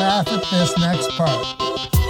[0.00, 1.46] laugh at this next part.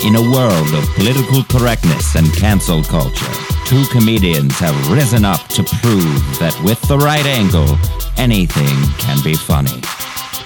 [0.05, 3.35] In a world of political correctness and cancel culture,
[3.67, 7.77] two comedians have risen up to prove that with the right angle,
[8.17, 9.83] anything can be funny.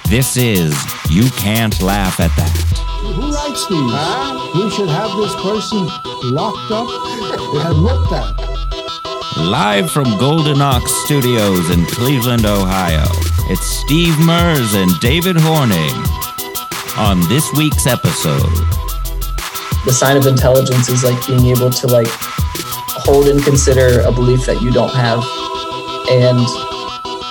[0.09, 0.73] This is
[1.11, 2.55] You Can't Laugh at That.
[3.13, 3.93] Who writes these?
[4.57, 5.85] We should have this person
[6.33, 6.89] locked up
[7.61, 9.45] and looked at.
[9.45, 13.05] Live from Golden Ox Studios in Cleveland, Ohio,
[13.51, 16.24] it's Steve Mers and David Horning.
[16.97, 18.39] On this week's episode,
[19.83, 22.07] the sign of intelligence is like being able to like
[23.03, 25.19] hold and consider a belief that you don't have.
[26.09, 26.39] And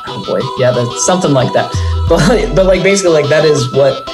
[0.07, 1.73] oh boy yeah that's something like that.
[2.11, 4.05] But but like basically like that is what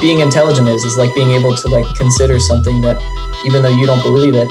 [0.00, 2.98] being intelligent is is like being able to like consider something that
[3.46, 4.48] even though you don't believe it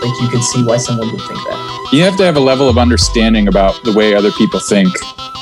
[0.00, 1.90] like you could see why someone would think that.
[1.92, 4.88] You have to have a level of understanding about the way other people think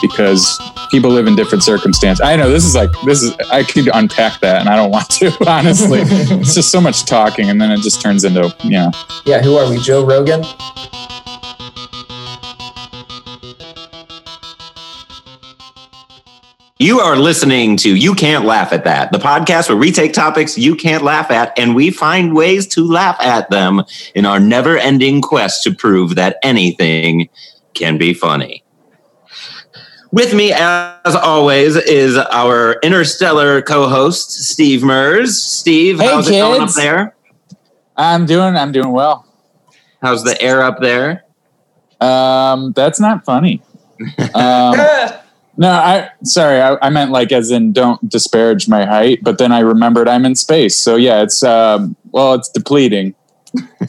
[0.00, 2.20] because people live in different circumstances.
[2.20, 5.08] I know this is like this is I could unpack that and I don't want
[5.10, 6.00] to honestly.
[6.02, 8.90] it's just so much talking and then it just turns into you know.
[9.24, 9.78] Yeah, who are we?
[9.78, 10.44] Joe Rogan?
[16.82, 20.56] You are listening to You Can't Laugh at That, the podcast where we take topics
[20.56, 23.82] you can't laugh at and we find ways to laugh at them
[24.14, 27.28] in our never ending quest to prove that anything
[27.74, 28.64] can be funny.
[30.12, 35.40] With me, as always, is our interstellar co-host Steve Mers.
[35.40, 36.36] Steve, hey, how's kids.
[36.36, 37.14] it going up there?
[37.96, 38.56] I'm doing.
[38.56, 39.26] I'm doing well.
[40.02, 41.24] How's the air up there?
[42.00, 43.62] Um, that's not funny.
[44.34, 44.76] Um,
[45.58, 46.58] no, I sorry.
[46.58, 49.22] I, I, meant like as in don't disparage my height.
[49.22, 50.74] But then I remembered I'm in space.
[50.74, 53.14] So yeah, it's um, well, it's depleting.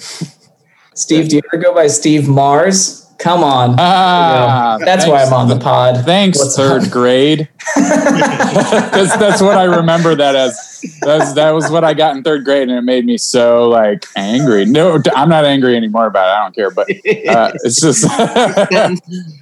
[0.94, 3.10] Steve, do you ever go by Steve Mars?
[3.22, 3.76] Come on.
[3.78, 6.04] Ah, that's why I'm on the pod.
[6.06, 6.92] Thanks, What's third up?
[6.92, 7.48] grade.
[7.76, 10.71] that's, that's what I remember that as.
[11.02, 14.06] That's, that was what I got in third grade, and it made me so like
[14.16, 14.66] angry.
[14.66, 16.32] No, I'm not angry anymore about it.
[16.32, 18.06] I don't care, but uh, it's just.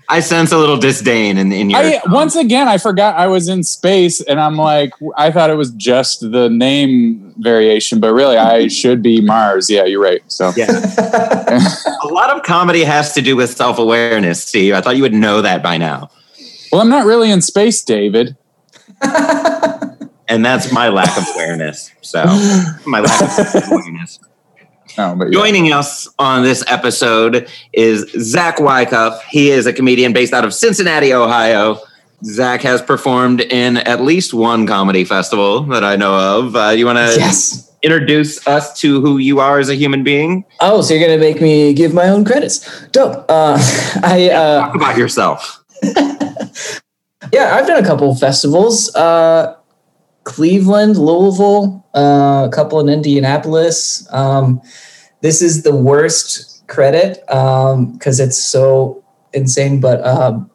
[0.10, 1.80] I sense a little disdain in, in your.
[1.80, 5.56] I, once again, I forgot I was in space, and I'm like, I thought it
[5.56, 9.70] was just the name variation, but really, I should be Mars.
[9.70, 10.22] Yeah, you're right.
[10.28, 10.70] So yeah,
[12.04, 14.74] a lot of comedy has to do with self awareness, Steve.
[14.74, 16.10] I thought you would know that by now.
[16.72, 18.36] Well, I'm not really in space, David.
[20.30, 21.92] and that's my lack of awareness.
[22.02, 22.24] So
[22.86, 23.22] my lack
[23.56, 24.20] of awareness.
[24.98, 25.34] Oh, but yeah.
[25.34, 29.24] Joining us on this episode is Zach Wyckoff.
[29.26, 31.80] He is a comedian based out of Cincinnati, Ohio.
[32.24, 36.56] Zach has performed in at least one comedy festival that I know of.
[36.56, 37.72] Uh, you want to yes.
[37.84, 40.44] introduce us to who you are as a human being?
[40.60, 42.88] Oh, so you're going to make me give my own credits?
[42.88, 43.26] Dope.
[43.30, 43.58] Uh,
[44.04, 45.64] I uh, talk about yourself.
[47.32, 48.94] yeah, I've done a couple of festivals.
[48.96, 49.56] Uh,
[50.30, 54.08] Cleveland, Louisville, uh, a couple in Indianapolis.
[54.14, 54.62] Um,
[55.22, 59.04] this is the worst credit because um, it's so
[59.34, 59.82] insane.
[59.82, 60.50] But um,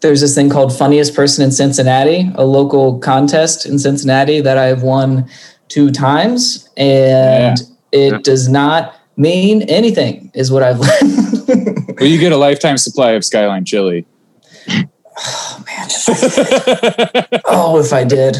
[0.00, 4.82] there's this thing called Funniest Person in Cincinnati, a local contest in Cincinnati that I've
[4.82, 5.28] won
[5.68, 7.66] two times, and yeah.
[7.92, 8.18] it yeah.
[8.22, 11.98] does not mean anything, is what I've learned.
[12.00, 14.06] well, you get a lifetime supply of Skyline chili.
[15.18, 15.88] Oh man!
[17.44, 18.38] oh, if I did.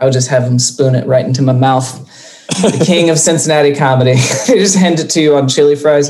[0.00, 2.00] I would just have him spoon it right into my mouth.
[2.48, 4.14] The king of Cincinnati comedy.
[4.46, 6.08] just hand it to you on chili fries.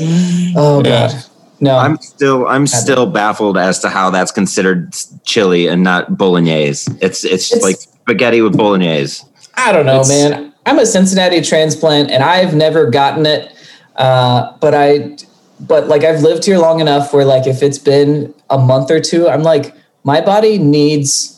[0.55, 1.07] Oh yeah.
[1.07, 1.25] god.
[1.59, 1.77] No.
[1.77, 4.93] I'm still I'm still baffled as to how that's considered
[5.23, 6.91] chili and not bolognese.
[7.01, 9.23] It's it's, it's like spaghetti with bolognese.
[9.55, 10.53] I don't know, it's, man.
[10.65, 13.51] I'm a Cincinnati transplant and I've never gotten it.
[13.95, 15.17] Uh, but I
[15.59, 18.99] but like I've lived here long enough where like if it's been a month or
[18.99, 19.73] two, I'm like
[20.03, 21.34] my body needs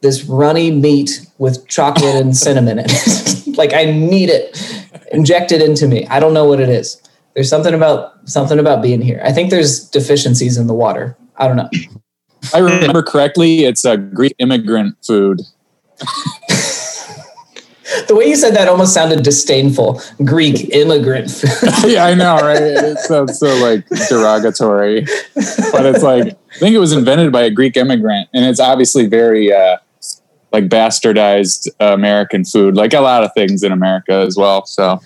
[0.00, 3.46] this runny meat with chocolate and cinnamon in it.
[3.56, 4.56] like I need it
[5.12, 6.06] injected into me.
[6.08, 7.00] I don't know what it is.
[7.34, 9.20] There's something about something about being here.
[9.24, 11.16] I think there's deficiencies in the water.
[11.36, 11.68] I don't know.
[12.54, 15.40] I remember correctly, it's a Greek immigrant food.
[18.08, 20.00] the way you said that almost sounded disdainful.
[20.24, 21.50] Greek immigrant food.
[21.86, 22.60] yeah, I know, right?
[22.60, 25.02] It sounds so like derogatory,
[25.34, 29.06] but it's like I think it was invented by a Greek immigrant, and it's obviously
[29.06, 29.78] very uh,
[30.56, 34.64] like bastardized American food, like a lot of things in America as well.
[34.64, 35.00] So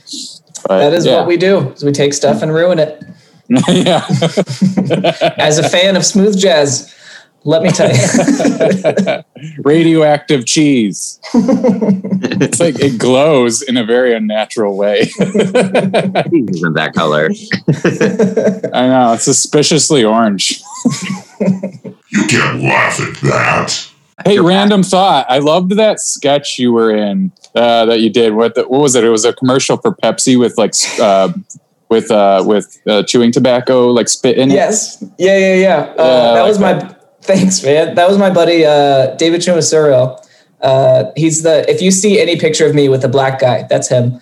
[0.68, 1.16] but, that is yeah.
[1.16, 3.02] what we do: is we take stuff and ruin it.
[3.68, 4.06] yeah.
[5.38, 6.94] As a fan of smooth jazz,
[7.42, 9.24] let me tell you,
[9.64, 11.18] radioactive cheese.
[11.34, 15.00] it's like it glows in a very unnatural way.
[15.00, 17.28] Isn't that color?
[18.72, 20.62] I know it's suspiciously orange.
[21.40, 23.89] you can't laugh at that.
[24.24, 25.26] Hey, random thought.
[25.28, 28.34] I loved that sketch you were in uh, that you did.
[28.34, 29.04] What the, what was it?
[29.04, 31.32] It was a commercial for Pepsi with like uh,
[31.88, 34.54] with uh, with uh, chewing tobacco, like spit in it.
[34.54, 35.02] Yes.
[35.18, 35.76] Yeah, yeah, yeah.
[35.76, 37.94] Uh, Yeah, that like was my thanks, man.
[37.94, 40.24] That was my buddy uh, David Chumasuro.
[40.60, 43.88] Uh, he's the if you see any picture of me with a black guy, that's
[43.88, 44.20] him.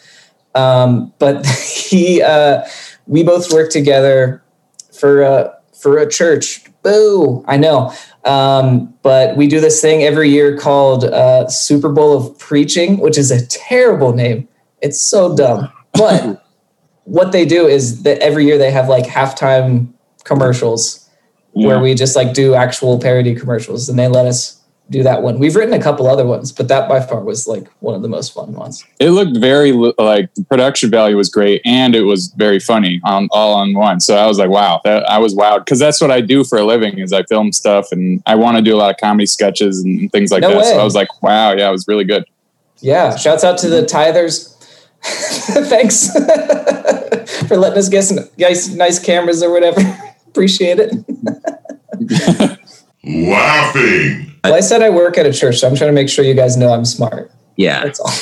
[0.54, 2.64] Um, but he uh,
[3.06, 4.42] we both worked together
[4.92, 6.64] for uh, for a church.
[6.82, 7.44] Boo!
[7.46, 7.92] I know.
[8.28, 13.16] Um, but we do this thing every year called uh, Super Bowl of Preaching, which
[13.16, 14.46] is a terrible name.
[14.82, 15.72] It's so dumb.
[15.94, 16.44] But
[17.04, 19.92] what they do is that every year they have like halftime
[20.24, 21.08] commercials
[21.52, 24.57] where we just like do actual parody commercials and they let us
[24.90, 25.38] do that one.
[25.38, 28.08] We've written a couple other ones, but that by far was like one of the
[28.08, 28.84] most fun ones.
[28.98, 33.28] It looked very like the production value was great, and it was very funny on
[33.30, 34.00] all on one.
[34.00, 36.58] So I was like, wow, that, I was wowed because that's what I do for
[36.58, 39.26] a living is I film stuff, and I want to do a lot of comedy
[39.26, 40.64] sketches and things like No that.
[40.64, 40.78] So.
[40.78, 42.24] I was like, wow, yeah, it was really good.
[42.80, 43.16] Yeah.
[43.16, 44.54] Shouts out to the tithers.
[45.02, 46.12] Thanks
[47.48, 49.80] for letting us get some nice, nice cameras or whatever.
[50.28, 50.94] Appreciate it.
[53.04, 54.27] Laughing.
[54.44, 56.34] Well, I said I work at a church, so I'm trying to make sure you
[56.34, 57.30] guys know I'm smart.
[57.56, 58.12] Yeah, That's all.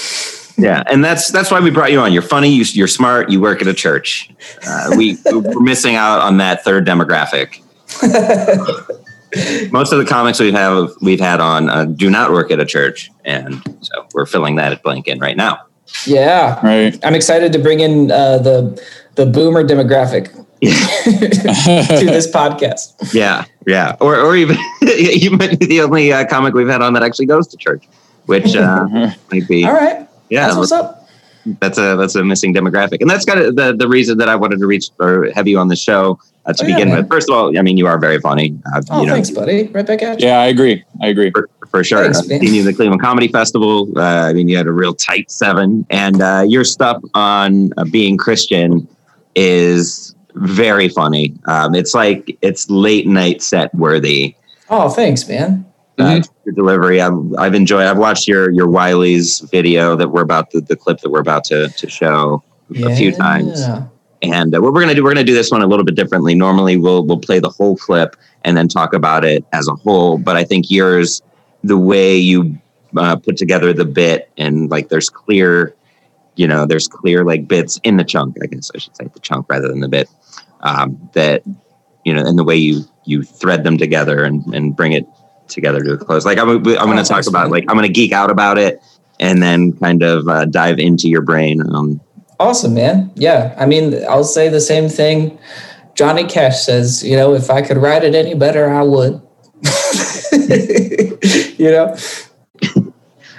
[0.65, 2.13] yeah, and that's that's why we brought you on.
[2.13, 2.49] You're funny.
[2.49, 3.31] You, you're smart.
[3.31, 4.31] You work at a church.
[4.67, 7.61] Uh, we we're missing out on that third demographic.
[9.71, 12.65] Most of the comics we've have we've had on uh, do not work at a
[12.65, 15.67] church, and so we're filling that blank in right now.
[16.07, 16.59] Yeah.
[16.65, 16.99] Right.
[17.05, 18.83] I'm excited to bring in uh, the
[19.17, 20.33] the boomer demographic
[20.63, 23.13] to this podcast.
[23.13, 26.93] Yeah, yeah, or or even you might be the only uh, comic we've had on
[26.95, 27.85] that actually goes to church,
[28.27, 28.87] which uh,
[29.33, 30.09] might be All right.
[30.31, 30.47] yeah.
[30.47, 31.09] That's what's up.
[31.61, 34.37] that's a that's a missing demographic, and that's kind of the the reason that I
[34.37, 36.99] wanted to reach or have you on the show uh, to Oh, begin man.
[36.99, 37.09] with.
[37.09, 38.59] First of all, I mean you are very funny.
[38.75, 39.65] Uh, Oh, you know, thanks, buddy.
[39.69, 40.27] Right back at you.
[40.29, 40.85] Yeah, I agree.
[41.03, 41.31] I agree.
[41.31, 42.03] for, for sure.
[42.05, 43.89] Thanks, I've seen you at the Cleveland Comedy Festival.
[43.97, 47.85] Uh, I mean, you had a real tight seven, and uh, your stuff on uh,
[47.85, 48.89] being Christian
[49.37, 51.35] is very funny.
[51.47, 54.37] Um, it's like it's late night set worthy.
[54.69, 55.65] Oh, thanks, man.
[55.99, 57.87] Uh, your delivery, I've, I've enjoyed.
[57.87, 61.45] I've watched your your Wiley's video that we're about to, the clip that we're about
[61.45, 62.43] to to show
[62.75, 63.61] a few times.
[63.61, 63.87] Yeah.
[64.23, 66.35] And uh, what we're gonna do, we're gonna do this one a little bit differently.
[66.35, 70.19] Normally, we'll we'll play the whole clip and then talk about it as a whole.
[70.19, 71.23] But I think yours,
[71.65, 72.59] the way you
[72.97, 75.75] uh, put together the bit, and like there's clear,
[76.35, 78.37] you know, there's clear like bits in the chunk.
[78.43, 80.11] I guess I should say the chunk rather than the bit.
[80.61, 81.43] Um, that
[82.05, 85.07] you know, and the way you you thread them together and and bring it
[85.49, 86.25] together to a close.
[86.25, 88.83] Like I'm I'm going to talk about like I'm going to geek out about it
[89.21, 92.01] and then kind of uh, dive into your brain on
[92.39, 93.11] Awesome, man.
[93.15, 93.55] Yeah.
[93.59, 95.39] I mean, I'll say the same thing
[95.95, 99.23] Johnny Cash says, you know, if I could write it any better, I would.
[101.59, 101.97] you know?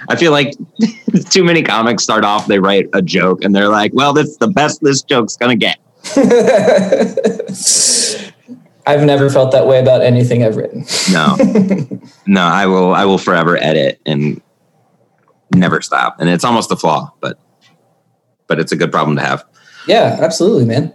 [0.08, 0.54] I feel like
[1.30, 4.48] too many comics start off, they write a joke and they're like, well, that's the
[4.48, 5.78] best this joke's going to get.
[8.86, 10.86] I've never felt that way about anything I've written.
[11.12, 11.36] No,
[12.26, 14.40] no, I will, I will forever edit and
[15.54, 16.16] never stop.
[16.20, 17.38] And it's almost a flaw, but,
[18.46, 19.44] but it's a good problem to have.
[19.86, 20.94] Yeah, absolutely, man.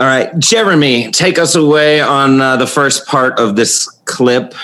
[0.00, 4.54] All right, Jeremy, take us away on uh, the first part of this clip.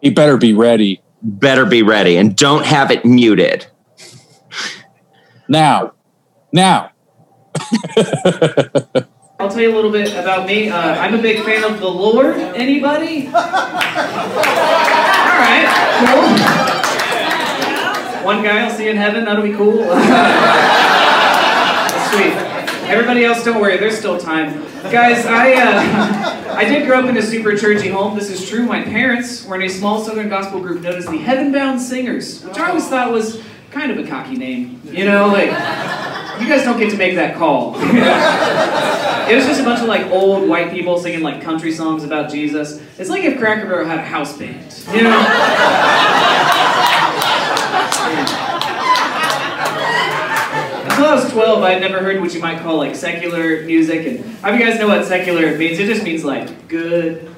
[0.00, 3.66] He better be ready Better be ready and don't have it muted.
[5.48, 5.92] now.
[6.52, 6.90] Now.
[9.38, 10.68] I'll tell you a little bit about me.
[10.68, 12.36] Uh, I'm a big fan of the Lord.
[12.36, 13.26] Anybody?
[13.26, 13.32] All
[15.42, 15.66] right,
[15.98, 16.28] cool.
[18.24, 19.24] One guy I'll see in heaven.
[19.24, 19.78] That'll be cool.
[22.12, 22.34] Sweet.
[22.88, 23.78] Everybody else, don't worry.
[23.78, 24.60] There's still time,
[24.92, 25.24] guys.
[25.26, 28.14] I uh, I did grow up in a super churchy home.
[28.16, 28.66] This is true.
[28.66, 32.44] My parents were in a small Southern gospel group known as the Heaven Bound Singers,
[32.44, 34.80] which I always thought was kind of a cocky name.
[34.84, 35.50] You know, like
[36.42, 37.76] you guys don't get to make that call.
[39.22, 42.28] It was just a bunch of like old white people singing like country songs about
[42.30, 42.82] Jesus.
[42.98, 44.56] It's like if Cracker Barrel had a house band,
[44.92, 45.10] you know?
[50.84, 54.06] Until I was 12, I had never heard what you might call like secular music.
[54.06, 55.78] And how do you guys know what secular means?
[55.78, 57.30] It just means like good.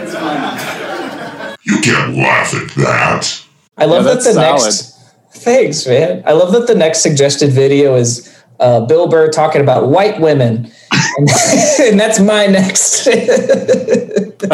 [0.00, 1.56] It's fun.
[1.64, 3.44] You can't laugh at that.
[3.76, 4.93] I love Yeah, that the that's next.
[5.44, 6.22] Thanks, man.
[6.24, 10.72] I love that the next suggested video is uh, Bill Burr talking about white women,
[11.18, 11.28] and,
[11.80, 13.06] and that's my next.
[13.10, 14.48] it's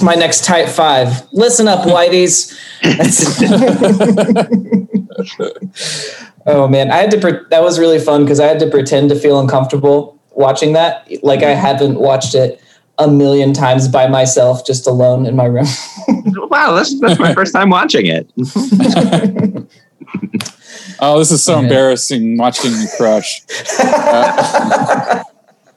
[0.00, 1.30] my next type five.
[1.34, 2.58] Listen up, whiteys.
[6.46, 7.20] oh man, I had to.
[7.20, 11.06] Pre- that was really fun because I had to pretend to feel uncomfortable watching that,
[11.22, 12.62] like I haven't watched it
[12.98, 15.66] a million times by myself, just alone in my room.
[16.48, 18.30] Wow, that's that's my first time watching it.
[21.00, 21.60] Oh, this is so Yeah.
[21.64, 23.42] embarrassing watching you crush.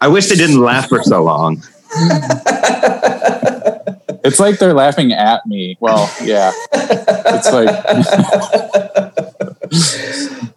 [0.02, 1.62] I wish they didn't laugh for so long.
[4.24, 5.78] It's like they're laughing at me.
[5.80, 6.52] Well, yeah.
[6.74, 7.70] It's like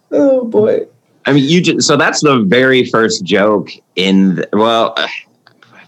[0.11, 0.85] oh boy.
[1.25, 4.35] I mean, you just, so that's the very first joke in.
[4.35, 5.07] The, well, uh,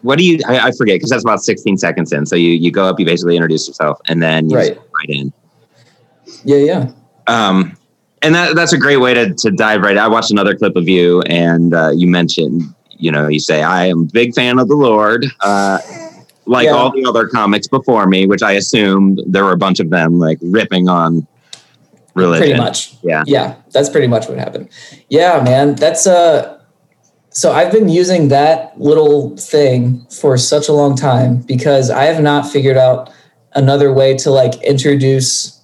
[0.02, 0.40] what do you?
[0.48, 2.25] I, I forget because that's about 16 seconds in.
[2.25, 4.78] So you you go up, you basically introduce yourself, and then you Right.
[4.78, 5.34] right in.
[6.46, 6.92] Yeah, yeah.
[7.28, 7.75] Um,
[8.25, 9.98] and that that's a great way to to dive right.
[9.98, 13.86] I watched another clip of you, and uh, you mentioned, you know, you say I
[13.86, 15.25] am a big fan of the Lord.
[15.41, 15.79] Uh,
[16.48, 16.72] like Yeah.
[16.74, 20.20] all the other comics before me, which I assumed there were a bunch of them
[20.20, 21.25] like ripping on
[22.13, 22.48] religion.
[22.48, 22.96] Pretty much.
[23.03, 23.24] Yeah.
[23.25, 24.70] Yeah, that's pretty much what happened.
[25.10, 25.75] Yeah, man.
[25.75, 26.60] That's uh
[27.29, 32.22] so I've been using that little thing for such a long time because I have
[32.22, 33.12] not figured out
[33.55, 35.60] another way to like introduce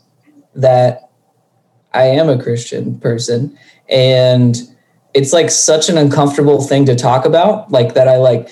[0.55, 1.10] that
[1.93, 3.57] I am a Christian person
[3.89, 4.57] and
[5.13, 8.49] it's like such an uncomfortable thing to talk about like that I like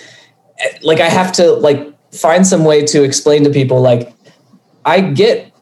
[0.82, 4.14] like I have to like find some way to explain to people like
[4.86, 5.54] I get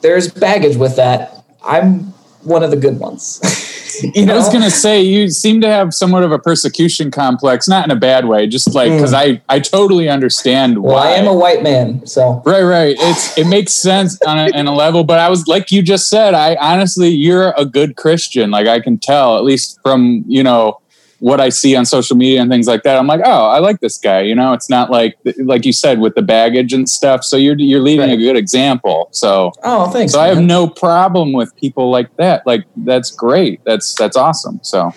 [0.00, 1.44] there's baggage with that.
[1.64, 2.00] I'm
[2.44, 3.40] one of the good ones.
[4.14, 7.68] you know, I was gonna say you seem to have somewhat of a persecution complex,
[7.68, 10.82] not in a bad way, just like because I I totally understand Hmm.
[10.82, 11.08] well, why.
[11.08, 12.96] I am a white man, so Right, right.
[12.98, 16.08] It's it makes sense on a, on a level, but I was like you just
[16.08, 16.34] said.
[16.34, 18.50] I honestly, you're a good Christian.
[18.50, 20.80] Like I can tell, at least from you know
[21.20, 22.96] what I see on social media and things like that.
[22.96, 24.20] I'm like, oh, I like this guy.
[24.20, 27.24] You know, it's not like like you said with the baggage and stuff.
[27.24, 29.08] So you're you're leading a good example.
[29.12, 30.12] So oh, thanks.
[30.12, 32.46] so I have no problem with people like that.
[32.46, 33.60] Like that's great.
[33.64, 34.60] That's that's awesome.
[34.62, 34.92] So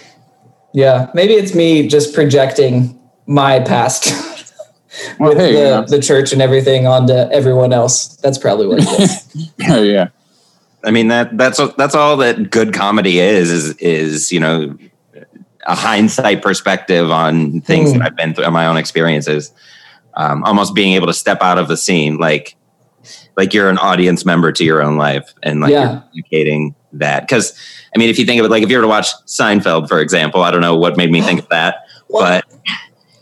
[0.74, 4.12] yeah, maybe it's me just projecting my past
[5.20, 5.86] well, with hey, you the, know.
[5.88, 8.16] the church and everything onto everyone else.
[8.18, 9.51] That's probably what it is.
[9.70, 10.10] oh yeah.
[10.84, 14.78] I mean that that's that's all that good comedy is is is you know
[15.68, 18.00] a hindsight perspective on things Hmm.
[18.00, 19.51] that I've been through, my own experiences.
[20.15, 22.56] Um, almost being able to step out of the scene, like
[23.38, 25.91] like you're an audience member to your own life, and like Yeah.
[25.91, 27.22] you're communicating that.
[27.22, 27.53] Because
[27.96, 30.00] I mean, if you think of it, like if you were to watch Seinfeld, for
[30.00, 32.44] example, I don't know what made me think of that, but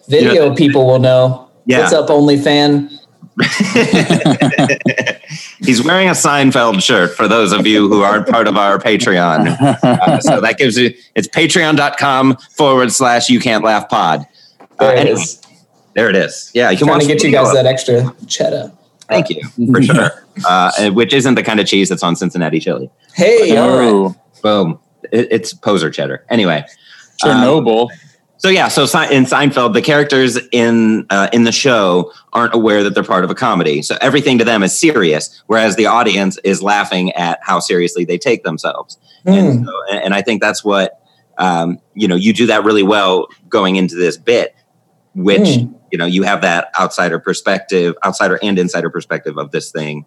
[0.08, 1.48] Video people will know.
[1.68, 1.82] Yeah.
[1.82, 2.92] What's up, OnlyFan?
[5.66, 9.58] he's wearing a Seinfeld shirt for those of you who aren't part of our Patreon.
[9.84, 14.22] Uh, so that gives you it's patreon.com forward slash you can't laugh pod.
[14.62, 15.42] Uh, There it anyway, is.
[15.96, 16.52] there it is.
[16.54, 18.72] Yeah, you can Trying to get you guys that extra cheddar.
[19.08, 20.26] Thank you for sure.
[20.48, 22.90] Uh, which isn't the kind of cheese that's on Cincinnati chili.
[23.14, 23.90] Hey, all right.
[23.90, 24.80] Oh, Boom.
[25.12, 26.24] It, it's poser cheddar.
[26.30, 26.64] Anyway.
[27.26, 27.90] um, Chernobyl.
[28.40, 32.96] So yeah, so in Seinfeld, the characters in uh, in the show aren't aware that
[32.96, 33.82] they're part of a comedy.
[33.82, 38.18] So everything to them is serious, whereas the audience is laughing at how seriously they
[38.18, 38.98] take themselves.
[39.24, 39.34] Hmm.
[39.34, 41.02] And, so, and I think that's what
[41.38, 42.16] um, you know.
[42.16, 44.56] You do that really well going into this bit,
[45.16, 45.74] which Hmm.
[45.92, 50.06] you know you have that outsider perspective, outsider and insider perspective of this thing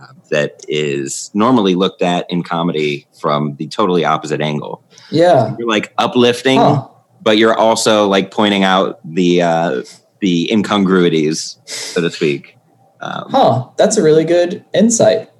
[0.00, 4.80] uh, that is normally looked at in comedy from the totally opposite angle.
[5.10, 5.56] Yeah.
[5.58, 6.86] You're like uplifting Huh.
[7.24, 9.82] But you're also like pointing out the uh,
[10.20, 12.56] the incongruities, so to speak.
[13.00, 13.68] Um, Huh.
[13.76, 15.30] That's a really good insight.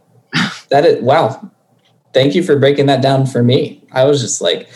[0.71, 1.51] That is wow.
[2.13, 3.85] Thank you for breaking that down for me.
[3.93, 4.69] I was just like,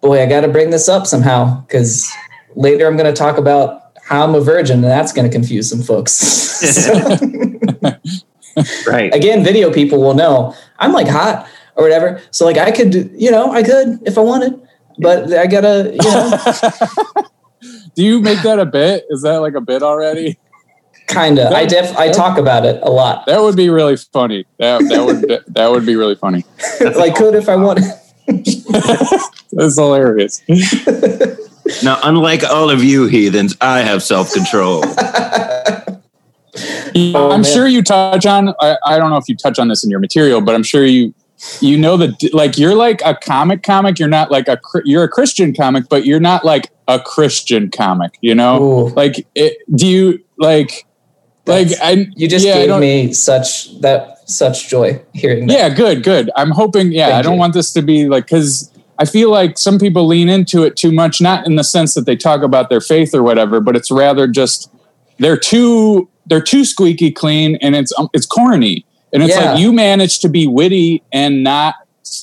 [0.00, 2.08] boy, I got to bring this up somehow because
[2.54, 5.68] later I'm going to talk about how I'm a virgin, and that's going to confuse
[5.68, 6.12] some folks.
[8.56, 9.14] So, Right.
[9.14, 12.22] again, video people will know I'm like hot or whatever.
[12.30, 14.58] So like I could, you know, I could if I wanted,
[14.98, 17.26] but I gotta, you know,
[17.96, 19.06] Do you make that a bit?
[19.08, 20.38] Is that like a bit already?
[21.06, 21.52] kind of.
[21.52, 23.26] I def I talk about it a lot.
[23.26, 24.44] That would be really funny.
[24.58, 26.44] That that would that would be really funny.
[26.80, 27.84] like could if I wanted.
[29.52, 30.42] That's hilarious.
[31.82, 34.82] Now, unlike all of you heathens, I have self control.
[37.14, 37.44] Oh, I'm man.
[37.44, 38.54] sure you touch on.
[38.60, 40.84] I, I don't know if you touch on this in your material, but I'm sure
[40.84, 41.14] you
[41.60, 43.98] you know that like you're like a comic comic.
[43.98, 48.18] You're not like a you're a Christian comic, but you're not like a Christian comic.
[48.20, 48.88] You know, Ooh.
[48.90, 50.86] like it, do you like
[51.46, 55.52] like That's- I You just yeah, gave me such that such joy hearing that.
[55.52, 56.30] Yeah, good, good.
[56.36, 56.90] I'm hoping.
[56.92, 57.38] Yeah, Thank I don't you.
[57.40, 60.90] want this to be like because I feel like some people lean into it too
[60.90, 63.90] much, not in the sense that they talk about their faith or whatever, but it's
[63.90, 64.72] rather just
[65.18, 69.52] they're too they're too squeaky clean and it's um, it's corny and it's Yeah.
[69.52, 71.74] like you manage to be witty and not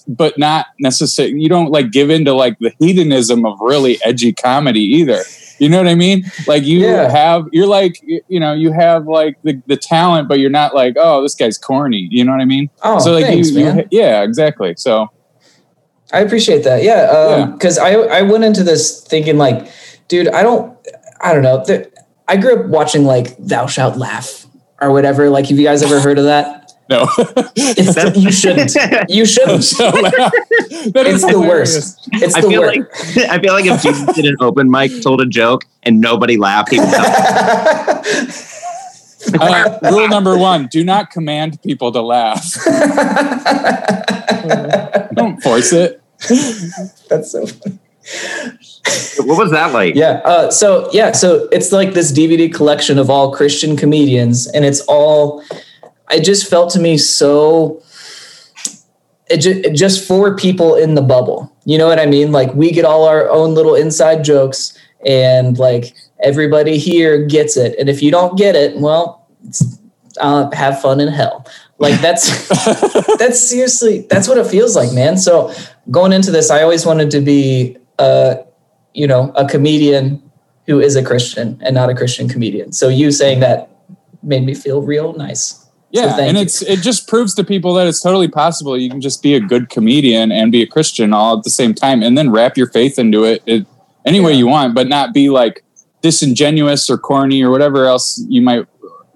[0.08, 4.80] but not necessarily you don't like give into like the hedonism of really edgy comedy
[4.82, 5.22] either
[5.60, 6.25] You know what I mean?
[6.48, 7.10] Like you Yeah.
[7.10, 10.96] have, you're like, you know, you have like the, the talent, but you're not like,
[10.98, 12.08] oh, this guy's corny.
[12.12, 12.70] You know what I mean?
[12.82, 13.78] Oh, so like thanks, you, man.
[13.78, 14.74] you, yeah, exactly.
[14.75, 15.10] So
[16.12, 16.84] I appreciate that.
[16.84, 17.46] Yeah, um, Yeah.
[17.48, 19.68] because I I went into this thinking like,
[20.08, 20.75] dude, I don't,
[21.22, 21.63] I don't know.
[21.63, 21.86] There,
[22.28, 24.48] I grew up watching like Thou Shalt Laugh
[24.82, 25.30] or whatever.
[25.30, 26.62] Like, have you guys ever heard of that?
[26.90, 27.08] No,
[27.56, 28.75] It's, you shouldn't.
[29.10, 29.63] You shouldn't.
[29.74, 32.10] So that is It's the worst.
[32.13, 32.78] It's I the feel worst.
[33.18, 36.38] like I feel like if Jesus did an open mic, told a joke, and nobody
[36.38, 36.90] laughed, he would
[39.40, 42.44] Uh, rule number one: Do not command people to laugh.
[45.16, 46.02] Don't force it.
[47.10, 47.80] That's so funny.
[49.25, 49.96] What was that like?
[49.96, 50.22] Yeah.
[50.25, 51.13] Uh, so yeah.
[51.13, 55.42] So it's like this DVD collection of all Christian comedians, and it's all.
[56.12, 57.81] It just felt to me so.
[59.29, 61.51] It, just, it just for people in the bubble.
[61.65, 62.31] You know what I mean?
[62.31, 67.77] Like we get all our own little inside jokes, and like everybody here gets it.
[67.79, 69.79] And if you don't get it, well, it's,
[70.19, 71.45] uh, have fun in hell.
[71.79, 72.48] Like that's
[73.17, 75.17] that's seriously that's what it feels like, man.
[75.17, 75.53] So
[75.91, 78.36] going into this, I always wanted to be, uh,
[78.93, 80.22] you know, a comedian
[80.67, 82.72] who is a Christian and not a Christian comedian.
[82.72, 83.69] So you saying that
[84.22, 85.62] made me feel real nice.
[85.95, 86.43] So Yeah, thank and you.
[86.43, 88.75] it's it just proves to people that it's totally possible.
[88.77, 91.73] You can just be a good comedian and be a Christian all at the same
[91.75, 93.67] time, and then wrap your faith into it, it
[94.05, 95.63] any way you want, but not be like
[96.01, 98.65] disingenuous or corny or whatever else you might.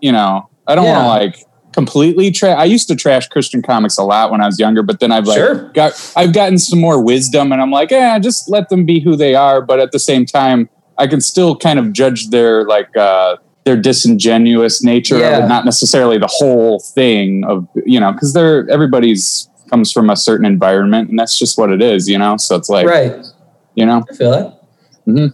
[0.02, 0.94] You know, I don't Yeah.
[0.94, 1.44] want to like
[1.74, 2.56] completely trash.
[2.58, 5.26] I used to trash Christian comics a lot when I was younger, but then I've
[5.26, 5.72] like Sure.
[5.74, 9.16] got I've gotten some more wisdom, and I'm like, yeah, just let them be who
[9.16, 9.62] they are.
[9.64, 10.70] But at the same time,
[11.00, 12.96] I can still kind of judge their like.
[12.96, 13.38] uh
[13.68, 18.68] their disingenuous nature of it, not necessarily the whole thing of you know, because they're
[18.70, 22.38] everybody's comes from a certain environment, and that's just what it is, you know.
[22.38, 23.26] So it's like right.
[23.76, 25.34] you know, I feel that.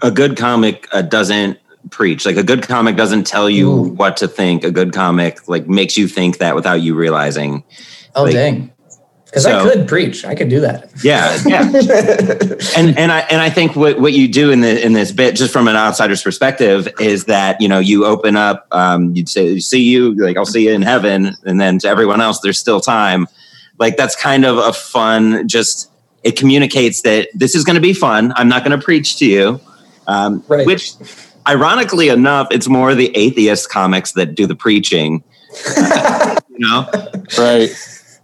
[0.00, 1.58] A good comic uh, doesn't
[1.90, 2.24] preach.
[2.24, 3.82] Like a good comic doesn't tell you Ooh.
[3.90, 4.64] what to think.
[4.64, 7.62] A good comic like makes you think that without you realizing.
[8.14, 8.72] Oh Like- dang.
[9.32, 10.26] Because I could preach.
[10.26, 10.90] I could do that.
[11.02, 11.62] Yeah, yeah.
[12.76, 15.34] and and I and I think what what you do in the in this bit,
[15.36, 19.58] just from an outsider's perspective, is that you know you open up, um, you'd say,
[19.58, 22.78] "See you," like I'll see you in heaven, and then to everyone else, there's still
[22.78, 23.26] time.
[23.78, 25.48] Like that's kind of a fun.
[25.48, 25.90] Just
[26.24, 28.34] it communicates that this is going to be fun.
[28.36, 29.60] I'm not going to preach to you,
[30.06, 30.66] um, Right.
[30.66, 30.92] which.
[31.48, 35.24] Ironically enough, it's more the atheist comics that do the preaching.
[35.76, 36.88] you know,
[37.36, 37.68] right?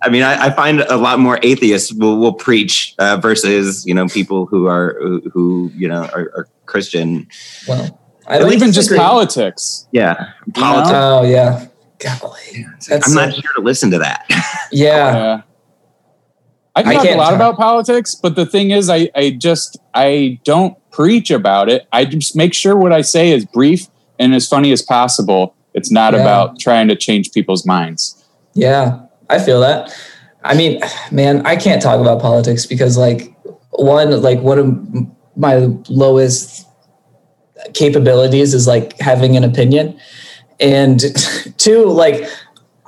[0.03, 3.95] I mean, I, I find a lot more atheists will, will preach uh, versus you
[3.95, 7.27] know people who are who, who you know are, are Christian.
[7.67, 9.89] well, I Or don't even just politics.
[9.93, 10.93] Yeah, politics.
[10.95, 11.67] Oh yeah.
[11.99, 12.65] Golly.
[12.89, 14.25] That's I'm so- not here to listen to that.
[14.73, 15.15] yeah.
[15.17, 15.41] Yeah.
[16.77, 17.35] I can talk a lot talk.
[17.35, 21.89] about politics, but the thing is, I, I just I don't preach about it.
[21.93, 23.89] I just make sure what I say is brief
[24.21, 25.57] and as funny as possible.
[25.75, 26.21] It's not Yeah.
[26.21, 28.25] about trying to change people's minds.
[28.55, 29.95] Yeah, I feel that.
[30.45, 33.35] I mean, man, I can't talk about politics because, like,
[33.71, 36.67] one, like one of my lowest
[37.75, 39.99] capabilities is like having an opinion,
[40.61, 41.03] and
[41.59, 42.29] two, like,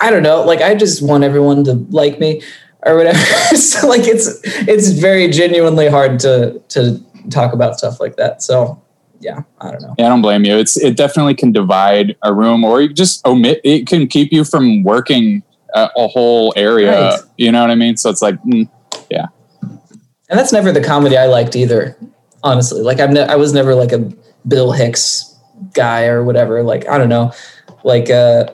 [0.00, 2.42] I don't know, like I just want everyone to like me
[2.82, 3.18] or whatever.
[3.56, 7.00] so, like, it's it's very genuinely hard to to
[7.30, 8.42] talk about stuff like that.
[8.42, 8.80] So,
[9.20, 9.94] yeah, I don't know.
[9.98, 10.56] Yeah, I don't blame you.
[10.56, 13.60] It's it definitely can divide a room, or you just omit.
[13.64, 15.42] It can keep you from working
[15.74, 16.92] a, a whole area.
[16.92, 17.20] Right.
[17.36, 17.96] You know what I mean?
[17.96, 18.68] So it's like, mm,
[19.10, 21.96] and that's never the comedy I liked either.
[22.44, 24.12] Honestly, like I'm, ne- I was never like a
[24.46, 25.36] Bill Hicks
[25.74, 26.62] guy or whatever.
[26.62, 27.32] Like I don't know,
[27.82, 28.46] like uh,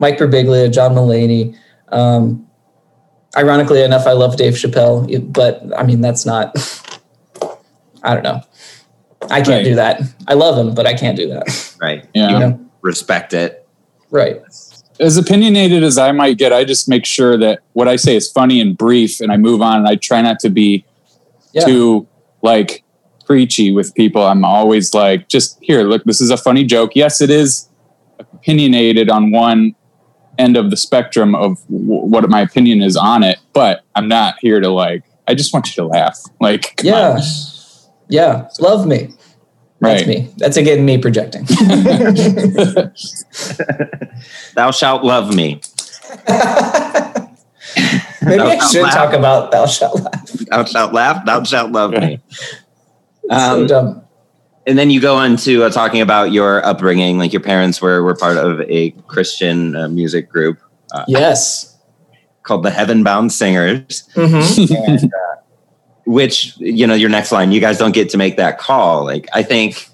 [0.00, 1.56] Mike Birbiglia, John Mulaney.
[1.88, 2.48] Um,
[3.36, 6.54] ironically enough, I love Dave Chappelle, but I mean that's not.
[8.02, 8.42] I don't know.
[9.30, 9.64] I can't Right.
[9.64, 10.02] do that.
[10.28, 11.76] I love him, but I can't do that.
[11.80, 12.04] right?
[12.12, 12.30] yeah.
[12.30, 13.66] You know, Respect it.
[14.10, 14.42] right?
[15.00, 18.30] As opinionated as I might get, I just make sure that what I say is
[18.30, 19.78] funny and brief, and I move on.
[19.78, 20.84] And I try not to be
[21.52, 21.64] Yeah.
[21.64, 22.06] too
[22.42, 22.82] like
[23.26, 24.22] preachy with people.
[24.24, 26.92] I'm always like, just here, look, this is a funny joke.
[26.94, 27.68] Yes, it is
[28.18, 29.74] opinionated on one
[30.38, 34.34] end of the spectrum of w- what my opinion is on it, but I'm not
[34.40, 35.04] here to like.
[35.26, 36.18] I just want you to laugh.
[36.40, 37.20] Like, Yeah, on.
[38.08, 38.48] yeah.
[38.60, 39.08] Love me.
[39.84, 40.18] That's right?
[40.24, 40.30] me.
[40.38, 41.44] That's again me projecting.
[44.54, 45.60] Thou shalt love me.
[48.22, 50.28] Maybe I should shalt talk about thou shalt laugh.
[50.48, 51.26] Thou shalt laugh.
[51.26, 52.20] Thou shalt love me.
[53.28, 54.02] so Um, dumb.
[54.66, 57.18] and then you go into uh, talking about your upbringing.
[57.18, 60.58] Like your parents were were part of a Christian uh, music group
[60.92, 61.76] uh, Yes.
[62.44, 64.08] called the Heaven Bound Singers.
[64.14, 64.40] hmm
[64.86, 65.33] and, uh,
[66.06, 69.26] which you know your next line you guys don't get to make that call like
[69.32, 69.88] i think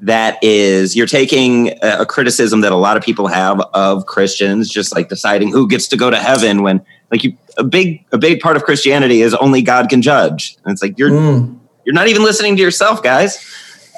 [0.00, 4.68] that is you're taking a, a criticism that a lot of people have of Christians,
[4.68, 8.18] just like deciding who gets to go to heaven when like you a big a
[8.18, 10.56] big part of Christianity is only God can judge.
[10.64, 11.56] And it's like you're Mm.
[11.84, 13.38] you're not even listening to yourself, guys.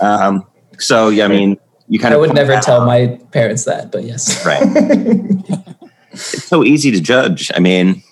[0.02, 0.44] Um,
[0.78, 1.56] so yeah, I mean,
[1.88, 2.86] you kind I of i would never tell out.
[2.86, 4.44] my parents that, but yes.
[4.44, 4.60] right.
[6.12, 7.50] it's so easy to judge.
[7.54, 8.02] I mean,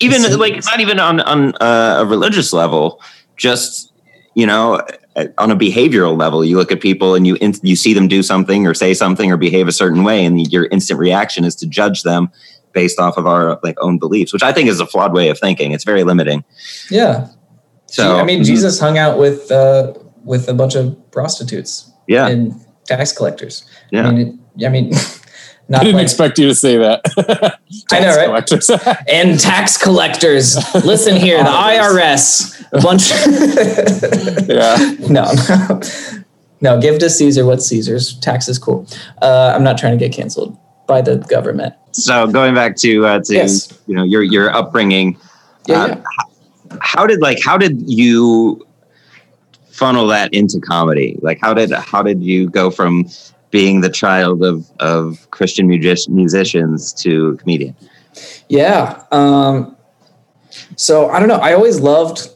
[0.00, 3.00] even It's- like not even on on uh, a religious level,
[3.36, 3.92] just
[4.34, 4.80] you know,
[5.16, 8.08] uh, on a behavioral level, you look at people and you in, you see them
[8.08, 11.54] do something or say something or behave a certain way, and your instant reaction is
[11.56, 12.30] to judge them
[12.72, 15.38] based off of our like own beliefs, which I think is a flawed way of
[15.38, 15.70] thinking.
[15.72, 16.42] It's very limiting.
[16.90, 17.28] Yeah.
[17.86, 19.92] So I mean, Jesus hung out with uh,
[20.24, 22.52] with a bunch of prostitutes yeah, and
[22.86, 23.64] tax collectors.
[23.92, 24.08] yeah.
[24.08, 24.92] I mean, it, I mean,
[25.72, 27.00] I didn't like, expect you to say that.
[27.92, 28.26] I know, right?
[28.26, 28.70] collectors.
[29.08, 30.56] and tax collectors.
[30.84, 33.10] Listen here, the IRS, a bunch.
[34.48, 34.76] yeah.
[35.08, 35.80] no, no,
[36.60, 36.80] no.
[36.80, 38.18] Give to Caesar what's Caesar's.
[38.20, 38.86] Tax is cool.
[39.22, 41.74] Uh, I'm not trying to get canceled by the government.
[41.92, 43.72] So going back to uh, to Yes.
[43.86, 45.16] you know your your upbringing,
[45.66, 46.02] Yeah, Uh, yeah.
[46.80, 48.66] how did like how did you
[49.70, 51.18] funnel that into comedy?
[51.22, 53.08] Like how did how did you go from
[53.54, 57.76] being the child of of Christian music- musicians to comedian?
[58.48, 59.00] Yeah.
[59.12, 59.76] Um,
[60.74, 61.36] so I don't know.
[61.36, 62.30] I always loved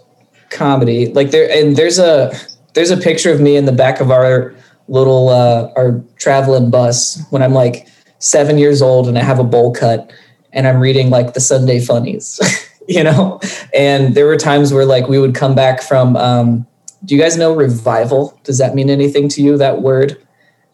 [0.50, 1.12] comedy.
[1.12, 2.32] Like there, and there's a
[2.74, 4.54] there's a picture of me in the back of our
[4.86, 7.88] little uh, our traveling bus when I'm like
[8.20, 10.12] seven years old and I have a bowl cut
[10.52, 12.38] and I'm reading like the Sunday funnies,
[12.88, 13.40] you know.
[13.74, 16.16] And there were times where like we would come back from.
[16.16, 16.64] Um,
[17.04, 18.38] do you guys know revival?
[18.44, 19.58] Does that mean anything to you?
[19.58, 20.16] That word?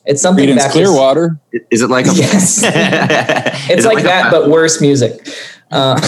[0.06, 1.40] It's something Creedence Baptist- Clearwater.
[1.70, 2.62] Is it like a Yes.
[2.64, 5.28] it's it's like, that, but worse music.
[5.70, 6.00] Uh,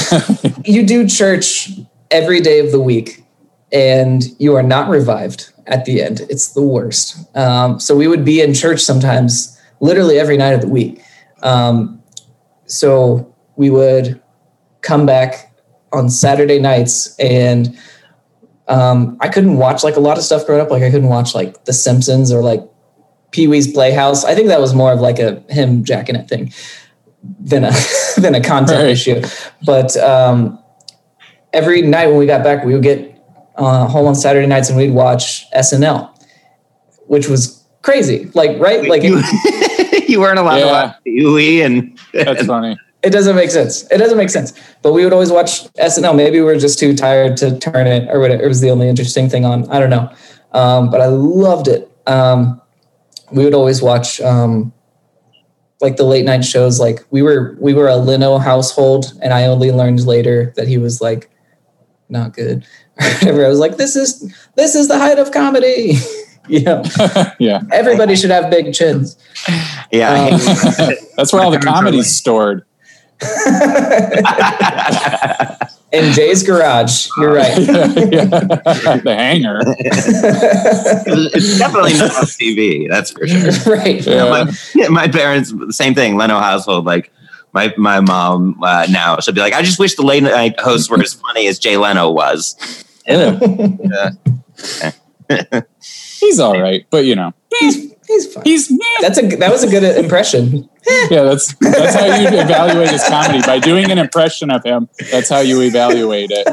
[0.64, 1.70] you do church
[2.10, 3.24] every day of the week,
[3.72, 6.20] and you are not revived at the end.
[6.28, 7.16] It's the worst.
[7.36, 11.02] Um, so we would be in church sometimes, literally every night of the week.
[11.42, 12.02] Um,
[12.66, 14.20] so we would
[14.82, 15.54] come back
[15.92, 17.76] on Saturday nights, and
[18.68, 20.70] um, I couldn't watch like a lot of stuff growing up.
[20.70, 22.60] Like I couldn't watch like The Simpsons or like
[23.36, 24.24] Pee Wee's Playhouse.
[24.24, 26.54] I think that was more of like a him jacking it thing
[27.38, 27.72] than a
[28.16, 28.88] than a content Right.
[28.88, 29.22] issue.
[29.66, 30.58] But um,
[31.52, 32.98] every night when we got back, we would get
[33.56, 36.08] uh, home on Saturday nights and we'd watch SNL,
[37.08, 38.30] which was crazy.
[38.32, 40.86] Like right, like you, it, you weren't allowed to Yeah.
[40.86, 42.78] watch Huey and That's funny.
[43.02, 43.84] it doesn't make sense.
[43.90, 44.54] It doesn't make sense.
[44.80, 46.16] But we would always watch SNL.
[46.16, 48.42] Maybe we were just too tired to turn it, or whatever.
[48.42, 49.68] It was the only interesting thing on.
[49.70, 50.10] I don't know.
[50.52, 51.90] Um, but I loved it.
[52.06, 52.62] Um,
[53.32, 54.72] we would always watch um,
[55.80, 56.80] like the late night shows.
[56.80, 60.78] Like we were we were a Leno household, and I only learned later that he
[60.78, 61.30] was like
[62.08, 62.66] not good.
[62.94, 63.44] Whatever.
[63.44, 65.98] I was like, this is this is the height of comedy.
[66.48, 66.82] you know,
[67.38, 67.62] yeah.
[67.72, 69.16] everybody should have big chins.
[69.90, 70.28] yeah.
[70.32, 70.40] Um,
[71.16, 72.64] That's where all the comedy's stored.
[75.96, 77.08] In Jay's garage.
[77.18, 77.54] You're right.
[77.56, 79.60] the hanger.
[81.06, 82.88] it's definitely not on TV.
[82.88, 83.50] That's for sure.
[83.74, 84.04] right.
[84.06, 84.28] Yeah.
[84.28, 86.16] my, yeah, my parents, same thing.
[86.16, 87.10] Leno household, like
[87.52, 90.90] my my mom uh, now, she'll be like, I just wish the late night hosts
[90.90, 92.56] were as funny as Jay Leno was.
[93.06, 93.38] Yeah.
[96.20, 98.44] He's all right, but you know, He's he's fine.
[98.44, 100.68] he's That's a that was a good impression.
[101.10, 101.22] yeah.
[101.22, 104.88] That's that's how you evaluate his comedy by doing an impression of him.
[105.10, 106.46] That's how you evaluate it.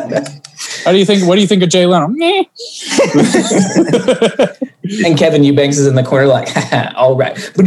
[0.86, 1.28] How do you think?
[1.28, 2.08] What do you think of Jay Leno?
[2.08, 2.44] Meh.
[5.06, 6.50] And Kevin Eubanks is in the corner like,
[6.96, 7.38] all right.
[7.58, 7.64] all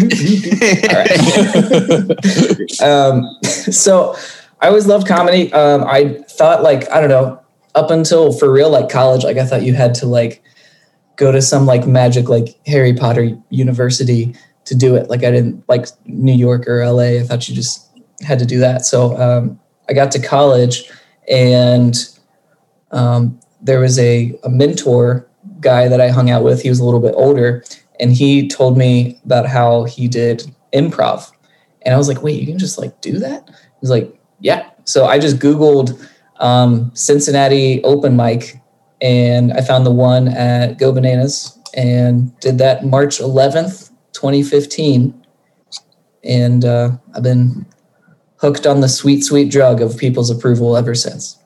[0.98, 2.82] right.
[2.82, 4.14] um, so
[4.60, 5.50] I always loved comedy.
[5.52, 7.40] Um, I thought like, I don't know,
[7.74, 10.42] up until for real, like college, like I thought you had to like
[11.16, 15.08] go to some like magic, like Harry Potter university to do it.
[15.08, 17.20] Like I didn't like New York or LA.
[17.20, 17.88] I thought you just
[18.20, 18.84] had to do that.
[18.84, 20.90] So um, I got to college
[21.28, 21.96] and
[22.92, 25.28] um, there was a, a mentor
[25.60, 26.62] guy that I hung out with.
[26.62, 27.64] He was a little bit older,
[27.98, 31.30] and he told me about how he did improv.
[31.82, 33.48] And I was like, wait, you can just like do that?
[33.48, 34.70] He was like, yeah.
[34.84, 38.60] So I just Googled um, Cincinnati open mic
[39.00, 45.26] and I found the one at Go Bananas and did that March 11th, 2015.
[46.24, 47.66] And uh, I've been
[48.38, 51.38] hooked on the sweet, sweet drug of people's approval ever since.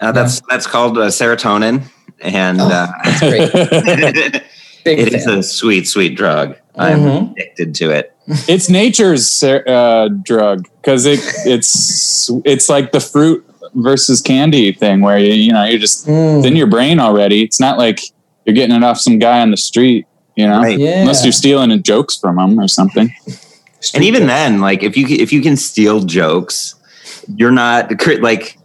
[0.00, 1.82] Uh, that's that's called uh, serotonin,
[2.20, 3.52] and Oh, uh, That's great.
[4.84, 5.38] Big it is fan.
[5.38, 6.56] a sweet, sweet drug.
[6.76, 7.32] I'm Mhm.
[7.32, 8.14] addicted to it.
[8.48, 15.18] it's nature's uh, drug because it it's it's like the fruit versus candy thing where
[15.18, 16.44] you you know you're just Mm.
[16.44, 17.42] in your brain already.
[17.42, 18.00] It's not like
[18.44, 20.06] you're getting it off some guy on the street.
[20.36, 20.78] You know, Right.
[20.78, 21.00] Yeah.
[21.00, 23.12] unless you're stealing jokes from them or something.
[23.94, 26.74] and even then, like if you if you can steal jokes,
[27.36, 28.58] you're not like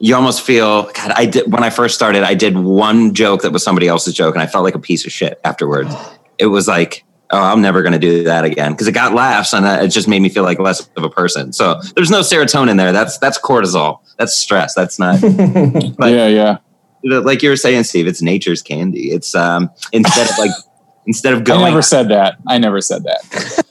[0.00, 0.84] you almost feel.
[0.92, 2.22] God, I did when I first started.
[2.24, 5.06] I did one joke that was somebody else's joke, and I felt like a piece
[5.06, 5.94] of shit afterwards.
[6.38, 7.04] It was like.
[7.34, 9.88] Oh, I'm never going to do that again because it got laughs and uh, it
[9.88, 11.52] just made me feel like less of a person.
[11.52, 12.92] So there's no serotonin there.
[12.92, 13.98] That's that's cortisol.
[14.18, 14.72] That's stress.
[14.72, 15.20] That's not
[15.98, 16.58] But- yeah, yeah.
[17.02, 18.06] like you were saying, Steve.
[18.06, 19.10] It's nature's candy.
[19.10, 20.52] It's um instead of like
[21.08, 21.62] instead of going.
[21.64, 22.36] I never said that.
[22.46, 23.64] I never said that.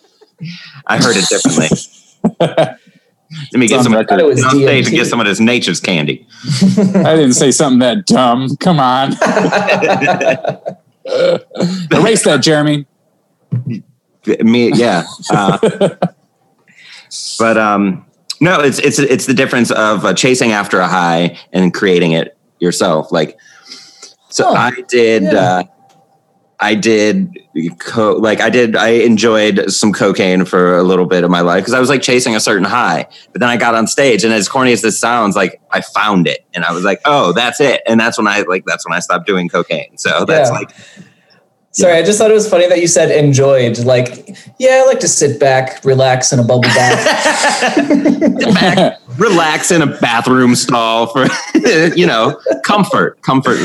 [0.85, 1.69] I heard it differently.
[2.41, 3.95] Let me It's get on some.
[3.95, 6.27] I thought it was on stage and get some of this nature's candy.
[6.61, 8.57] I didn't say something that dumb.
[8.57, 9.13] Come on.
[11.91, 12.85] Erase that, Jeremy.
[14.41, 15.03] Me, yeah.
[15.29, 15.57] Uh,
[17.39, 18.05] but um,
[18.41, 22.37] no, it's it's it's the difference of uh, chasing after a high and creating it
[22.59, 23.11] yourself.
[23.11, 23.37] Like,
[24.29, 25.23] so Oh, I did.
[25.23, 25.31] yeah.
[25.31, 25.63] Uh,
[26.59, 27.37] I did
[27.79, 31.61] co- like I did I enjoyed some cocaine for a little bit of my life
[31.63, 33.07] because I was like chasing a certain high.
[33.33, 36.25] But then I got on stage and as corny as this sounds, like I found
[36.25, 38.95] it and I was like, "Oh, that's it." And that's when I like that's when
[38.95, 39.97] I stopped doing cocaine.
[39.97, 40.55] So that's Yeah.
[40.59, 40.69] like
[41.73, 43.79] Sorry, I just thought it was funny that you said enjoyed.
[43.79, 47.79] Like, yeah, I like to sit back, relax in a bubble bath.
[48.53, 51.25] back, relax in a bathroom stall for
[51.95, 53.57] you know comfort, comfort.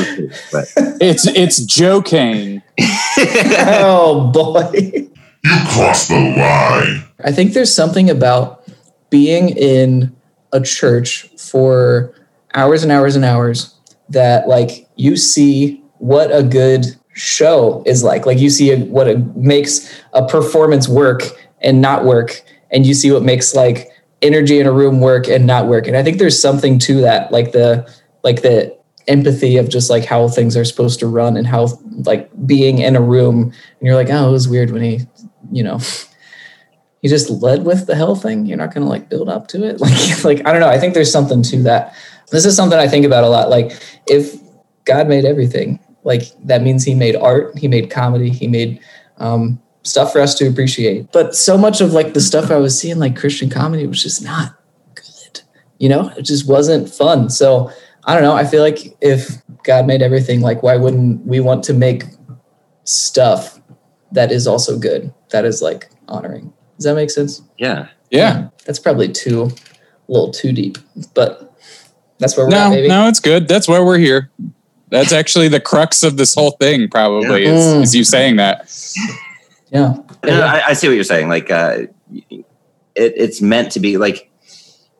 [0.51, 0.65] But
[0.99, 2.63] It's it's Joe Kane.
[2.79, 5.07] oh boy.
[5.43, 7.03] You crossed the line.
[7.23, 8.67] I think there's something about
[9.11, 10.15] being in
[10.51, 12.15] a church for
[12.55, 13.75] hours and hours and hours
[14.09, 19.07] that like you see what a good show is like like you see a, what
[19.07, 21.23] it makes a performance work
[21.61, 23.89] and not work and you see what makes like
[24.21, 27.31] energy in a room work and not work and i think there's something to that
[27.31, 28.75] like the like the
[29.07, 31.67] empathy of just like how things are supposed to run and how
[32.05, 35.01] like being in a room and you're like oh it was weird when he
[35.51, 35.79] you know
[37.01, 38.45] he just led with the hell thing.
[38.45, 39.79] You're not to like build up to it.
[39.79, 40.67] Like, like I don't know.
[40.67, 41.95] I think there's something to that.
[42.31, 43.49] This is something I think about a lot.
[43.49, 43.71] Like,
[44.05, 44.35] if
[44.85, 48.79] God made everything, like that means He made art, He made comedy, He made
[49.17, 51.11] um, stuff for us to appreciate.
[51.11, 54.23] But so much of like the stuff I was seeing, like Christian comedy, was just
[54.23, 54.55] not
[54.95, 55.41] good.
[55.77, 57.29] You know, it just wasn't fun.
[57.29, 57.71] So
[58.05, 58.33] I don't know.
[58.33, 59.29] I feel like if
[59.63, 62.03] God made everything, like why wouldn't we want to make
[62.83, 63.59] stuff
[64.11, 65.13] that is also good?
[65.31, 66.53] That is like honoring.
[66.77, 67.41] Does that make sense?
[67.57, 68.47] yeah, Yeah.
[68.65, 70.77] That's probably too a little too deep,
[71.13, 71.53] but
[72.19, 72.87] that's where we're at, No, baby.
[72.87, 73.47] no, it's good.
[73.47, 74.31] That's why we're here.
[74.89, 77.53] That's actually the crux of this whole thing, probably, Yeah.
[77.55, 77.83] is, Mm.
[77.83, 78.69] is you saying that.
[79.71, 79.95] Yeah.
[80.23, 81.29] No, I, I see what you're saying.
[81.29, 81.83] Like, uh,
[82.29, 82.45] it,
[82.95, 84.29] it's meant to be like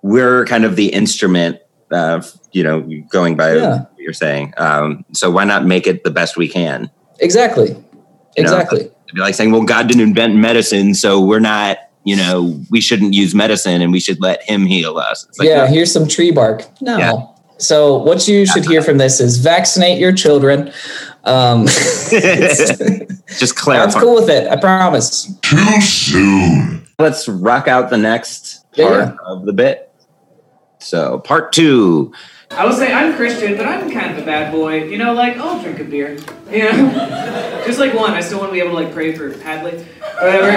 [0.02, 1.58] we're kind of the instrument.
[1.91, 2.21] Uh,
[2.52, 3.69] you know, going by Yeah.
[3.80, 4.54] what you're saying.
[4.58, 6.89] Um, so why not make it the best we can?
[7.19, 7.69] Exactly.
[7.69, 7.75] You
[8.43, 8.82] know, Exactly.
[8.82, 12.80] It'd be like saying, "Well, God didn't invent medicine, so we're not." You know, we
[12.80, 15.25] shouldn't use medicine, and we should let Him heal us.
[15.28, 16.63] It's like, yeah, no, here's some tree bark.
[16.80, 17.29] No.
[17.60, 17.63] Yeah.
[17.63, 20.72] So what you should hear from this is vaccinate your children.
[21.24, 22.80] Um, just
[23.28, 24.00] God's clarify.
[24.00, 24.48] cool with it.
[24.48, 25.34] I promise.
[25.41, 26.88] Too soon.
[26.98, 29.15] Let's rock out the next part yeah.
[29.26, 29.91] of the bit.
[30.80, 32.13] So, part two.
[32.52, 34.86] I would say I'm Christian, but I'm kind of a bad boy.
[34.86, 36.17] You know, like I'll drink a beer.
[36.50, 38.12] You know, just like one.
[38.12, 40.48] I still want to be able to like pray for Padley, whatever.
[40.48, 40.56] Uh,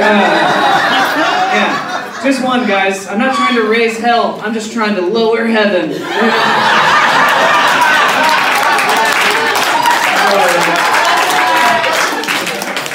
[1.53, 1.92] yeah,
[2.23, 3.07] just one, guys.
[3.09, 4.41] I'm not trying to raise hell.
[4.43, 5.91] I'm just trying to lower heaven.
[5.91, 6.83] You know?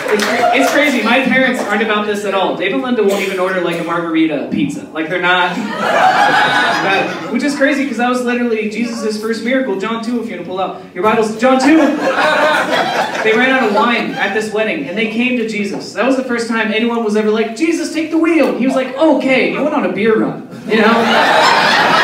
[0.10, 0.24] It's,
[0.64, 1.02] it's crazy.
[1.04, 2.56] My parents aren't about this at all.
[2.56, 4.84] Dave and Linda won't even order like a margarita pizza.
[4.86, 5.56] Like they're not.
[5.56, 9.80] That- which is crazy because that was literally Jesus' first miracle.
[9.80, 11.38] John 2, if you want to pull out your Bibles.
[11.40, 11.66] John 2.
[11.68, 15.94] they ran out of wine at this wedding and they came to Jesus.
[15.94, 18.58] That was the first time anyone was ever like, Jesus, take the wheel.
[18.58, 19.52] He was like, okay.
[19.52, 20.48] He went on a beer run.
[20.68, 22.04] You know?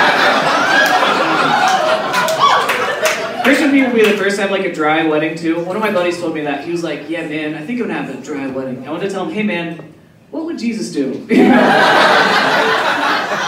[3.74, 5.60] Christian people be the first have like a dry wedding too.
[5.64, 6.64] One of my buddies told me that.
[6.64, 8.88] He was like, yeah, man, I think I'm gonna have a dry wedding.
[8.88, 9.94] I wanted to tell him, hey, man,
[10.30, 11.12] what would Jesus do?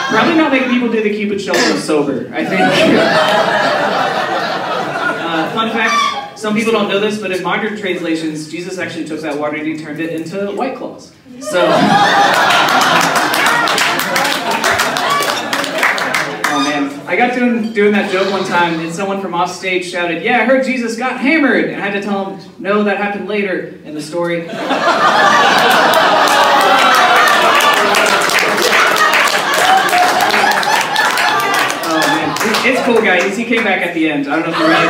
[0.10, 2.62] Probably not making people do the Cupid shuffle sober, I think.
[5.22, 9.22] uh, fun fact some people don't know this, but in modern translations, Jesus actually took
[9.22, 11.14] that water and he turned it into White Claws.
[11.40, 11.66] So.
[17.08, 20.40] I got doing doing that joke one time, and someone from off stage shouted, "Yeah,
[20.40, 23.80] I heard Jesus got hammered," and I had to tell him, "No, that happened later
[23.86, 24.48] in the story."
[31.88, 33.38] Oh man, it's cool, guys.
[33.38, 34.28] He came back at the end.
[34.28, 34.90] I don't know if you're ready.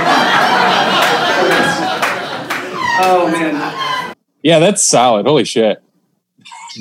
[3.01, 4.15] Oh man.
[4.41, 5.25] Yeah, that's solid.
[5.25, 5.83] Holy shit.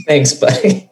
[0.07, 0.90] Thanks, buddy.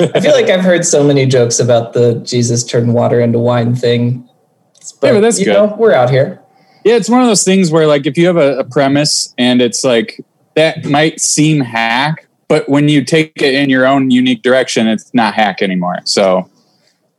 [0.00, 3.74] I feel like I've heard so many jokes about the Jesus turned water into wine
[3.74, 4.28] thing.
[5.00, 5.52] But, Yeah, but that's you good.
[5.54, 6.40] know, we're out here.
[6.84, 9.60] Yeah, it's one of those things where like if you have a, a premise and
[9.60, 14.42] it's like that might seem hack, but when you take it in your own unique
[14.42, 15.96] direction, it's not hack anymore.
[16.04, 16.48] So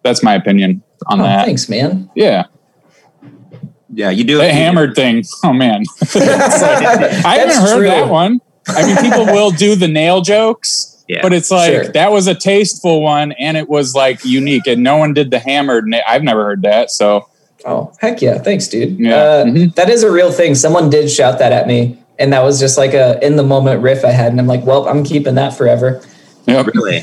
[0.04, 1.46] that's my opinion on Oh, that.
[1.46, 2.10] thanks, man.
[2.16, 2.46] Yeah.
[3.92, 5.24] Yeah, you do The hammered thing.
[5.44, 5.84] Oh man.
[6.16, 7.88] I haven't heard true.
[7.88, 8.40] that one.
[8.68, 11.22] I mean, people will do the nail jokes, Yeah.
[11.24, 11.84] but it's like Sure.
[11.94, 15.40] that was a tasteful one and it was like unique, and no one did the
[15.40, 15.88] hammered.
[15.88, 16.92] Na- I've never heard that.
[16.92, 17.28] So
[17.66, 18.38] Oh, heck yeah.
[18.38, 18.98] Thanks, dude.
[19.00, 19.16] Yeah.
[19.16, 19.76] Uh, Mhm.
[19.76, 20.56] that is a real thing.
[20.56, 21.98] Someone did shout that at me.
[22.18, 24.32] And that was just like a in the moment riff I had.
[24.32, 26.02] And I'm like, well, I'm keeping that forever.
[26.46, 26.68] yep.
[26.68, 27.02] Really?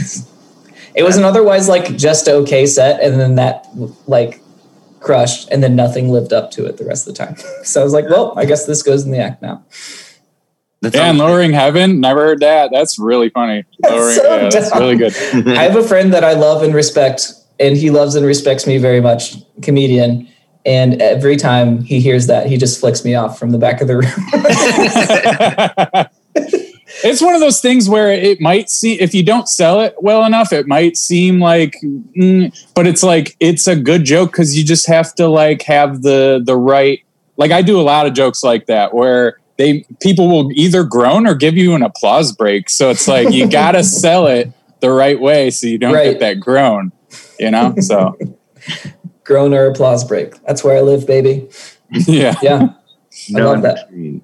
[0.94, 3.02] It was an otherwise like just okay set.
[3.02, 3.66] And then that
[4.06, 4.40] like
[5.00, 5.48] crushed.
[5.50, 7.36] And then nothing lived up to it the rest of the time.
[7.64, 9.62] So I was like, well, I guess this goes in the act now.
[10.86, 12.00] That's Yeah, and lowering heaven.
[12.00, 12.70] Never heard that.
[12.72, 13.64] That's really funny.
[13.84, 15.16] Lowering, so yeah, that's really good.
[15.48, 18.78] I have a friend that I love and respect, and he loves and respects me
[18.78, 20.28] very much, comedian.
[20.64, 23.88] And every time he hears that, he just flicks me off from the back of
[23.88, 24.10] the room.
[27.04, 30.24] it's one of those things where it might see if you don't sell it well
[30.24, 34.64] enough, it might seem like, mm, but it's like it's a good joke because you
[34.64, 37.04] just have to like have the the right.
[37.36, 41.26] Like I do a lot of jokes like that where they people will either groan
[41.26, 42.68] or give you an applause break.
[42.70, 46.10] So it's like you gotta sell it the right way so you don't Right.
[46.12, 46.92] get that groan.
[47.38, 48.16] You know, so
[49.24, 50.34] Groan or applause break.
[50.46, 51.48] That's where I live, baby.
[51.90, 52.34] yeah.
[52.42, 52.70] Yeah, I
[53.30, 53.88] No love that.
[53.88, 54.22] between.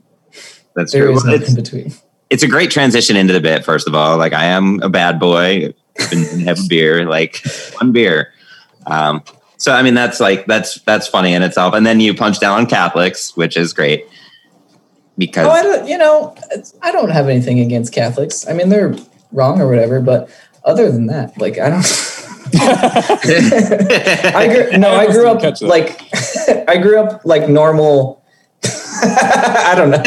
[0.76, 1.16] That's there true.
[1.16, 1.92] is Well, nothing it's, between.
[2.30, 3.64] it's a great transition into the bit.
[3.64, 5.74] First of all, like I am a bad boy.
[6.10, 7.44] and have a beer, like
[7.78, 8.32] one beer.
[8.86, 9.22] Um,
[9.58, 11.74] so I mean, that's like that's that's funny in itself.
[11.74, 14.06] And then you punch down on Catholics, which is great
[15.26, 15.88] because Oh, I don't.
[15.88, 16.35] You know,
[16.82, 18.46] I don't have anything against Catholics.
[18.48, 18.96] I mean, they're
[19.30, 20.28] wrong or whatever, but
[20.64, 21.87] other than that, like, I don't.
[24.35, 26.02] I grew, no, I grew up like
[26.68, 28.20] I grew up like normal.
[29.04, 30.02] I don't know,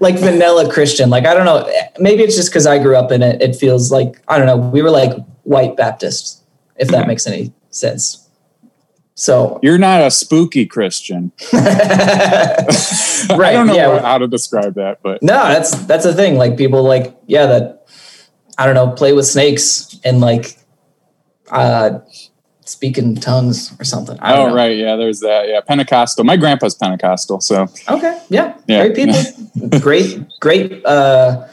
[0.00, 1.10] like vanilla Christian.
[1.10, 1.68] Like I don't know.
[1.98, 3.42] Maybe it's just because I grew up in it.
[3.42, 4.56] It feels like I don't know.
[4.56, 6.42] We were like white Baptists,
[6.76, 8.23] if that makes any sense.
[9.14, 11.30] So You're not a spooky Christian.
[11.52, 11.62] right?
[13.30, 14.00] I don't know yeah.
[14.00, 16.36] how to describe that, but No, that's that's the thing.
[16.36, 17.86] Like people like yeah that
[18.58, 20.58] I don't know play with snakes and like
[21.50, 22.00] uh
[22.64, 24.18] speak in tongues or something.
[24.20, 24.54] Oh know.
[24.54, 25.48] right, yeah, there's that.
[25.48, 26.24] Yeah, Pentecostal.
[26.24, 28.20] My grandpa's Pentecostal, so Okay.
[28.30, 28.56] Yeah.
[28.66, 28.88] Yeah.
[28.88, 29.78] Great people.
[29.80, 31.46] great great uh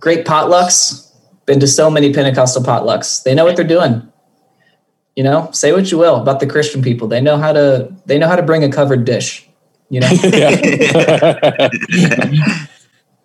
[0.00, 1.12] great potlucks.
[1.44, 3.22] Been to so many Pentecostal potlucks.
[3.22, 4.10] They know what they're doing.
[5.16, 7.08] You know, say what you will about the Christian people.
[7.08, 9.48] They know how to they know how to bring a covered dish.
[9.88, 10.08] You know?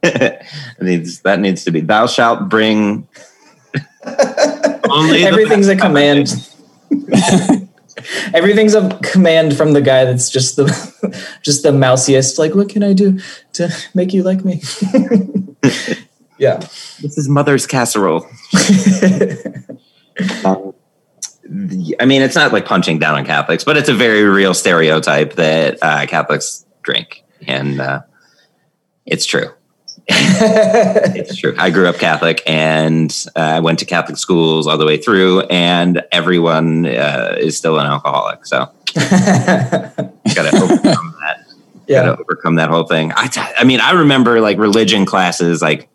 [0.03, 0.45] it
[0.81, 1.81] needs that needs to be.
[1.81, 3.07] Thou shalt bring
[4.89, 6.47] only Everything's a command.
[8.33, 10.65] Everything's a command from the guy that's just the
[11.41, 12.39] just the mousiest.
[12.39, 13.19] Like, what can I do
[13.53, 14.61] to make you like me?
[16.37, 16.57] yeah.
[17.01, 18.25] This is mother's casserole.
[20.43, 20.80] Um, the-
[21.45, 25.33] I mean, it's not like punching down on Catholics, but it's a very real stereotype
[25.33, 28.01] that uh, Catholics drink, and uh,
[29.05, 29.49] it's true.
[30.09, 31.53] It's true.
[31.57, 35.41] I grew up Catholic, and uh, I went to Catholic schools all the way through,
[35.41, 38.45] and everyone uh, is still an alcoholic.
[38.45, 38.57] So,
[38.95, 41.45] got to overcome that.
[41.87, 42.05] yeah.
[42.05, 43.13] got to overcome that whole thing.
[43.15, 45.89] I, t- I mean, I remember like religion classes, like,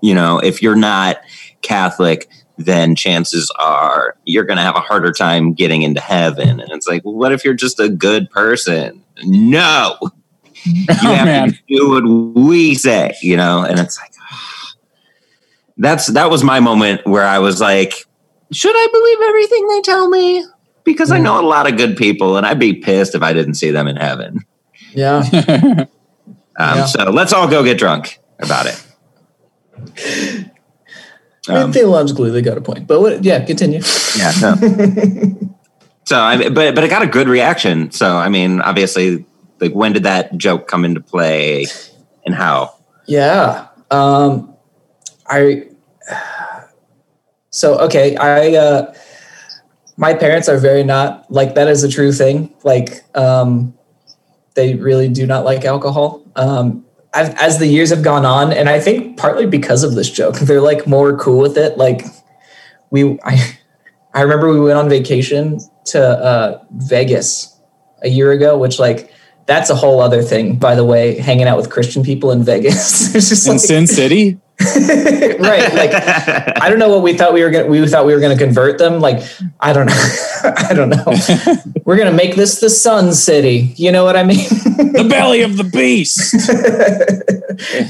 [0.00, 1.16] you know, if you're not
[1.62, 6.60] Catholic, then chances are you're going to have a harder time getting into heaven.
[6.60, 9.02] And it's like, well, what if you're just a good person?
[9.24, 9.96] No,
[10.64, 11.52] you Oh have man.
[11.52, 12.04] to do what
[12.36, 13.62] we say, you know?
[13.64, 14.12] And it's like,
[15.78, 18.06] that's, that was my moment where I was like,
[18.52, 20.44] should I believe everything they tell me?
[20.84, 23.54] Because I know a lot of good people and I'd be pissed if I didn't
[23.54, 24.40] see them in heaven.
[24.94, 25.86] Yeah.
[26.58, 26.84] Um, Yeah.
[26.84, 28.84] So let's all go get drunk about it.
[31.48, 32.86] Um, theologically, they got a point.
[32.86, 33.24] But what?
[33.24, 33.80] Yeah, continue.
[34.16, 34.32] yeah.
[34.40, 34.54] No.
[36.04, 37.90] so I, but but it got a good reaction.
[37.90, 39.24] So I mean, obviously,
[39.60, 41.66] like when did that joke come into play,
[42.24, 42.76] and how?
[43.06, 43.68] Yeah.
[43.90, 44.54] Um,
[45.26, 45.68] I.
[47.50, 48.54] So okay, I.
[48.54, 48.94] Uh,
[49.96, 52.54] my parents are very not like that is a true thing.
[52.64, 53.74] Like, um,
[54.54, 56.22] they really do not like alcohol.
[56.34, 56.84] Um,
[57.14, 60.38] as, as the years have gone on, and I think partly because of this joke,
[60.40, 61.78] they're like more cool with it.
[61.78, 62.04] Like,
[62.90, 63.58] we, I,
[64.14, 67.58] I remember we went on vacation to uh, Vegas
[68.02, 69.12] a year ago, which like
[69.46, 73.14] that's a whole other thing, by the way, hanging out with Christian people in Vegas.
[73.14, 74.38] it's just In like, Sin City?
[75.40, 75.72] right.
[75.74, 75.92] Like
[76.62, 78.78] I don't know what we thought we were gonna we thought we were gonna convert
[78.78, 79.00] them.
[79.00, 79.22] Like,
[79.60, 80.14] I don't know.
[80.44, 81.04] I don't know.
[81.84, 83.72] we're gonna make this the Sun City.
[83.76, 84.48] You know what I mean?
[84.48, 86.34] the belly of the beast.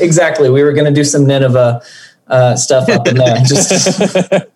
[0.00, 0.50] exactly.
[0.50, 1.82] We were gonna do some Nineveh
[2.28, 3.36] uh, stuff up in there.
[3.44, 4.48] Just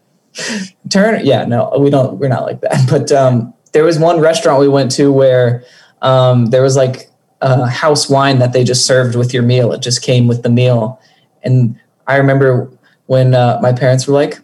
[0.90, 4.60] turn yeah no we don't we're not like that but um there was one restaurant
[4.60, 5.64] we went to where
[6.02, 7.10] um there was like
[7.40, 10.50] a house wine that they just served with your meal it just came with the
[10.50, 11.00] meal
[11.42, 12.70] and i remember
[13.06, 14.38] when uh, my parents were like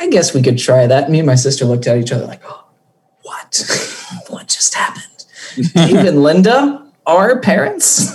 [0.00, 2.42] i guess we could try that me and my sister looked at each other like
[2.44, 2.64] oh,
[3.22, 3.62] what
[4.28, 5.24] what just happened
[5.74, 8.14] dave and linda are parents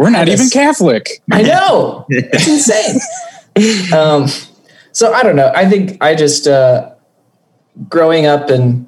[0.00, 1.20] We're not even Catholic.
[1.30, 2.06] I know.
[2.10, 3.92] It's insane.
[3.92, 4.28] Um,
[4.92, 5.52] so I don't know.
[5.54, 6.94] I think I just uh,
[7.88, 8.86] growing up and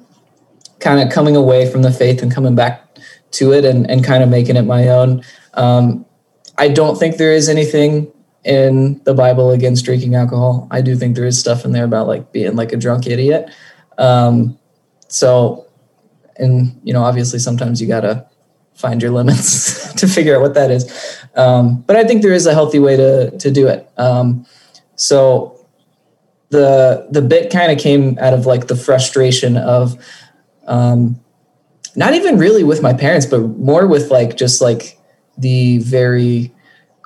[0.79, 2.97] kind of coming away from the faith and coming back
[3.33, 5.23] to it and, and kind of making it my own.
[5.53, 6.05] Um,
[6.57, 8.11] I don't think there is anything
[8.43, 10.67] in the Bible against drinking alcohol.
[10.71, 13.49] I do think there is stuff in there about like being like a drunk idiot.
[13.97, 14.57] Um,
[15.07, 15.67] so,
[16.37, 18.27] and you know, obviously sometimes you gotta
[18.73, 21.19] find your limits to figure out what that is.
[21.35, 23.89] Um, but I think there is a healthy way to to do it.
[23.97, 24.45] Um,
[24.95, 25.65] so
[26.49, 29.97] the the bit kind of came out of like the frustration of
[30.67, 31.19] um,
[31.95, 34.99] not even really with my parents, but more with like just like
[35.37, 36.52] the very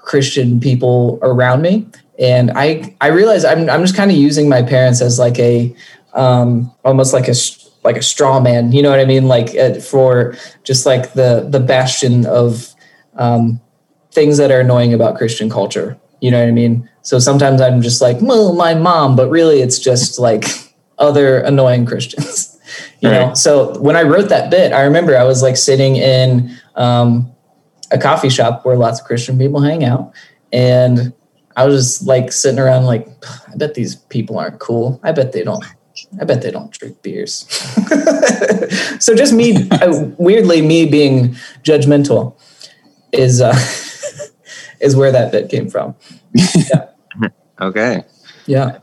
[0.07, 1.85] Christian people around me.
[2.17, 5.75] And I I realized I'm I'm just kind of using my parents as like a
[6.13, 7.35] um, almost like a
[7.83, 8.71] like a straw man.
[8.71, 9.27] You know what I mean?
[9.27, 12.73] Like uh, for just like the the bastion of
[13.17, 13.59] um,
[14.11, 15.97] things that are annoying about Christian culture.
[16.21, 16.89] You know what I mean?
[17.03, 20.45] So sometimes I'm just like, well, my mom, but really it's just like
[20.97, 22.57] other annoying Christians.
[23.01, 23.33] you know?
[23.35, 27.31] So when I wrote that bit, I remember I was like sitting in um,
[27.91, 30.13] a coffee shop where lots of Christian people hang out.
[30.51, 31.13] And
[31.55, 33.07] I was just like sitting around like,
[33.51, 34.99] I bet these people aren't cool.
[35.03, 35.63] I bet they don't.
[36.21, 37.47] I bet they don't drink beers.
[39.03, 42.39] so just me, uh, weirdly, me being judgmental
[43.11, 43.55] is uh,
[44.79, 45.95] is where that bit came from.
[46.33, 46.89] Yeah.
[47.59, 48.03] Okay.
[48.45, 48.77] Yeah.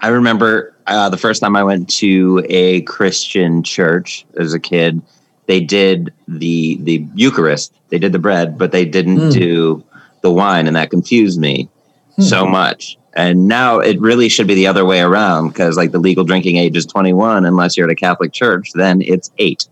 [0.00, 5.00] I remember uh, the first time I went to a Christian church as a kid.
[5.46, 7.72] They did the the Eucharist.
[7.90, 9.32] They did the bread, but they didn't Mm.
[9.32, 9.84] do
[10.22, 11.68] the wine, and that confused me
[12.18, 12.98] so much.
[13.14, 16.56] And now it really should be the other way around because, like, the legal drinking
[16.56, 18.72] age is twenty one, unless you're at a Catholic church.
[18.74, 19.66] Then it's eight.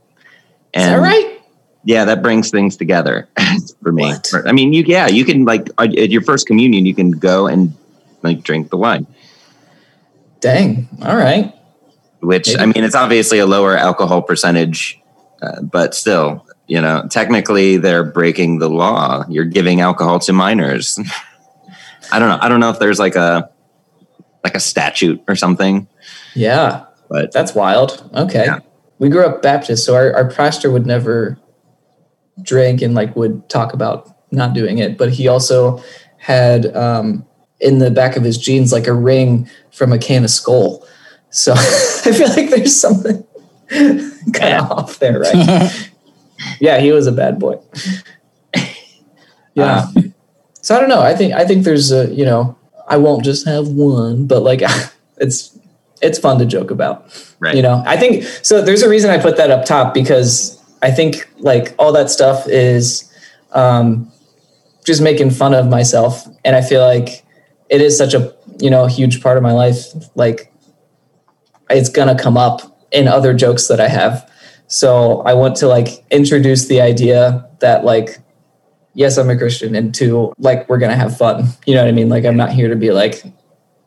[0.74, 1.40] Is that right?
[1.84, 3.28] yeah, that brings things together
[3.82, 4.04] for me.
[4.04, 4.32] What?
[4.46, 7.46] I mean, you yeah, you can like uh, at your first communion, you can go
[7.46, 7.74] and
[8.22, 9.06] like drink the wine.
[10.40, 10.88] Dang.
[11.02, 11.52] All right.
[12.20, 12.60] which Maybe.
[12.60, 15.00] I mean, it's obviously a lower alcohol percentage,
[15.43, 19.24] uh, but still, you know, technically they're breaking the law.
[19.28, 20.99] You're giving alcohol to minors.
[22.12, 22.39] I don't know.
[22.41, 23.51] I don't know if there's like a
[24.43, 25.89] like a statute or something,
[26.35, 26.85] Yeah.
[27.09, 28.09] but That's wild.
[28.14, 28.45] Okay.
[28.45, 28.59] Yeah.
[28.99, 31.39] We grew up Baptist, so our, our pastor would never
[32.43, 34.99] drink and like would talk about not doing it.
[34.99, 35.82] But he also
[36.18, 37.24] had um,
[37.61, 40.87] in the back of his jeans like a ring from a can of Skoal.
[41.30, 43.24] So I feel like there's something
[44.32, 45.90] kind of off there, right?
[46.60, 47.58] yeah, he was a bad boy.
[49.56, 49.86] Yeah.
[50.62, 51.00] so I don't know.
[51.00, 52.58] I think I think there's a you know
[52.88, 54.62] I won't just have one, but like
[55.18, 55.56] it's
[56.02, 57.06] it's fun to joke about.
[57.38, 57.54] right.
[57.54, 58.62] You know, I think so.
[58.62, 62.48] There's a reason I put that up top because I think like all that stuff
[62.48, 63.10] is
[63.52, 64.10] um,
[64.84, 67.24] just making fun of myself, and I feel like
[67.70, 69.86] it is such a you know huge part of my life.
[70.14, 70.52] Like
[71.70, 74.30] it's gonna come up in other jokes that I have.
[74.66, 78.18] So I want to like introduce the idea that like
[78.95, 81.49] yes, I'm a Christian, and two, like we're gonna have fun.
[81.66, 82.09] You know what I mean?
[82.09, 83.22] Like I'm not here to be like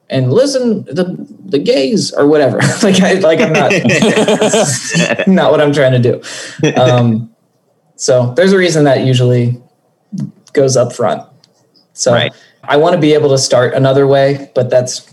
[0.09, 2.57] and listen the the gays or whatever.
[2.83, 3.71] like I like I'm not
[5.27, 6.21] not what I'm trying to
[6.61, 6.71] do.
[6.79, 7.33] Um,
[7.95, 9.61] so there's a reason that usually
[10.53, 11.23] goes up front.
[11.93, 12.33] So Right.
[12.63, 15.11] I want to be able to start another way, but that's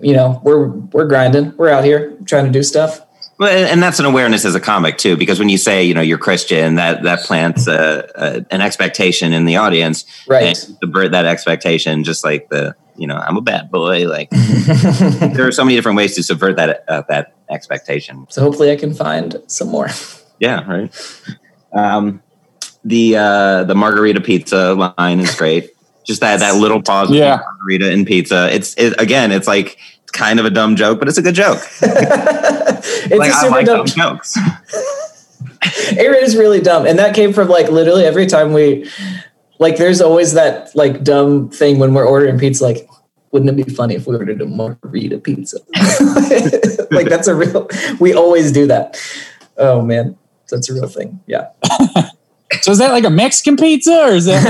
[0.00, 1.56] you know we're we're grinding.
[1.56, 3.00] We're out here trying to do stuff.
[3.36, 6.00] Well, and that's an awareness as a comic too, because when you say you know
[6.00, 10.56] you're Christian, that that plants a, a, an expectation in the audience, Right.
[10.56, 14.08] Subvert that expectation, just like the you know I'm a bad boy.
[14.08, 18.26] Like there are so many different ways to subvert that uh, that expectation.
[18.30, 19.88] so hopefully I can find some more.
[20.40, 20.92] Yeah, right.
[21.72, 22.20] Um,
[22.84, 25.73] the uh, the margarita pizza line is great.
[26.04, 27.38] Just that that little pause, between Yeah.
[27.58, 28.52] margarita and pizza.
[28.54, 29.78] It's it, again, it's like
[30.12, 31.58] kind of a dumb joke, but it's a good joke.
[31.82, 34.36] it's like a I super like dumb dumb jokes.
[35.62, 38.88] it is really dumb, and that came from like literally every time we,
[39.58, 42.88] like, there's always that like dumb thing when we're ordering pizza, like.
[43.32, 45.58] Wouldn't it be funny if we ordered a margarita pizza?
[46.92, 47.68] like that's a real.
[47.98, 48.96] We always do that.
[49.56, 50.16] Oh man,
[50.48, 51.18] that's a real thing.
[51.26, 51.48] Yeah.
[52.60, 54.44] So is that like a Mexican pizza or is that?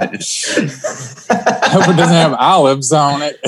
[0.00, 0.20] Like,
[1.62, 3.38] I hope it doesn't have olives on it.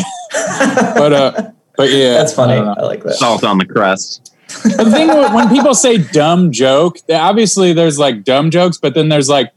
[0.95, 2.55] but uh, but yeah, That's funny.
[2.55, 2.73] I.
[2.73, 3.15] I like that.
[3.15, 4.33] Salt on the crust.
[4.63, 9.29] the thing when people say dumb joke, obviously there's like dumb jokes, but then there's
[9.29, 9.53] like,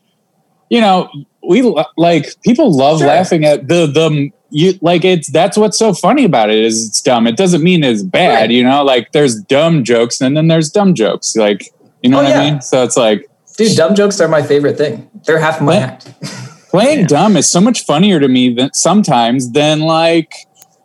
[0.69, 1.09] you know,
[1.47, 1.61] we
[1.97, 3.07] like people love Sure.
[3.07, 7.01] laughing at the the you like it's that's what's so funny about it is it's
[7.01, 7.27] dumb.
[7.27, 8.51] It doesn't mean it's bad, Right.
[8.51, 8.83] you know.
[8.83, 11.35] Like there's dumb jokes and then there's dumb jokes.
[11.35, 11.69] Like
[12.03, 12.39] you know Oh, what yeah.
[12.41, 12.61] I mean?
[12.61, 15.09] So it's like Dude, dumb jokes are my favorite thing.
[15.25, 16.13] They're half my act.
[16.69, 20.33] playing dumb is so much funnier to me than sometimes than like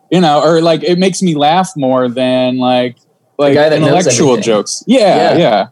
[0.09, 2.97] you know or like it makes me laugh more than like
[3.37, 5.37] like intellectual jokes yeah, Yeah.
[5.37, 5.67] yeah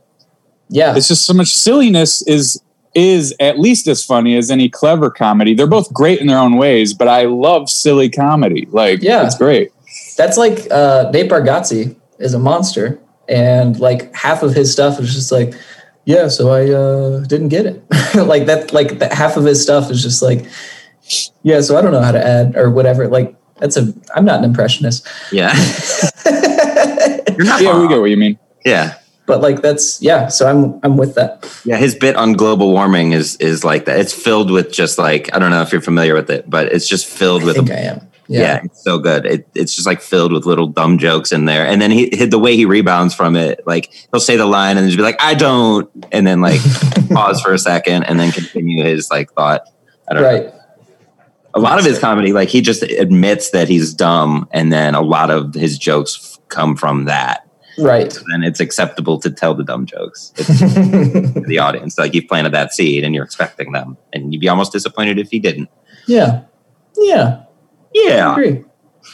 [0.69, 0.95] Yeah.
[0.97, 2.61] it's just so much silliness is
[2.93, 6.57] is at least as funny as any clever comedy they're both great in their own
[6.57, 9.25] ways but i love silly comedy like Yeah.
[9.25, 9.71] it's great
[10.17, 12.99] That's like uh, Nate Bargatze is a monster,
[13.31, 15.53] and like half of his stuff is just like,
[16.05, 17.83] yeah, so I uh, didn't get it.
[18.15, 20.45] like that, like that half of his stuff is just like,
[21.43, 23.07] yeah, so I don't know how to add or whatever.
[23.07, 25.53] Like that's a, I'm not an impressionist, Yeah.
[27.37, 28.95] You're not yeah we get what you mean Yeah.
[29.25, 30.27] but like that's yeah.
[30.27, 31.47] So I'm I'm with that.
[31.65, 33.99] Yeah, his bit on global warming is is like that.
[33.99, 36.87] It's filled with just like I don't know if you're familiar with it, but it's
[36.87, 38.10] just filled I with think I am.
[38.31, 38.39] Yeah.
[38.41, 38.61] Yeah.
[38.63, 39.25] it's so good.
[39.25, 42.25] It, it's just like filled with little dumb jokes in there, and then he, he
[42.25, 45.21] the way he rebounds from it, like he'll say the line and just be like,
[45.21, 46.61] "I don't," and then like
[47.13, 49.61] pause for a second and then continue his like thought.
[50.09, 50.29] I don't know.
[50.29, 50.53] Right.
[51.53, 55.01] A lot of his comedy, like he just admits that he's dumb, and then a
[55.01, 57.45] lot of his jokes f- come from that.
[57.77, 58.09] Right.
[58.31, 60.43] Then it's acceptable to tell the dumb jokes to
[61.47, 61.97] the audience.
[61.97, 65.29] Like you've planted that seed, and you're expecting them, and you'd be almost disappointed if
[65.29, 65.69] he didn't.
[66.07, 66.43] yeah.
[66.97, 67.43] Yeah.
[67.95, 68.35] I Yeah,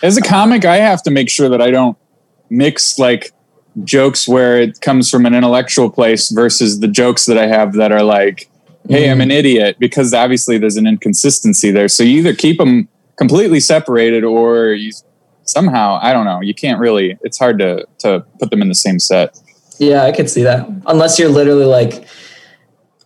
[0.04, 1.98] as a comic i have to make sure that i don't
[2.50, 3.32] mix like
[3.84, 7.92] jokes where it comes from an intellectual place versus the jokes that i have that
[7.92, 8.50] are like
[8.90, 9.34] hey i'm an mm.
[9.34, 11.90] idiot because obviously there's an inconsistency there.
[11.90, 14.92] So you either keep them completely separated or you
[15.44, 18.76] somehow i don't know you can't really it's hard to to put them in the
[18.76, 19.38] same set.
[19.80, 20.68] Yeah, I could see that.
[20.88, 22.08] Unless you're literally like,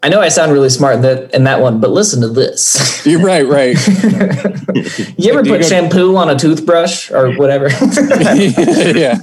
[0.04, 3.06] I know I sound really smart in that in that one, but listen to this.
[3.06, 3.76] you're right right
[5.18, 7.70] you ever Do you put go- shampoo on a toothbrush or whatever?
[8.95, 9.18] yeah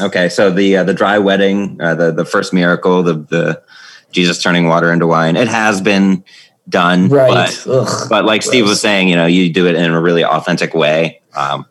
[0.00, 3.62] Okay, so the uh, the dry wedding, uh, the the first miracle, the the
[4.10, 6.24] Jesus turning water into wine, it has been
[6.68, 7.30] done, right.
[7.30, 8.08] But, Ugh.
[8.10, 11.20] but like Steve was saying, you know, you do it in a really authentic way,
[11.36, 11.64] um,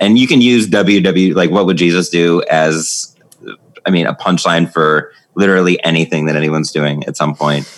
[0.00, 3.14] and you can use WW like what would Jesus do as,
[3.84, 7.70] I mean, a punchline for literally anything that anyone's doing at some point,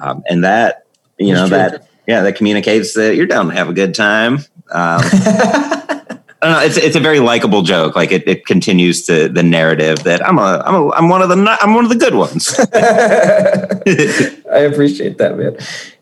[0.00, 0.86] um, and that
[1.18, 4.38] you know that yeah that communicates that you're down to have a good time.
[4.70, 5.00] Um,
[6.42, 6.66] I don't know.
[6.66, 7.94] It's it's a very likable joke.
[7.94, 11.28] Like it, it continues to the narrative that I'm a I'm a I'm one of
[11.28, 12.58] the I'm one of the good ones.
[14.52, 15.56] I appreciate that, man.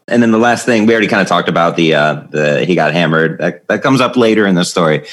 [0.08, 2.74] and then the last thing we already kind of talked about the uh the he
[2.74, 5.06] got hammered that that comes up later in the story.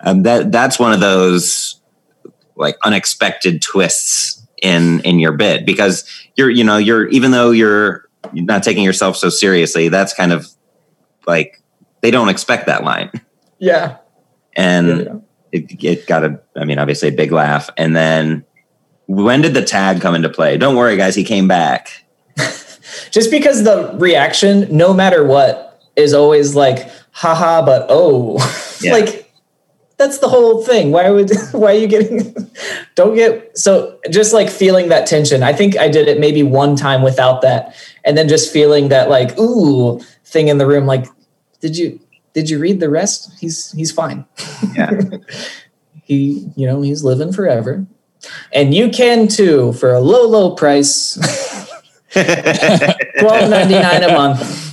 [0.00, 1.78] Um, that that's one of those
[2.56, 6.04] like unexpected twists in in your bid because
[6.36, 10.48] you're you know you're even though you're not taking yourself so seriously that's kind of
[11.26, 11.62] like
[12.02, 13.10] they don't expect that line
[13.58, 13.96] Yeah.
[14.56, 15.14] and Yeah.
[15.52, 18.44] it, it got a i mean obviously a big laugh and then
[19.06, 22.04] when did the tag come into play don't worry guys he came back
[23.12, 28.36] Just because the reaction, no matter what, is always like, haha, but oh.
[28.80, 28.92] Yeah.
[28.92, 29.19] like
[30.00, 30.92] that's the whole thing.
[30.92, 32.34] Why would why are you getting
[32.94, 35.42] don't get so just like feeling that tension.
[35.42, 37.76] I think I did it maybe one time without that.
[38.02, 41.04] And then just feeling that like, ooh, thing in the room, like,
[41.60, 42.00] did you
[42.32, 43.30] did you read the rest?
[43.38, 44.24] He's he's fine.
[44.74, 44.90] yeah
[46.02, 47.86] He, you know, he's living forever.
[48.52, 51.16] And you can too for a low, low price.
[53.20, 54.72] Twelve ninety nine a month.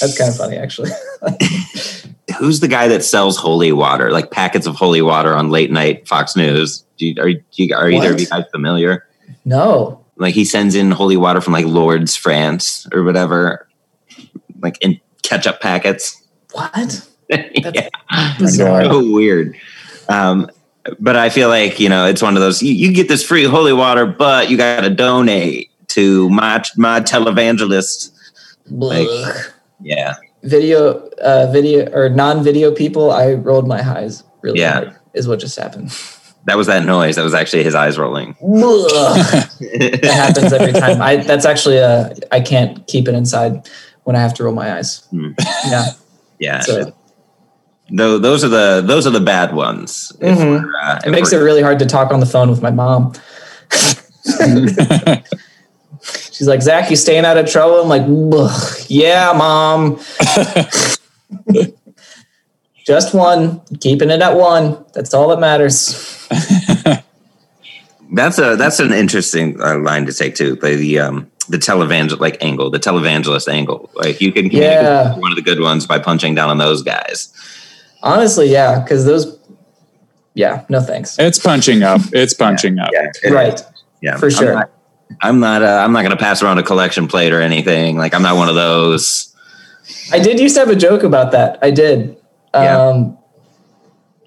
[0.00, 0.90] That's kind of funny, actually.
[2.38, 6.06] who's the guy that sells holy water like packets of holy water on late night
[6.06, 9.04] fox news do you, are, you, do you, are either of you guys familiar
[9.44, 13.68] No, like he sends in holy water from like Lourdes france or whatever
[14.60, 16.22] like in ketchup packets
[16.52, 17.06] what?
[17.28, 17.88] yeah.
[18.38, 18.84] Bizarre.
[18.84, 19.56] so weird.
[20.08, 20.50] Um,
[20.98, 23.44] but I feel like you know it's one of those you, you get this free
[23.44, 28.12] holy water, but you got to donate to my my televangelist.
[28.70, 29.08] Like-
[29.82, 33.10] Yeah, video, uh, video or non-video people.
[33.10, 34.72] I rolled my highs really Yeah.
[34.72, 34.96] hard.
[35.14, 35.90] Is what just happened.
[36.46, 37.16] That was that noise.
[37.16, 38.36] That was actually his eyes rolling.
[38.40, 41.00] that happens every time.
[41.02, 43.68] I that's actually a I can't keep it inside
[44.04, 45.00] when I have to roll my eyes.
[45.10, 45.30] Hmm.
[45.66, 45.84] Yeah.
[46.38, 46.60] Yeah.
[46.60, 46.92] So
[47.92, 50.12] Though those are the those are the bad ones.
[50.20, 50.64] Mhm.
[50.82, 53.12] uh, it makes it really hard to talk on the phone with my mom.
[56.32, 57.82] She's like, Zach, you staying out of trouble?
[57.82, 58.04] I'm like,
[58.88, 60.00] yeah, mom.
[62.86, 64.84] Just one, keeping it at one.
[64.94, 66.26] That's all that matters.
[68.12, 70.56] That's a that's an interesting uh, line to take too.
[70.56, 73.88] The, the um the televangel like angle, the televangelist angle.
[73.94, 75.16] Like you can communicate Yeah.
[75.16, 77.32] one of the good ones by punching down on those guys.
[78.02, 79.38] Honestly, yeah, because those,
[80.34, 81.18] yeah, no thanks.
[81.18, 82.00] it's punching up.
[82.12, 82.90] It's punching up.
[82.92, 83.60] Yeah, it- Right,
[84.00, 84.54] Yeah, for I'm sure.
[84.54, 84.70] not-
[85.22, 85.60] I'm not.
[85.62, 87.96] Uh, I'm not going to pass around a collection plate or anything.
[87.98, 89.34] Like I'm not one of those.
[90.12, 91.58] I did used to have a joke about that.
[91.62, 92.16] I did.
[92.54, 92.80] Yeah.
[92.80, 93.18] Um,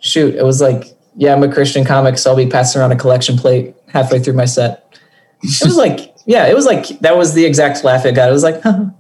[0.02, 2.98] shoot, it was like, yeah, I'm a Christian comic, so I'll be passing around a
[2.98, 5.00] collection plate halfway through my set.
[5.42, 8.28] It was like, yeah, it was like that was the exact laugh it got.
[8.30, 8.92] It was like, Oh,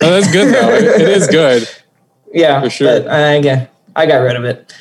[0.00, 0.70] that's good though.
[0.74, 1.68] It- it is good.
[2.32, 3.00] Yeah, For sure.
[3.02, 4.72] But uh, I, again, I got rid of it.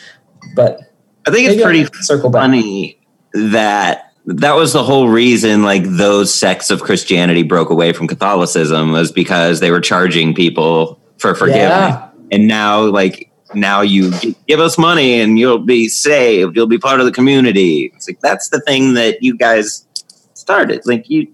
[0.56, 0.80] But
[1.28, 2.42] I think it's pretty circle back.
[2.42, 3.00] funny
[3.34, 8.92] that that was the whole reason like those sects of Christianity broke away from Catholicism
[8.92, 11.62] was because they were charging people for forgiveness.
[11.70, 12.10] Yeah.
[12.32, 14.12] And now like now you
[14.48, 16.56] give us money and you'll be saved.
[16.56, 17.92] You'll be part of the community.
[17.96, 19.86] It's like that's the thing that you guys
[20.34, 20.82] started.
[20.86, 21.28] Like you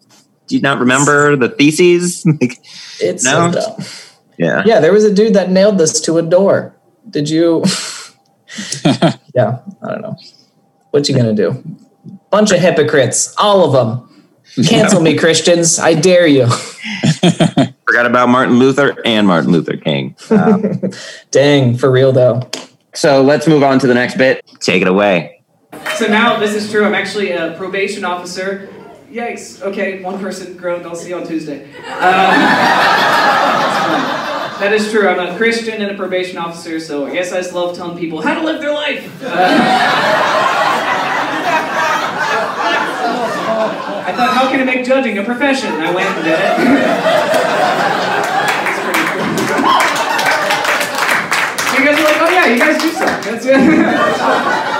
[0.47, 2.25] do you not remember the theses?
[2.41, 2.57] like
[3.01, 3.51] It's No.
[3.51, 3.85] so dumb.
[4.37, 4.63] Yeah.
[4.65, 6.75] Yeah, there was a dude that nailed this to a door.
[7.09, 7.63] Did you?
[9.35, 10.15] yeah, I don't know.
[10.91, 11.63] What you gonna do?
[12.29, 14.03] Bunch of hypocrites, all of them.
[14.65, 15.77] Cancel me, Christians!
[15.79, 16.47] I dare you.
[17.85, 20.15] Forgot about Martin Luther and Martin Luther King.
[20.29, 20.81] Um,
[21.31, 22.49] Dang, for real though.
[22.93, 24.43] so let's move on to the next bit.
[24.59, 25.43] Take it away.
[25.95, 26.85] So now this is true.
[26.85, 28.69] I'm actually a probation officer.
[29.11, 29.61] Yikes.
[29.61, 30.85] Okay, one person groaned.
[30.85, 31.63] I'll see you on Tuesday.
[31.85, 32.41] Um,
[34.59, 35.07] that is true.
[35.07, 38.21] I'm a Christian and a probation officer, so I guess I just love telling people
[38.21, 39.03] how to live their life.
[43.57, 45.71] Uh, I thought, how can I make judging a profession?
[45.71, 46.57] I went and did it.
[51.79, 53.23] You guys are like, oh yeah, you guys do suck.
[53.23, 54.73] That's it.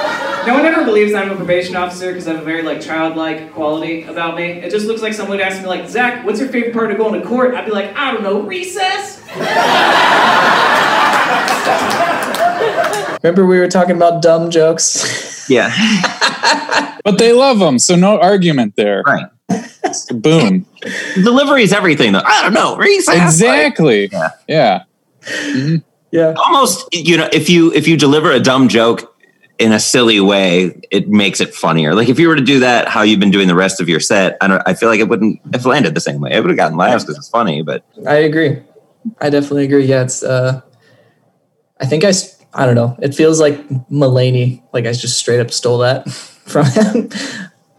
[0.47, 3.51] No one ever believes I'm a probation officer because I have a very like childlike
[3.51, 4.45] quality about me.
[4.45, 6.97] It just looks like someone would ask me like, Zach, what's your favorite part of
[6.97, 7.53] going to court?
[7.53, 9.21] I'd be like, I don't know, recess.
[13.23, 15.25] Remember we were talking about dumb jokes?
[15.53, 15.71] Yeah.
[17.05, 19.01] But they love them, so no argument there.
[19.05, 19.27] right.
[20.11, 20.65] Boom.
[21.15, 22.21] Delivery is everything, though.
[22.25, 22.75] I don't know.
[22.75, 23.15] Recess.
[23.15, 24.09] Exactly.
[24.11, 24.29] Yeah.
[24.49, 24.83] Yeah.
[26.11, 26.33] yeah.
[26.37, 29.16] Almost, you know, if you if you deliver a dumb joke
[29.59, 31.95] in a silly way, it makes it funnier.
[31.95, 33.99] Like if you were to do that, how you've been doing the rest of your
[33.99, 34.61] set, I don't.
[34.65, 36.31] I feel like it wouldn't have landed the same way.
[36.33, 38.61] It would have gotten laughs because it's funny, but I agree.
[39.21, 39.85] I definitely agree.
[39.85, 40.23] Yeah, it's.
[40.23, 40.61] uh
[41.79, 42.11] I think I.
[42.53, 42.97] I don't know.
[43.01, 44.63] It feels like Mulaney.
[44.73, 46.09] Like I just straight up stole that
[46.45, 47.09] from him.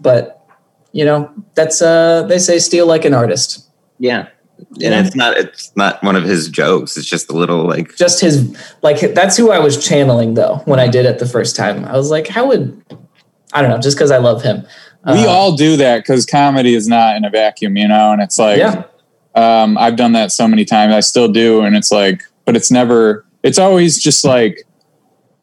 [0.01, 0.45] but
[0.93, 1.81] you know, that's.
[1.83, 3.69] uh They say steal like an artist.
[3.99, 4.29] yeah.
[4.73, 4.91] Yeah.
[4.93, 6.97] And it's not it's not one of his jokes.
[6.97, 8.57] It's just a little like Just his.
[8.83, 11.85] Like that's who I was channeling though when I did it the first time.
[11.85, 12.83] I was like, how would.
[13.53, 13.79] I don't know.
[13.79, 14.67] Just because I love him.
[15.07, 18.21] We Uh, all do that because comedy is not in a vacuum, you know, and
[18.21, 18.83] it's like Yeah.
[19.35, 20.93] um, I've done that so many times.
[20.93, 23.25] I still do, and it's like, but it's never.
[23.43, 24.65] It's always just like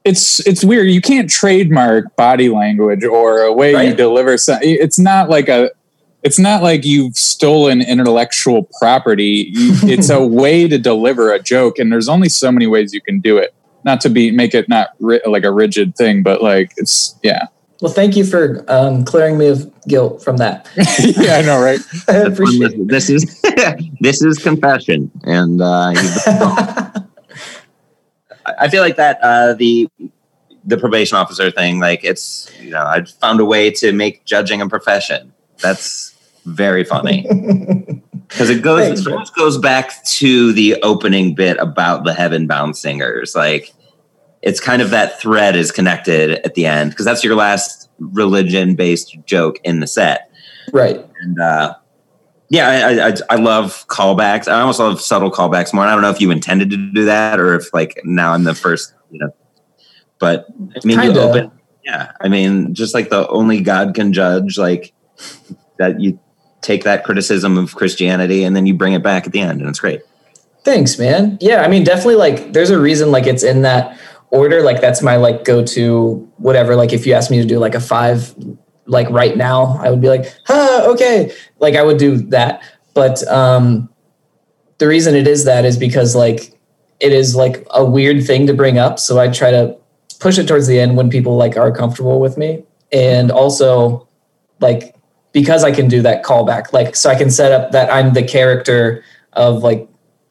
[0.03, 0.87] it's it's weird.
[0.89, 4.37] You can't trademark body language or a way you deliver.
[4.37, 5.71] So, it's not like a.
[6.25, 9.51] It's not like you've stolen intellectual property.
[9.83, 13.19] It's a way to deliver a joke, and there's only so many ways you can
[13.19, 13.53] do it.
[13.83, 17.43] Not to be make it not ri- like a rigid thing, but like it's yeah,
[17.81, 20.67] Well, thank you for um, clearing me of guilt from that.
[20.99, 21.35] yeah.
[21.35, 21.79] I know, right?
[22.07, 22.87] I appreciate it.
[22.87, 23.39] this is
[23.99, 25.93] this is confession, and uh,
[28.59, 29.87] I feel like that uh, the
[30.65, 34.61] the probation officer thing, like it's you know, I found a way to make judging
[34.61, 35.31] a profession.
[35.61, 36.14] That's
[36.45, 37.21] very funny
[38.29, 42.47] because it goes Thanks, it almost goes back to the opening bit about the heaven
[42.47, 43.35] bound singers.
[43.35, 43.73] Like
[44.41, 48.75] it's kind of that thread is connected at the end because that's your last religion
[48.75, 50.29] based joke in the set.
[50.71, 51.03] right.
[51.21, 51.75] And uh,
[52.49, 54.47] yeah, I, I I love callbacks.
[54.47, 55.83] I almost love subtle callbacks more.
[55.83, 58.43] And I don't know if you intended to do that or if like now I'm
[58.43, 59.31] the first, you know.
[60.19, 61.51] But I mean, you open,
[61.83, 62.11] yeah.
[62.21, 64.93] I mean, just like the only God can judge, like
[65.79, 65.99] that.
[65.99, 66.19] You
[66.65, 69.69] take that criticism of Christianity and then you bring it back at the end, and
[69.69, 70.01] it's great.
[70.63, 71.37] Thanks, man.
[71.39, 72.15] Yeah, I mean, definitely.
[72.15, 73.11] Like, there's a reason.
[73.11, 73.97] Like, it's in that
[74.35, 74.61] order.
[74.61, 76.75] Like that's my like go to whatever.
[76.75, 78.35] Like if you ask me to do like a five,
[78.85, 81.33] like right now, I would be like, ah, okay.
[81.59, 82.61] Like I would do that.
[82.93, 83.89] But um,
[84.77, 86.53] the reason it is that is because like
[86.99, 88.99] it is like a weird thing to bring up.
[88.99, 89.75] So I try to
[90.19, 92.63] push it towards the end when people like are comfortable with me.
[92.91, 94.07] And also
[94.59, 94.95] like
[95.35, 98.23] because I can do that callback, like so I can set up that I'm the
[98.23, 99.85] character of like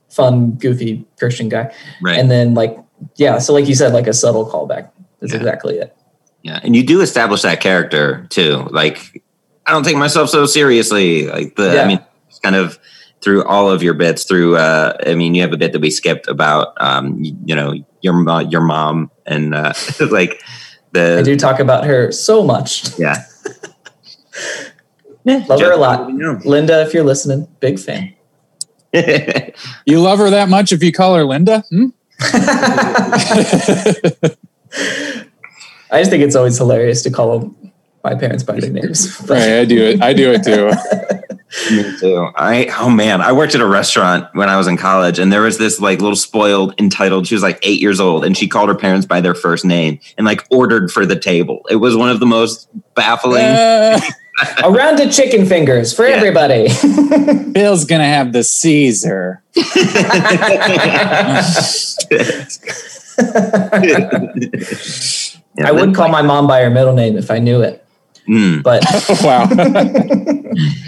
[0.08, 1.72] fun, goofy Christian guy.
[2.02, 2.18] Right.
[2.18, 2.76] And then like
[3.16, 4.90] yeah, so like you said, like a subtle callback.
[5.20, 5.38] That's Yeah.
[5.40, 5.94] exactly it.
[6.42, 8.66] Yeah, and you do establish that character too.
[8.70, 9.22] Like,
[9.66, 11.26] I don't take myself so seriously.
[11.26, 11.82] Like the, Yeah.
[11.82, 12.00] I mean,
[12.30, 12.78] it's kind of
[13.22, 14.24] through all of your bits.
[14.24, 17.54] Through, uh, I mean, you have a bit that we skipped about, um, you, you
[17.54, 19.72] know, your your mom and uh,
[20.10, 20.40] like
[20.94, 22.98] I the do talk about her so much.
[22.98, 23.24] yeah.
[25.24, 26.12] Love her a lot.
[26.44, 28.14] Linda, if you're listening, big fan.
[29.86, 31.64] You love her that much if you call her Linda?
[31.68, 31.86] Hmm?
[35.90, 37.54] I just think it's always hilarious to call
[38.04, 39.20] my parents by their names.
[39.28, 40.02] Right, I do it.
[40.02, 40.70] I do it too.
[41.74, 42.30] Me too.
[42.36, 45.42] I oh man, I worked at a restaurant when I was in college, and there
[45.42, 47.26] was this like little spoiled, entitled.
[47.26, 49.98] She was like eight years old, and she called her parents by their first name
[50.18, 51.66] and like ordered for the table.
[51.70, 53.44] It was one of the most baffling.
[53.44, 54.00] Uh,
[54.62, 56.16] a round of chicken fingers for Yeah.
[56.16, 56.68] everybody.
[57.52, 59.42] Bill's gonna have the Caesar.
[65.56, 67.84] Yeah, I would then, call my mom by her middle name if I knew it.
[68.28, 68.82] Mm, But
[69.22, 69.44] wow.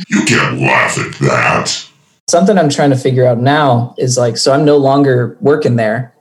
[0.09, 1.87] You can't laugh at that.
[2.29, 6.15] something I'm trying to figure out now is like, so I'm no longer working there.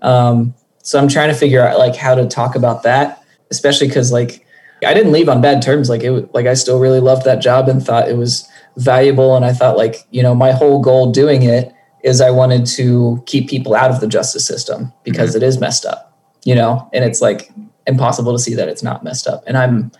[0.00, 4.12] Um, so I'm trying to figure out like how to talk about that, especially because
[4.12, 4.46] like
[4.84, 5.88] I didn't leave on bad terms.
[5.88, 9.36] Like it, like I still really loved that job and thought it was valuable.
[9.36, 11.72] And I thought like, you know, my whole goal doing it
[12.02, 15.84] is I wanted to keep people out of the justice system because it is messed
[15.84, 17.50] up, you know, and it's like
[17.86, 19.44] impossible to see that it's not messed up.
[19.46, 19.92] And I'm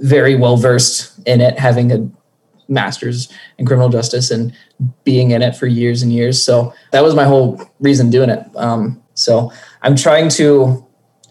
[0.00, 2.08] very well versed in it, having a
[2.68, 4.52] master's in criminal justice and
[5.04, 6.42] being in it for years and years.
[6.42, 8.44] So that was my whole reason doing it.
[8.56, 10.84] Um, so I'm trying to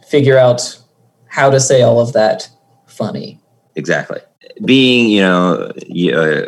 [0.07, 0.79] figure out
[1.27, 2.47] how to say all of that
[2.93, 3.39] funny.
[3.75, 4.19] exactly.
[4.63, 5.71] Being you know
[6.13, 6.47] uh,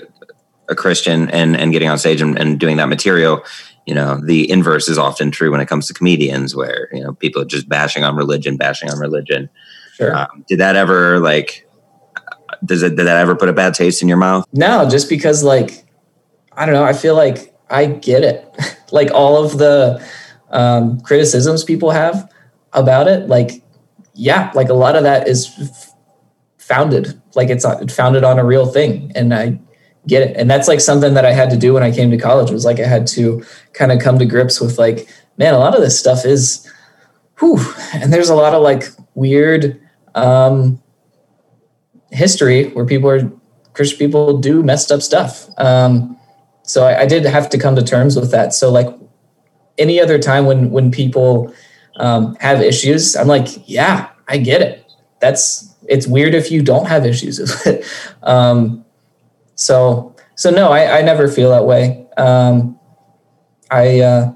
[0.69, 3.43] a Christian and and getting on stage and, and doing that material.
[3.85, 7.13] You know, the inverse is often true when it comes to comedians, where you know
[7.13, 9.49] people are just bashing on religion, bashing on religion.
[9.93, 10.15] Sure.
[10.15, 11.67] Um, did that ever like?
[12.63, 14.45] Does it did that ever put a bad taste in your mouth?
[14.53, 15.85] No, just because like
[16.53, 18.45] I don't know, I feel like I get it.
[18.91, 20.03] like all of the
[20.49, 22.31] um, criticisms people have
[22.73, 23.63] about it, like
[24.13, 25.84] yeah, like a lot of that is
[26.67, 27.21] founded.
[27.35, 29.59] Like it's uh, founded on a real thing, and I
[30.07, 30.37] get it.
[30.37, 32.51] And that's like something that I had to do when I came to college.
[32.51, 33.43] Was like I had to
[33.73, 35.07] kind of come to grips with like,
[35.37, 36.69] man, a lot of this stuff is,
[37.39, 37.59] whew,
[37.93, 39.79] and there's a lot of like weird
[40.15, 40.81] um,
[42.11, 43.31] history where people are
[43.73, 45.47] Christian people do messed up stuff.
[45.57, 46.17] Um,
[46.63, 48.53] so I, I did have to come to terms with that.
[48.53, 48.87] So like
[49.77, 51.53] any other time when when people
[51.97, 54.83] um, have issues, I'm like, yeah, I get it.
[55.19, 57.85] That's it's weird if you don't have issues with it.
[58.23, 58.83] Um,
[59.55, 62.07] so so no, I, I never feel that way.
[62.17, 62.79] Um,
[63.71, 64.33] I uh,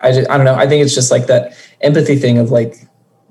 [0.00, 0.54] I just, I don't know.
[0.54, 2.76] I think it's just like that empathy thing of like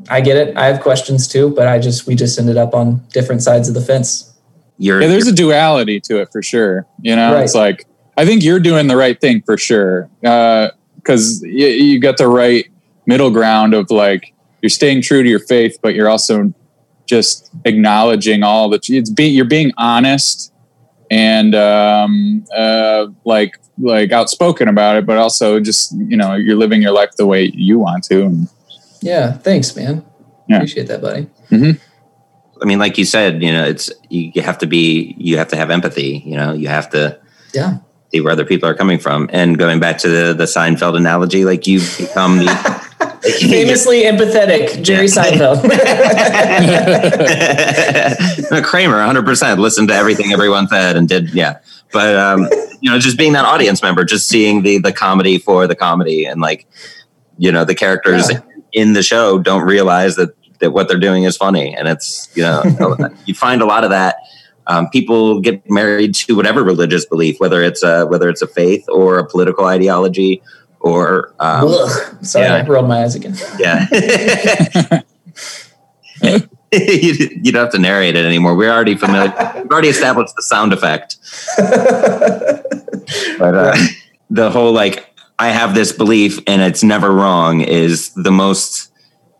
[0.09, 0.57] I get it.
[0.57, 3.75] I have questions too, but I just we just ended up on different sides of
[3.75, 4.33] the fence.
[4.77, 6.87] You're, Yeah, there's a duality to it for sure.
[7.01, 7.43] You know, Right.
[7.43, 7.85] it's like
[8.17, 12.65] I think you're doing the right thing for sure because you, you got the right
[13.05, 14.32] middle ground of like
[14.63, 16.51] you're staying true to your faith, but you're also
[17.05, 20.51] just acknowledging all that it's be you're being honest
[21.11, 26.81] and um, uh, like like outspoken about it, but also just you know you're living
[26.81, 28.23] your life the way you want to.
[28.23, 28.47] And
[29.01, 30.05] Yeah, thanks, man.
[30.47, 30.55] Yeah.
[30.57, 31.27] Appreciate that, buddy.
[32.61, 35.49] I mean, like you said, you know, it's you you have to be, you have
[35.49, 36.23] to have empathy.
[36.25, 37.19] You know, you have to
[37.53, 37.79] Yeah.
[38.13, 39.29] see where other people are coming from.
[39.33, 42.45] And going back to the the Seinfeld analogy, like you've become the
[43.23, 45.63] Famously empathetic, Jerry Seinfeld.
[48.63, 51.59] Kramer, 100 percent listened to everything everyone said and did, yeah.
[51.91, 52.47] But um,
[52.81, 56.25] you know, just being that audience member, just seeing the the comedy for the comedy,
[56.25, 56.67] and like,
[57.37, 58.41] you know, the characters Yeah.
[58.73, 62.43] in the show don't realize that that what they're doing is funny, and it's you
[62.43, 62.63] know,
[63.25, 64.17] you find a lot of that.
[64.67, 68.85] Um, people get married to whatever religious belief, whether it's a whether it's a faith
[68.89, 70.41] or a political ideology
[70.83, 72.25] or um, Ugh.
[72.25, 72.55] Sorry, yeah.
[72.55, 73.35] I rolled my eyes again.
[73.57, 73.87] yeah.
[76.73, 78.55] you, you don't have to narrate it anymore.
[78.55, 79.33] We're already familiar.
[79.55, 81.17] We've already established the sound effect.
[83.37, 83.75] But uh,
[84.29, 88.91] the whole like I have this belief and it's never wrong is the most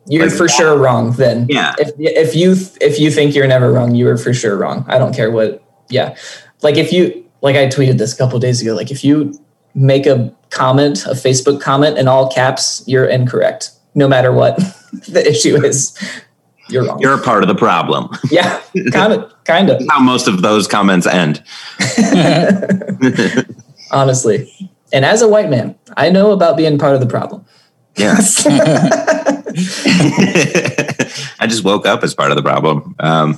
[0.06, 1.46] You're Like for sure wrong then.
[1.48, 1.74] Yeah.
[1.80, 4.84] If if you if you think you're never wrong, you are for sure wrong.
[4.90, 5.64] I don't care what.
[5.90, 6.18] Yeah.
[6.62, 8.76] Like if you like I tweeted this a couple days ago.
[8.76, 9.40] Like if you
[9.76, 13.72] make a comment, a Facebook comment in all caps, you're incorrect.
[13.96, 14.58] No matter what
[15.08, 15.98] the issue is,
[16.70, 17.00] you're wrong.
[17.00, 18.10] you're a part of the problem.
[18.32, 18.62] yeah.
[18.92, 19.32] Kind of.
[19.44, 19.82] Kind of.
[19.90, 21.44] How most of those comments end.
[23.92, 24.50] Honestly.
[24.94, 27.46] And as a white man, I know about being part of the problem.
[27.96, 28.46] Yes.
[31.40, 32.96] I just woke up as part of the problem.
[33.00, 33.38] Um,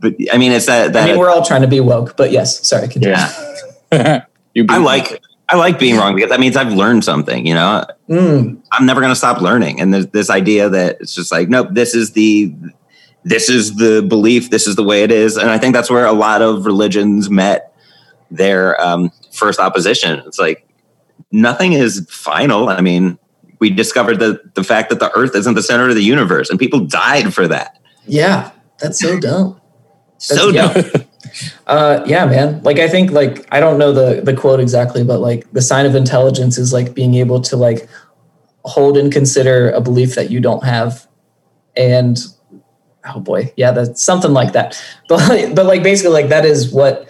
[0.00, 2.66] but I mean, it's that I mean, we're all trying to be woke, but yes.
[2.66, 2.88] Sorry.
[2.88, 3.16] Continue.
[3.90, 4.24] yeah.
[4.56, 4.84] You I me.
[4.84, 7.46] like I like being wrong because that means I've learned something.
[7.46, 9.80] You know, Mm, I'm never going to stop learning.
[9.80, 12.52] And there's this idea that it's just like, nope, this is the
[13.24, 15.36] this is the belief, this is the way it is.
[15.36, 17.72] And I think that's where a lot of religions met
[18.30, 20.20] their um, first opposition.
[20.26, 20.68] It's like
[21.32, 22.68] nothing is final.
[22.68, 23.18] I mean,
[23.60, 26.58] we discovered the the fact that the Earth isn't the center of the universe, and
[26.58, 27.78] people died for that.
[28.06, 28.50] yeah.
[28.78, 29.58] That's so dumb.
[30.18, 30.74] So dumb.
[31.66, 32.62] Uh, yeah, man.
[32.62, 35.86] Like I think like I don't know the the quote exactly, but like the sign
[35.86, 37.88] of intelligence is like being able to like
[38.64, 41.06] hold and consider a belief that you don't have,
[41.76, 42.18] and
[43.14, 44.80] oh boy, yeah, that's something like that.
[45.08, 47.08] But but like basically like that is what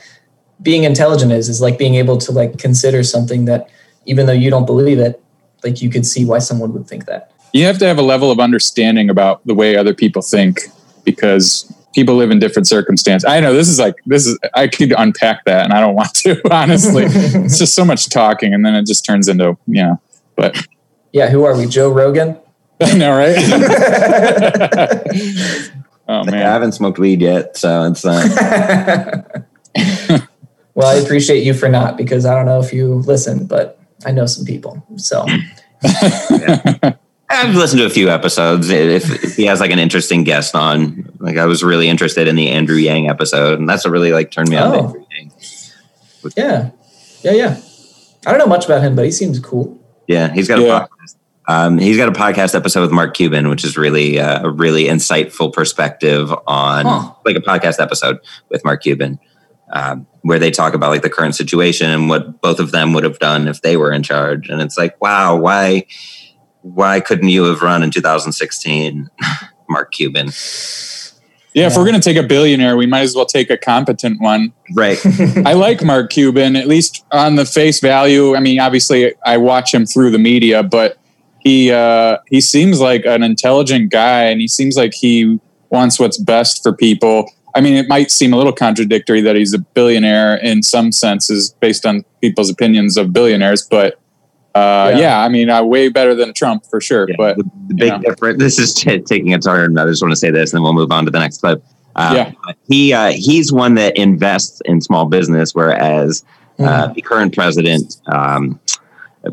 [0.63, 3.69] being intelligent is is like being able to like consider something that
[4.07, 5.23] even though you don't believe it,
[5.65, 7.33] like you could see why someone would think that.
[7.53, 10.61] you have to have a level of understanding about the way other people think
[11.05, 13.25] because people live in different circumstances.
[13.29, 16.15] I know this is like this is I could unpack that and I don't want
[16.17, 17.05] to honestly.
[17.09, 20.01] it's just so much talking and then it just turns into, you know,
[20.37, 20.57] but
[21.13, 21.67] Yeah, who are we?
[21.67, 22.39] Joe Rogan.
[22.81, 23.37] I know, right?
[26.09, 29.23] oh I haven't smoked weed yet, so it's uh,
[30.75, 34.11] well, I appreciate you for not because I don't know if you listen, but I
[34.11, 34.87] know some people.
[34.97, 35.25] So
[37.29, 38.71] I've listened to a few episodes.
[38.71, 42.37] If, if he has like an interesting guest on, like I was really interested in
[42.37, 44.73] the Andrew Yang episode, and that's what really like turned me on.
[44.73, 44.85] to Oh.
[44.87, 45.33] Andrew Yang.
[46.37, 46.71] yeah,
[47.23, 47.61] yeah, yeah.
[48.27, 49.79] I don't know much about him, but he seems cool.
[50.07, 51.17] Yeah, he's got a podcast.
[51.49, 54.85] Um, he's got a podcast episode with Mark Cuban, which is really uh, a really
[54.85, 57.13] insightful perspective on Huh.
[57.25, 58.19] like a podcast episode
[58.51, 59.21] with Mark Cuban,
[59.73, 63.05] um, where they talk about like the current situation and what both of them would
[63.05, 64.49] have done if they were in charge.
[64.49, 65.87] And it's like, wow, why,
[66.75, 69.09] why couldn't you have run in 2016,
[69.69, 70.31] Mark Cuban?
[71.55, 74.53] Yeah, if we're gonna take a billionaire, we might as well take a competent one.
[74.75, 74.99] Right.
[75.47, 78.37] I like Mark Cuban, at least on the face value.
[78.37, 80.99] I mean, obviously, I watch him through the media, but
[81.41, 85.41] he uh, he seems like an intelligent guy, and he seems like he
[85.71, 87.31] wants what's best for people.
[87.55, 91.55] I mean, it might seem a little contradictory that he's a billionaire in some senses,
[91.59, 93.99] based on people's opinions of billionaires, but
[94.57, 94.99] uh, Yeah.
[94.99, 95.21] yeah.
[95.21, 97.07] I mean, uh, way better than Trump for sure.
[97.09, 97.99] Yeah, But the, the big yeah.
[97.99, 98.39] difference.
[98.39, 99.77] This is t- taking a turn.
[99.79, 101.63] I just want to say this, and then we'll move on to the next clip.
[101.97, 102.33] Um, Yeah.
[102.69, 106.25] he uh, he's one that invests in small business, whereas
[106.59, 108.59] uh, the current president um,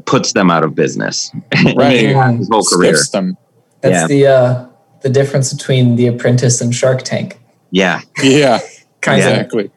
[0.06, 1.32] puts them out of business.
[1.76, 2.16] Right.
[2.38, 2.96] his whole career.
[3.12, 3.38] Them.
[3.82, 4.08] That's Yeah.
[4.08, 4.66] the uh,
[5.02, 7.40] the difference between The Apprentice and Shark Tank.
[7.72, 8.60] Yeah, Yeah,
[9.02, 9.28] Kind of.
[9.28, 9.72] exactly.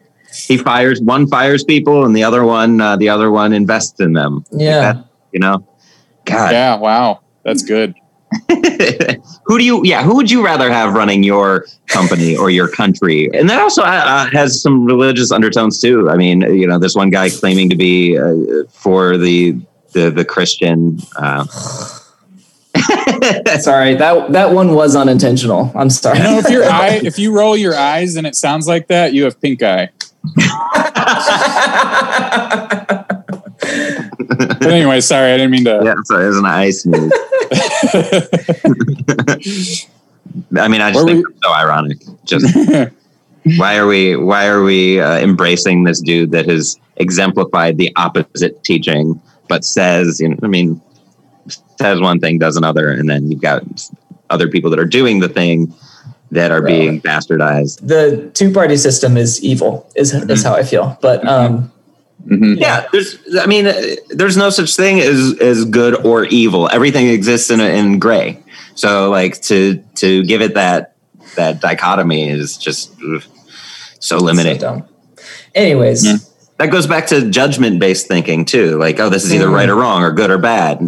[0.47, 4.13] he fires one fires people, and the other one uh, the other one invests in
[4.13, 4.45] them.
[4.51, 5.01] Yeah.
[5.37, 5.67] You know,
[6.25, 6.51] God.
[6.51, 7.93] Yeah, wow, that's good.
[9.45, 9.85] who do you?
[9.85, 13.29] Yeah, who would you rather have running your company or your country?
[13.35, 16.09] And that also uh, has some religious undertones too.
[16.09, 19.55] I mean, you know, this one guy claiming to be uh, for the
[19.93, 20.97] the the Christian.
[21.15, 21.45] Uh,
[23.59, 25.71] Sorry, that that one was unintentional.
[25.75, 26.17] I'm sorry.
[26.17, 29.13] You know, if your eye, if you roll your eyes and it sounds like that,
[29.13, 29.89] you have pink eye.
[34.27, 35.81] But anyway, sorry, I didn't mean to.
[35.83, 37.11] yeah, so it was an ice move.
[40.57, 41.97] I mean, I just Where think we- it's so ironic.
[42.25, 42.45] Just
[43.57, 48.63] why are we why are we uh, embracing this dude that has exemplified the opposite
[48.63, 50.81] teaching, but says, you know, I mean,
[51.79, 53.63] says one thing, does another, and then you've got
[54.29, 55.73] other people that are doing the thing
[56.31, 57.87] that are being bastardized.
[57.87, 59.89] the two party system is evil.
[59.95, 60.97] Is is how I feel.
[61.01, 61.71] But um,
[62.27, 62.59] Mhm.
[62.59, 63.17] Yeah, there's.
[63.39, 66.69] I mean, uh, there's no such thing as as good or evil.
[66.71, 68.43] Everything exists in in gray.
[68.75, 70.95] So, like to to give it that
[71.35, 73.23] that dichotomy is just ugh,
[73.99, 74.59] so limiting.
[74.59, 74.85] so.
[75.55, 76.17] Anyways, Yeah.
[76.57, 78.77] that goes back to judgment based thinking too.
[78.77, 80.79] Like, oh, this is either right or wrong, or good or bad.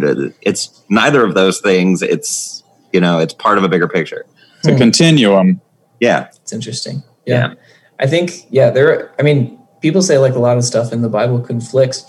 [0.42, 2.02] It's neither of those things.
[2.02, 2.62] It's
[2.92, 4.26] you know, it's part of a bigger picture.
[4.58, 5.60] It's a continuum.
[6.00, 7.02] Yeah, it's interesting.
[7.24, 7.54] Yeah.
[7.98, 9.10] I think yeah, there.
[9.18, 12.04] I mean, people say like a lot of stuff in the Bible conflicts,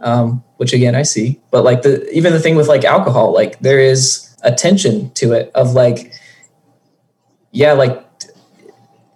[0.00, 1.40] um, which again I see.
[1.50, 5.32] But like the even the thing with like alcohol, like there is a tension to
[5.32, 6.12] it of like,
[7.52, 8.04] yeah, like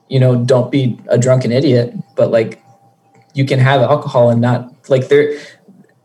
[0.09, 2.63] you know, don't be a drunken idiot, but like
[3.35, 5.39] you can have alcohol and not like there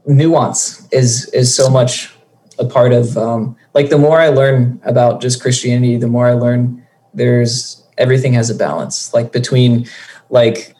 [0.06, 2.14] nuance is is so much
[2.60, 6.34] a part of um, like the more I learn about just Christianity, the more I
[6.34, 6.84] learn
[7.14, 9.88] there's everything has a balance like between
[10.30, 10.76] like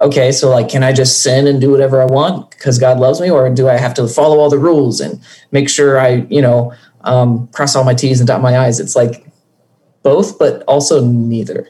[0.00, 3.20] okay so like can i just sin and do whatever i want because god loves
[3.20, 3.30] me?
[3.30, 5.20] Or do i have to follow all the rules and
[5.52, 6.72] make sure i you know
[7.02, 8.80] um, cross all my t's and dot my i's?
[8.80, 9.26] It's like
[10.02, 11.68] both but also neither.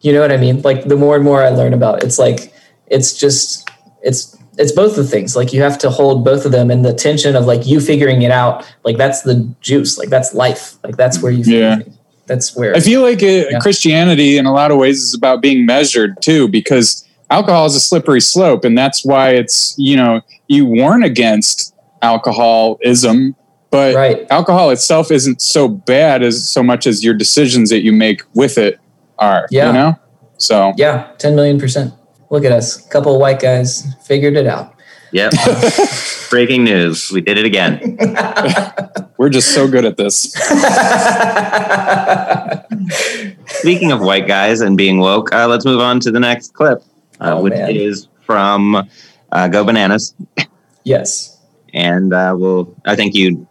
[0.00, 0.60] You know what i mean?
[0.62, 2.52] Like the more and more i learn about it, it's like
[2.88, 3.68] it's just
[4.02, 5.34] it's it's both the things.
[5.34, 8.22] Like you have to hold both of them and the tension of like you figuring
[8.22, 8.64] it out.
[8.84, 9.98] Like that's the juice.
[9.98, 10.74] Like that's life.
[10.84, 11.78] Like that's where you Yeah.
[12.26, 13.58] that's where I feel like it, Yeah.
[13.58, 17.80] Christianity, in a lot of ways, is about being measured too, because alcohol is a
[17.80, 23.34] slippery slope, and that's why it's you know you warn against alcoholism,
[23.70, 24.26] but Right.
[24.30, 28.58] alcohol itself isn't so bad as so much as your decisions that you make with
[28.58, 28.78] it
[29.18, 29.46] are.
[29.50, 29.68] Yeah.
[29.68, 29.98] you know.
[30.36, 31.94] So Yeah, 10 million percent.
[32.30, 32.84] Look at us.
[32.84, 34.74] A couple of white guys figured it out.
[35.12, 35.32] Yep.
[36.30, 37.10] Breaking news.
[37.12, 37.96] We did it again.
[39.18, 40.32] we're just so good at this.
[43.46, 46.82] Speaking of white guys and being woke, uh, let's move on to the next clip,
[47.32, 47.70] Oh, which man.
[47.70, 48.88] is from
[49.32, 50.14] uh, Go Bananas.
[50.84, 51.40] yes.
[51.72, 53.46] And uh, we'll, I think you,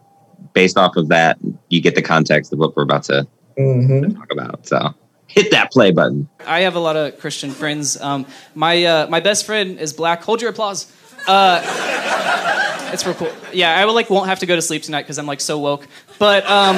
[0.54, 4.32] based off of that, you get the context of what we're about to hmm talk
[4.32, 4.66] about.
[4.66, 4.94] So
[5.26, 6.28] hit that play button.
[6.46, 8.00] I have a lot of Christian friends.
[8.00, 10.22] Um, my uh, my best friend is black.
[10.22, 10.90] Hold your applause.
[11.28, 11.60] Uh,
[12.92, 13.32] it's real cool.
[13.52, 15.58] Yeah, I will like won't have to go to sleep tonight because I'm like so
[15.58, 15.86] woke.
[16.18, 16.76] But um,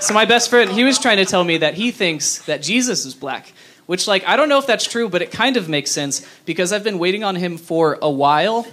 [0.00, 3.04] so my best friend, he was trying to tell me that he thinks that Jesus
[3.04, 3.52] is black.
[3.86, 6.72] Which, like, I don't know if that's true, but it kind of makes sense because
[6.72, 8.66] I've been waiting on him for a while.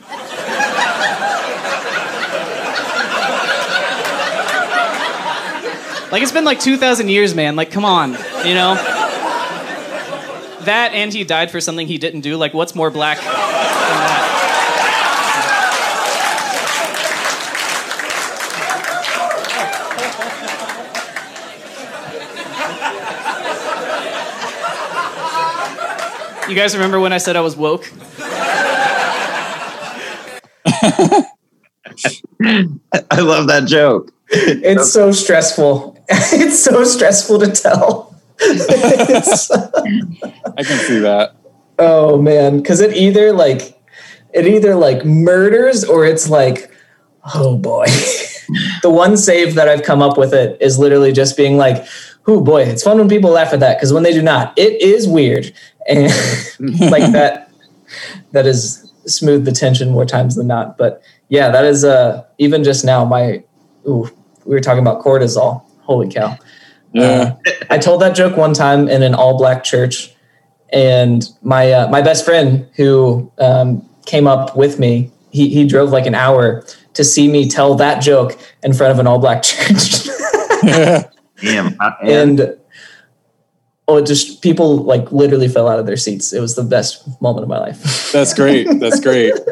[6.13, 7.55] Like it's been like 2,000 years, man.
[7.55, 8.11] Like, come on,
[8.45, 8.75] you know?
[10.65, 12.37] That and he died for something he didn't do.
[12.37, 13.17] Like, what's more black
[26.53, 27.91] You guys remember when I said I was woke?
[30.83, 31.25] I
[33.21, 34.13] love that joke.
[34.29, 35.97] It's so stressful.
[36.09, 38.15] it's so stressful to tell.
[38.39, 38.53] I
[40.63, 41.31] can see that.
[41.79, 43.75] oh man, because it either like
[44.31, 46.69] it either like murders or it's like,
[47.33, 47.85] oh boy.
[48.83, 51.83] the one save that I've come up with it is literally just being like,
[52.27, 54.81] oh boy, it's fun when people laugh at that because when they do not, it
[54.81, 55.53] is weird.
[55.87, 56.11] And
[56.91, 57.51] like that
[58.31, 60.77] that is smooth the tension more times than not.
[60.77, 63.43] But yeah, that is uh even just now my
[63.87, 64.09] ooh,
[64.45, 65.63] we were talking about cortisol.
[65.81, 66.37] Holy cow.
[66.93, 67.35] Yeah.
[67.69, 70.13] I told that joke one time in an all black church,
[70.71, 75.89] and my uh, my best friend who um, came up with me, he he drove
[75.89, 76.63] like an hour
[76.93, 80.07] to see me tell that joke in front of an all black church,
[81.43, 81.75] Damn.
[82.01, 82.57] And and
[83.87, 86.33] oh, it just people like literally fell out of their seats.
[86.33, 88.11] It was the best moment of my life.
[88.11, 88.67] That's great.
[88.79, 89.33] That's great.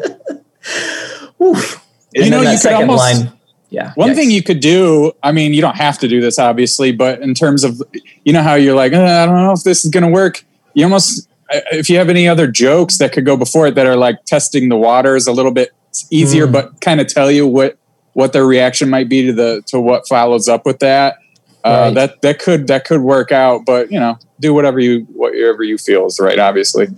[2.14, 3.32] You know, you could second almost- line.
[3.70, 3.92] Yeah.
[3.94, 4.16] One yikes.
[4.16, 7.32] thing you could do, I mean, you don't have to do this obviously, but in
[7.32, 7.80] terms of,
[8.22, 10.44] you know, how you're like, "Uh, I don't know if this is going to work.
[10.74, 11.26] You almost,
[11.72, 14.68] if you have any other jokes that could go before it that are like testing
[14.68, 15.70] the waters a little bit
[16.10, 16.52] easier, Mm.
[16.52, 17.78] but kind of tell you what,
[18.12, 21.16] what their reaction might be to the, to what follows up with that.
[21.64, 21.94] Uh, Right.
[21.94, 25.78] that, that could, that could work out, but you know, do whatever you, whatever you
[25.78, 26.38] feel is right.
[26.38, 26.88] Obviously.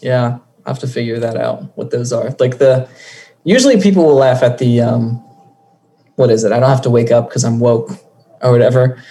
[0.00, 1.76] Yeah, I have to figure that out.
[1.76, 2.88] What those are like the.
[3.44, 4.80] Usually, people will laugh at the.
[4.80, 5.22] um
[6.16, 6.52] What is it?
[6.52, 7.90] I don't have to wake up because I'm woke,
[8.42, 9.02] or whatever.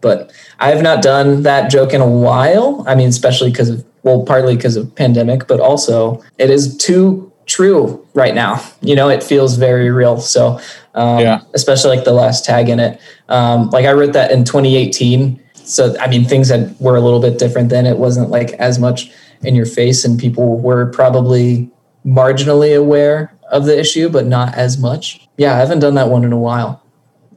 [0.00, 2.84] But I have not done that joke in a while.
[2.86, 7.32] I mean, especially because of well, partly because of pandemic, but also it is too
[7.46, 8.60] true right now.
[8.82, 10.20] You know, it feels very real.
[10.20, 10.60] So,
[10.94, 11.40] um, Yeah.
[11.54, 13.00] especially like the last tag in it.
[13.28, 15.40] Um, like I wrote that in 2018.
[15.54, 17.86] So I mean, things had were a little bit different then.
[17.86, 19.10] It wasn't like as much
[19.42, 21.70] in your face, and people were probably
[22.06, 25.26] marginally aware of the issue, but not as much.
[25.36, 26.82] Yeah, I haven't done that one in a while.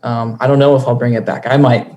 [0.03, 1.45] Um, I don't know if I'll bring it back.
[1.47, 1.87] I might,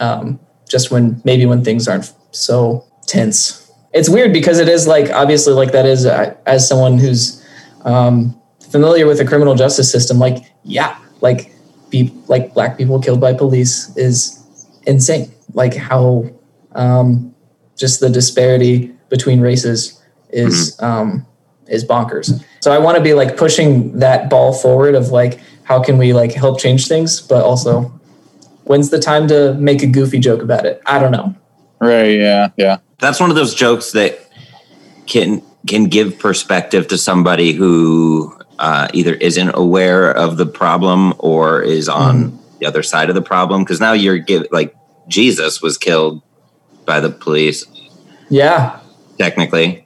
[0.00, 0.38] um,
[0.68, 3.70] just when maybe when things aren't so tense.
[3.92, 7.42] It's weird because it is like obviously like that is uh, as someone who's
[7.84, 8.38] um,
[8.70, 10.18] familiar with the criminal justice system.
[10.18, 11.52] Like yeah, like
[11.90, 14.44] be like black people killed by police is
[14.86, 15.32] insane.
[15.54, 16.30] Like how
[16.72, 17.34] um,
[17.76, 20.00] just the disparity between races
[20.30, 21.26] is um,
[21.66, 22.44] is bonkers.
[22.60, 26.12] So I want to be like pushing that ball forward of like how can we
[26.12, 27.92] like help change things, but also
[28.64, 30.80] when's the time to make a goofy joke about it?
[30.86, 31.34] I don't know.
[31.80, 32.18] Right.
[32.18, 32.50] Yeah.
[32.56, 32.78] Yeah.
[32.98, 34.18] That's one of those jokes that
[35.06, 41.62] can can give perspective to somebody who uh, either isn't aware of the problem or
[41.62, 43.62] is on the other side of the problem.
[43.62, 44.74] Because now you're give like
[45.08, 46.22] Jesus was killed
[46.84, 47.64] by the police
[48.28, 48.78] Yeah.
[49.18, 49.84] technically.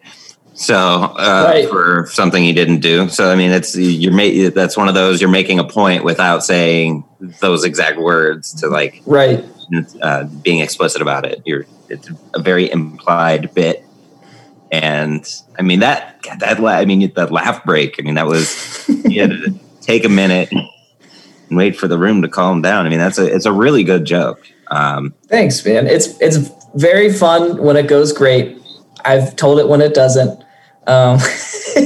[0.54, 1.68] So uh, Right.
[1.68, 3.08] for something he didn't do.
[3.08, 6.44] So I mean, it's you're ma- that's one of those you're making a point without
[6.44, 7.04] saying
[7.40, 9.44] those exact words to like Right.
[10.02, 11.40] uh, being explicit about it.
[11.44, 13.84] You're it's a very implied bit,
[14.72, 15.24] and
[15.58, 17.96] I mean that that la- I mean that laugh break.
[18.00, 20.66] I mean that was you had to take a minute and
[21.50, 22.86] wait for the room to calm down.
[22.86, 24.40] I mean that's a it's a really good joke.
[24.68, 25.86] Um, Thanks, man.
[25.86, 26.38] It's it's
[26.74, 28.58] very fun when it goes great.
[29.04, 30.42] I've told it when it doesn't.
[30.86, 31.18] Um,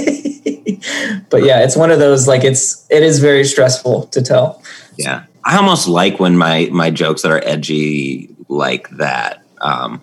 [1.28, 4.62] but yeah, it's one of those like it's it is very stressful to tell.
[4.96, 5.24] Yeah.
[5.44, 10.02] I almost like when my my jokes that are edgy like that um,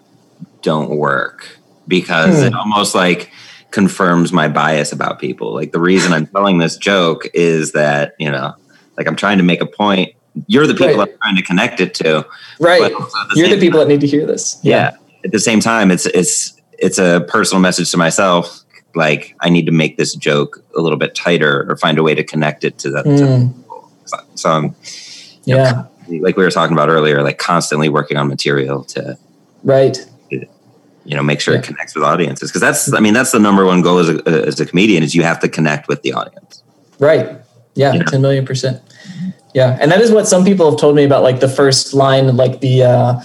[0.61, 2.47] don't work because Hmm.
[2.47, 3.31] it almost like
[3.71, 5.53] confirms my bias about people.
[5.53, 8.53] Like the reason I'm telling this joke is that, you know,
[8.97, 10.13] like I'm trying to make a point.
[10.47, 11.09] You're the people Right.
[11.09, 12.25] I'm trying to connect it to.
[12.59, 12.81] Right.
[12.81, 14.59] But also at the You're the people that need to hear this.
[14.63, 14.91] yeah.
[15.25, 18.59] At the same time, it's it's it's a personal message to myself.
[18.93, 22.13] Like I need to make this joke a little bit tighter or find a way
[22.13, 23.05] to connect it to that.
[23.05, 23.53] Mm.
[24.05, 24.75] So, so I'm
[25.45, 25.85] yeah.
[26.09, 29.17] like we were talking about earlier, like constantly working on material to
[29.63, 29.97] Right.
[31.05, 31.59] You know make sure Yeah.
[31.61, 34.27] it connects with audiences because that's I mean that's the number one goal as a,
[34.47, 36.63] as a comedian is you have to connect with the audience.
[36.99, 37.37] Right.
[37.75, 38.03] Yeah, Yeah.
[38.03, 38.81] 10 million percent.
[39.53, 39.77] Yeah.
[39.81, 42.59] And that is what some people have told me about like the first line, like
[42.61, 43.21] the uh,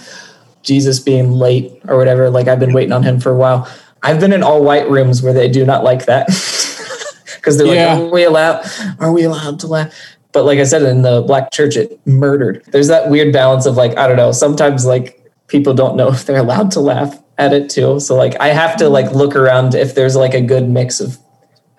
[0.63, 2.29] Jesus being late or whatever.
[2.29, 3.67] Like I've been waiting on him for a while.
[4.03, 6.27] I've been in all white rooms where they do not like that.
[7.41, 7.93] Cause they're Yeah.
[7.95, 8.65] like, are we allowed,
[8.99, 9.93] are we allowed to laugh?
[10.31, 12.63] But like I said, in the black church, it murdered.
[12.67, 16.25] There's that weird balance of like, I don't know, sometimes like people don't know if
[16.25, 17.99] they're allowed to laugh at it too.
[17.99, 21.17] So like I have to like look around if there's like a good mix of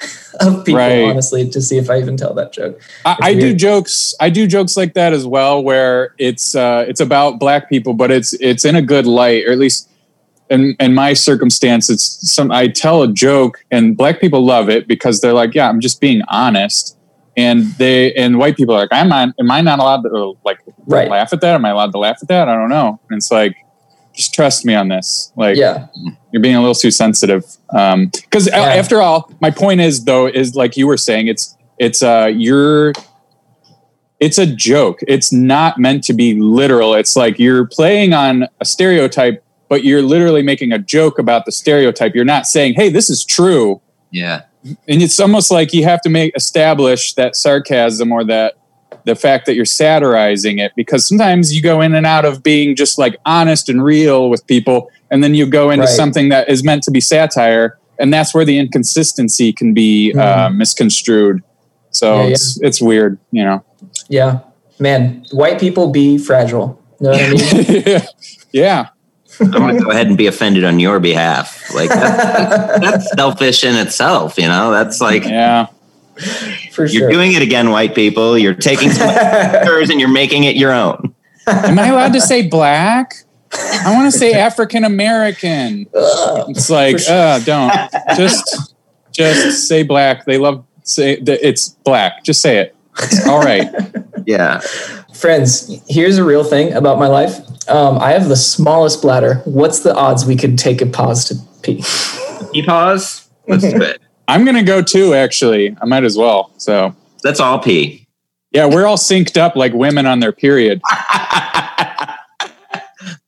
[0.40, 1.02] of people, Right.
[1.04, 2.80] honestly, to see if I even tell that joke.
[3.04, 4.14] I, I do jokes.
[4.20, 8.10] I do jokes like that as well, where it's uh, it's about black people, but
[8.10, 9.88] it's it's in a good light, or at least
[10.48, 12.50] in in my circumstance, it's some.
[12.50, 16.00] I tell a joke, and black people love it because they're like, "Yeah, I'm just
[16.00, 16.96] being honest,"
[17.36, 19.28] and they and white people are like, "I'm not.
[19.38, 21.10] Am I not allowed to like Right.
[21.10, 21.54] laugh at that?
[21.54, 22.48] Am I allowed to laugh at that?
[22.48, 23.54] I don't know." And it's like,
[24.14, 25.32] just trust me on this.
[25.36, 25.86] Like, Yeah.
[26.32, 27.44] you're being a little too sensitive
[27.74, 28.58] Um, because Yeah.
[28.58, 32.92] after all my point is though is like you were saying it's it's uh you're
[34.18, 38.64] it's a joke it's not meant to be literal it's like you're playing on a
[38.64, 43.08] stereotype but you're literally making a joke about the stereotype you're not saying hey this
[43.08, 43.80] is true
[44.10, 44.42] Yeah.
[44.64, 48.54] and it's almost like you have to make establish that sarcasm or that
[49.04, 52.76] the fact that you're satirizing it because sometimes you go in and out of being
[52.76, 55.88] just like honest and real with people and then you go into Right.
[55.88, 60.50] something that is meant to be satire and that's where the inconsistency can be uh,
[60.50, 61.42] misconstrued
[61.90, 62.26] so Mm-hmm.
[62.28, 63.64] Yeah, it's it's weird you know
[64.08, 64.40] Yeah.
[64.78, 66.80] Man, white people be fragile.
[67.00, 68.02] You know what I mean?
[68.52, 68.88] yeah
[69.40, 71.72] I'm gonna go ahead and be offended on your behalf.
[71.74, 74.70] Like that's, that's selfish in itself, you know.
[74.70, 75.66] That's like yeah
[76.72, 78.36] For you're doing it again, white people.
[78.38, 79.08] You're taking some
[79.52, 81.14] pictures and you're making it your own.
[81.46, 83.14] am i allowed to say black
[83.52, 87.14] i want to say african american It's like, sure.
[87.14, 87.72] uh, don't
[88.16, 88.74] just
[89.12, 90.24] just say black.
[90.24, 92.24] They love say that it's black.
[92.24, 92.76] Just say it.
[92.98, 93.68] It's all right.
[94.26, 94.60] Yeah.
[95.14, 97.38] Friends, here's a real thing about my life.
[97.68, 99.42] Um, I have the smallest bladder.
[99.44, 101.84] What's the odds we could take a pause to pee?
[102.52, 103.28] Pee pause.
[103.46, 104.00] Let's do it.
[104.30, 105.14] I'm gonna go too.
[105.14, 106.52] Actually, I might as well.
[106.56, 106.94] So
[107.24, 108.06] Let's all pee.
[108.52, 110.80] yeah, we're all synced up like women on their period.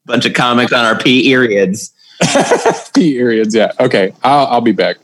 [0.06, 1.92] Bunch of comics on our pee periods.
[2.94, 3.54] P periods.
[3.54, 3.72] Yeah.
[3.80, 4.12] Okay.
[4.22, 4.96] I'll I'll be back.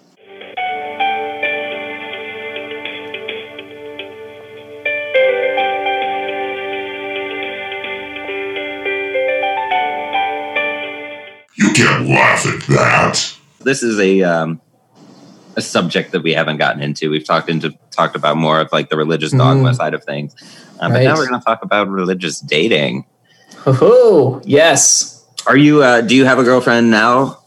[11.57, 13.35] You can't laugh at that.
[13.61, 14.61] This is a um,
[15.59, 17.11] a subject that we haven't gotten into.
[17.11, 19.77] We've talked into talked about more of like the religious dogma Mhm.
[19.77, 20.35] side of things,
[20.81, 23.05] uh, but now we're going to talk about religious dating.
[23.67, 25.25] Oh, yes.
[25.47, 25.83] Are you?
[25.83, 27.39] Uh, do you have a girlfriend now?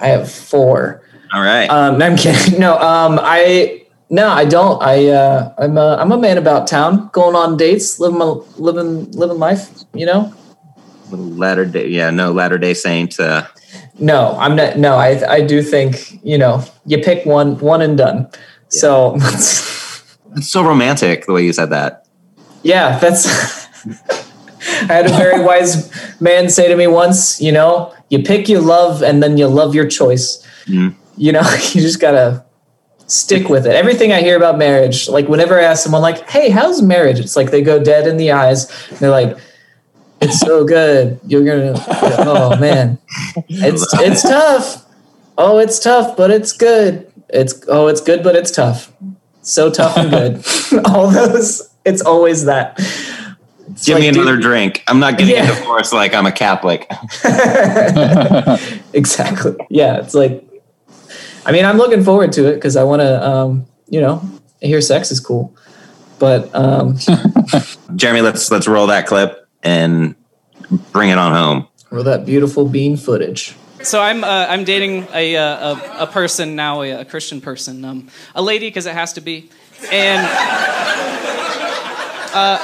[0.00, 1.02] I have four.
[1.32, 1.68] All right.
[1.70, 2.58] Um, no, I'm kidding.
[2.60, 4.82] No, um, I no, I don't.
[4.82, 9.10] I uh, I'm a I'm a man about town, going on dates, living my living
[9.12, 9.70] living life.
[9.94, 10.32] You know.
[11.10, 13.20] Latter day, yeah, no Latter Day Saint.
[13.20, 13.44] Uh,
[13.98, 14.78] no, I'm not.
[14.78, 18.28] No, I I do think you know you pick one one and done.
[18.68, 19.16] So
[20.36, 22.06] It's so romantic the way you said that.
[22.62, 23.26] yeah, that's.
[24.82, 25.90] I had a very wise
[26.20, 29.74] man say to me once, you know, you pick your love and then you love
[29.74, 30.44] your choice.
[30.66, 30.94] Mm.
[31.16, 31.40] You know,
[31.72, 32.44] you just gotta
[33.06, 33.74] stick with it.
[33.74, 37.36] Everything I hear about marriage, like whenever I ask someone, like, "Hey, how's marriage?" It's
[37.36, 38.68] like they go dead in the eyes.
[38.98, 39.38] They're like,
[40.20, 41.20] "It's so good.
[41.26, 41.74] You're gonna,
[42.26, 42.98] oh man,
[43.48, 44.84] it's it's tough.
[45.38, 47.10] Oh, it's tough, but it's good.
[47.28, 48.92] It's oh, it's good, but it's tough.
[49.42, 50.44] So tough and good.
[50.86, 51.70] All those.
[51.84, 52.74] It's always that.
[53.70, 54.82] It's Give me like, dude- another drink.
[54.88, 55.50] I'm not getting Yeah.
[55.52, 56.90] a divorce like I'm a Catholic.
[58.92, 59.54] exactly.
[59.70, 60.42] Yeah, it's like.
[61.44, 64.20] I mean, I'm looking forward to it because I want to, um, you know,
[64.60, 65.54] I hear sex is cool,
[66.18, 66.96] but um,
[67.94, 70.14] Jeremy, let's let's roll that clip and
[70.92, 71.68] bring it on home.
[71.90, 73.54] roll that beautiful bean footage.
[73.82, 77.84] So I'm uh, I'm dating a, uh, a a person now, a, a Christian person,
[77.84, 79.50] um, a lady because it has to be,
[79.92, 80.26] and
[82.32, 82.58] uh,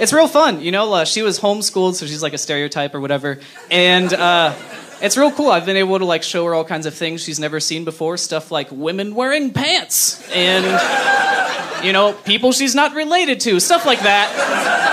[0.00, 0.60] it's real fun.
[0.62, 3.40] You know, uh, she was homeschooled, so she's like a stereotype or whatever,
[3.70, 4.54] and uh,
[5.00, 5.50] it's real cool.
[5.50, 8.16] I've been able to like show her all kinds of things she's never seen before,
[8.16, 10.64] stuff like women wearing pants and
[11.84, 14.87] you know people she's not related to, stuff like that.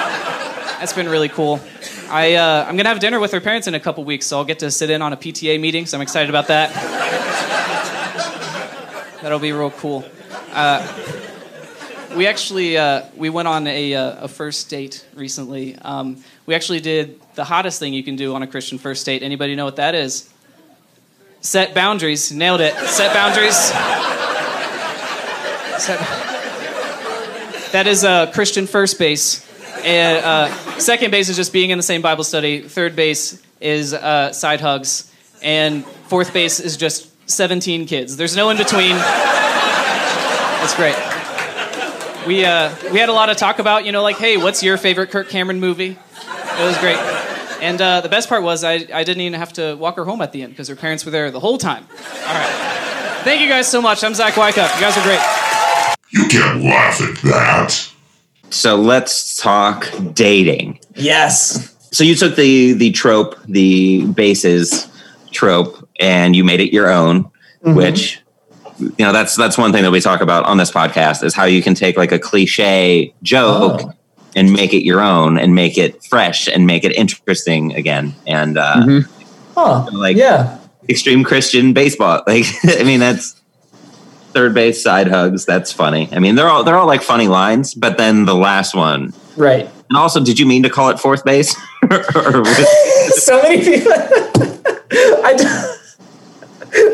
[0.79, 1.61] That's been really cool.
[2.09, 4.45] I, uh, I'm gonna have dinner with her parents in a couple weeks, so I'll
[4.45, 5.85] get to sit in on a PTA meeting.
[5.85, 6.71] So I'm excited about that.
[9.21, 10.05] That'll be real cool.
[10.51, 10.85] Uh,
[12.15, 15.75] we actually uh, we went on a, uh, a first date recently.
[15.81, 19.23] Um, we actually did the hottest thing you can do on a Christian first date.
[19.23, 20.29] Anybody know what that is?
[21.41, 22.31] Set boundaries.
[22.31, 22.73] Nailed it.
[22.75, 23.55] Set boundaries.
[25.81, 25.99] Set-
[27.71, 29.44] that is uh, Christian first base.
[29.85, 32.61] And uh, second base is just being in the same Bible study.
[32.61, 35.13] Third base is uh, side hugs,
[35.43, 38.17] and fourth base is just 17 kids.
[38.17, 38.95] There's no in between.
[38.95, 40.95] That's great.
[42.25, 44.77] We uh, we had a lot of talk about you know like hey what's your
[44.77, 45.91] favorite Kirk Cameron movie?
[45.91, 46.97] It was great.
[47.61, 50.21] And uh, the best part was I, I didn't even have to walk her home
[50.21, 51.85] at the end because her parents were there the whole time.
[51.91, 53.21] All right.
[53.23, 54.03] Thank you guys so much.
[54.03, 54.73] I'm Zach Wycuff.
[54.75, 55.19] You guys are great.
[56.09, 57.94] You can't laugh at that.
[58.49, 60.79] So let's talk dating.
[60.95, 61.75] Yes.
[61.91, 64.87] So you took the the trope, the bases
[65.31, 67.29] trope, and you made it your own,
[67.61, 68.21] which
[68.79, 71.45] you know that's that's one thing that we talk about on this podcast is how
[71.45, 73.91] you can take like a cliche joke Oh.
[74.35, 78.13] and make it your own and make it fresh and make it interesting again.
[78.27, 79.07] And uh, Mhm.
[79.55, 79.85] Huh.
[79.93, 80.57] Like- yeah.
[80.89, 83.35] extreme Christian baseball, like I mean that's
[84.35, 85.45] third base side hugs.
[85.45, 86.09] That's funny.
[86.11, 89.13] I mean they're all they're all like funny lines, but then the last one.
[89.37, 89.67] Right.
[89.89, 91.55] And also, did you mean to call it fourth base?
[93.15, 93.91] so many people.
[95.23, 95.75] I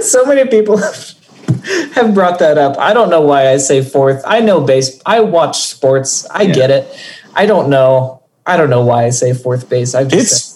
[0.02, 2.78] so many people have brought that up.
[2.78, 4.22] I don't know why I say fourth.
[4.26, 5.02] I know base.
[5.06, 6.28] I watch sports.
[6.30, 6.54] I Yeah.
[6.54, 6.96] get it.
[7.34, 8.22] I don't know.
[8.46, 9.96] I don't know why I say fourth base.
[9.96, 10.51] I just It's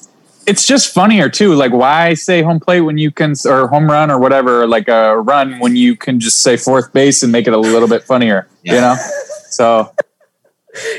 [0.47, 1.53] it's just funnier too.
[1.53, 5.19] Like why say home plate when you can or home run or whatever, like a
[5.19, 8.47] run when you can just say fourth base and make it a little bit funnier.
[8.63, 8.95] You know?
[9.49, 9.91] So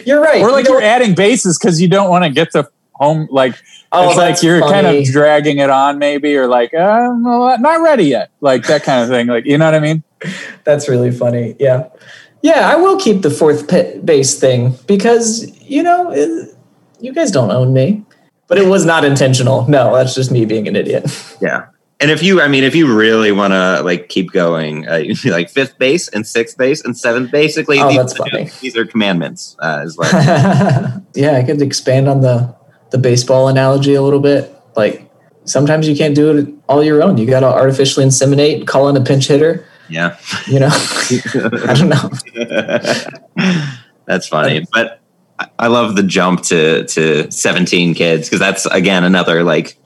[0.06, 0.42] you're right.
[0.42, 3.54] or like You you're adding bases because you don't want to get to home like
[3.92, 7.80] Oh, it's like you're kind of dragging it on maybe or like uh, well, not
[7.82, 10.02] ready yet like that kind of thing like you know what i mean
[10.64, 11.56] That's really funny.
[11.58, 11.88] Yeah.
[12.42, 16.54] Yeah, I will keep the fourth pit base thing because, you know, it,
[17.00, 18.04] you guys don't own me.
[18.48, 19.68] But it was not intentional.
[19.68, 21.04] No, that's just me being an idiot.
[21.40, 21.66] Yeah.
[21.98, 25.20] And if you, I mean, if you really want to like keep going, uh, you'd
[25.22, 27.30] be like fifth base and sixth base and seventh.
[27.30, 28.50] Basically, Oh, these, that's funny.
[28.60, 29.56] these are commandments.
[29.58, 30.12] Uh, is like,
[31.14, 32.54] yeah, I could expand on the
[32.90, 34.54] the baseball analogy a little bit.
[34.76, 35.10] Like
[35.44, 37.16] sometimes you can't do it all your own.
[37.16, 39.64] You got to artificially inseminate, call in a pinch hitter.
[39.88, 42.10] yeah, You know, I don't know.
[44.06, 44.66] that's funny.
[44.72, 45.00] But
[45.38, 49.76] I- I love the jump to to seventeen kids because that's again another like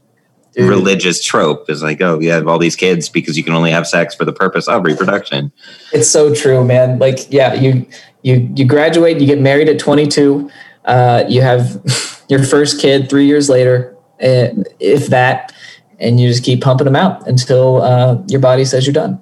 [0.55, 0.69] Dude.
[0.69, 1.69] religious trope.
[1.71, 4.25] Is like, oh, you have all these kids because you can only have sex for
[4.25, 5.53] the purpose of reproduction.
[5.93, 6.99] It's so true, man.
[6.99, 7.87] Like, yeah, you
[8.23, 10.51] you you graduate, you get married at 22,
[10.85, 11.81] uh, you have
[12.29, 15.53] your first kid three years later, if that,
[15.99, 19.21] and you just keep pumping them out until uh, your body says you're done.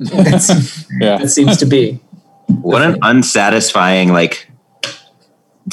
[0.00, 2.00] That's, yeah that seems to be.
[2.62, 4.47] What an unsatisfying like.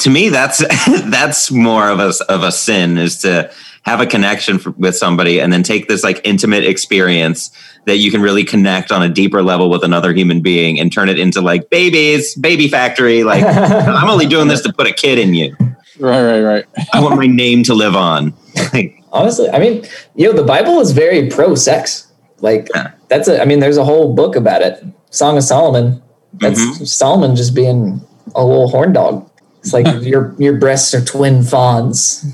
[0.00, 0.58] To me, that's
[1.10, 3.50] that's more of a of a sin is to
[3.82, 7.50] have a connection f with somebody and then take this like intimate experience
[7.86, 11.08] that you can really connect on a deeper level with another human being and turn
[11.08, 13.22] it into like babies, baby factory.
[13.22, 15.56] Like I'm only doing this to put a kid in you.
[16.00, 18.34] right right right I want my name to live on.
[18.72, 19.84] Like, honestly, I mean,
[20.16, 22.10] you know, the Bible is very pro sex.
[22.40, 22.90] Like Yeah.
[23.08, 23.40] that's a.
[23.40, 24.84] I mean, there's a whole book about it.
[25.10, 26.02] Song of Solomon.
[26.34, 26.86] That's Mhm.
[26.88, 28.00] Solomon just being
[28.34, 29.30] a little horn dog.
[29.66, 32.24] It's like your your breasts are twin fawns.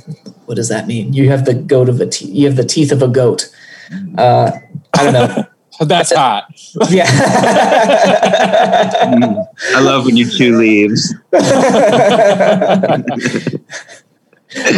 [0.44, 1.14] What does that mean?
[1.14, 3.50] You have the goat of a te- you have the teeth of a goat.
[4.18, 4.50] Uh,
[4.92, 5.46] I don't know.
[5.86, 6.44] That's hot.
[6.90, 7.06] yeah.
[9.74, 11.12] I love when you chew leaves.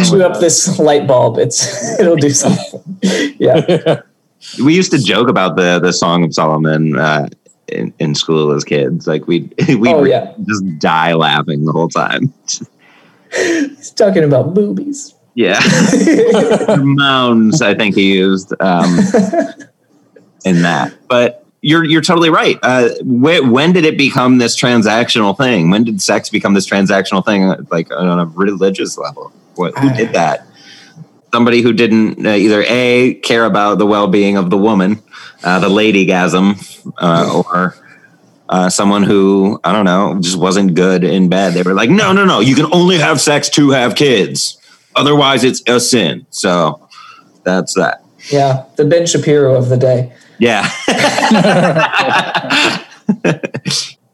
[0.05, 1.37] Chew up this light bulb.
[1.37, 2.97] It's it'll do something.
[3.37, 4.01] Yeah.
[4.63, 7.27] We used to joke about the the Song of Solomon uh,
[7.67, 9.07] in, in school as kids.
[9.07, 10.33] Like we we Oh, yeah.
[10.45, 12.33] just die laughing the whole time.
[13.35, 15.13] He's talking about boobies.
[15.37, 15.59] Yeah,
[16.79, 17.61] mounds.
[17.61, 18.99] I think he used um,
[20.45, 20.93] in that.
[21.09, 22.57] But you're you're totally right.
[22.63, 25.69] Uh, wh- when did it become this transactional thing?
[25.71, 27.53] When did sex become this transactional thing?
[27.69, 30.47] Like on a religious level, what, who did that?
[31.35, 35.03] Somebody who didn't uh, either a care about the well being of the woman,
[35.43, 37.75] uh, the ladygasm, uh, or
[38.47, 41.51] uh, someone who I don't know just wasn't good in bed.
[41.51, 44.57] They were like, no, no, no, you can only have sex to have kids.
[44.95, 46.25] Otherwise, it's a sin.
[46.29, 46.87] So
[47.43, 48.01] that's that.
[48.31, 50.13] Yeah, the Ben Shapiro of the day.
[50.39, 50.69] Yeah.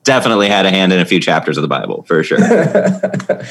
[0.03, 2.39] Definitely had a hand in a few chapters of the Bible for sure.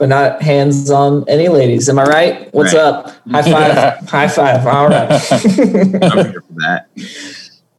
[0.00, 1.88] but not hands on any ladies.
[1.90, 2.54] Am I right?
[2.54, 2.82] What's Right.
[2.82, 3.14] up?
[3.30, 4.08] High five.
[4.08, 4.66] High five.
[4.66, 5.10] All right.
[6.02, 6.88] I'm here for that.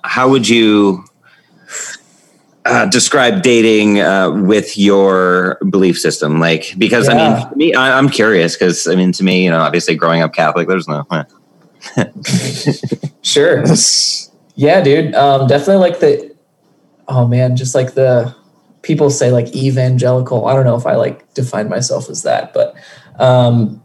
[0.03, 1.03] How would you
[2.65, 6.39] uh, describe dating uh, with your belief system?
[6.39, 9.59] Like, because I mean, me, I, I'm curious because I mean, to me, you know,
[9.59, 11.05] obviously growing up Catholic, there's no.
[11.11, 12.05] eh.
[13.21, 13.63] Sure.
[14.55, 15.15] Yeah, dude.
[15.15, 16.35] Um, definitely like the.
[17.07, 18.35] Oh man, just like the
[18.81, 20.47] people say like evangelical.
[20.47, 22.75] I don't know if I like define myself as that, but
[23.19, 23.81] um,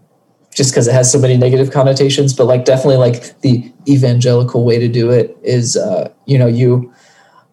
[0.55, 2.33] just because it has so many negative connotations.
[2.33, 6.93] But like definitely like the evangelical way to do it is, uh, you know, you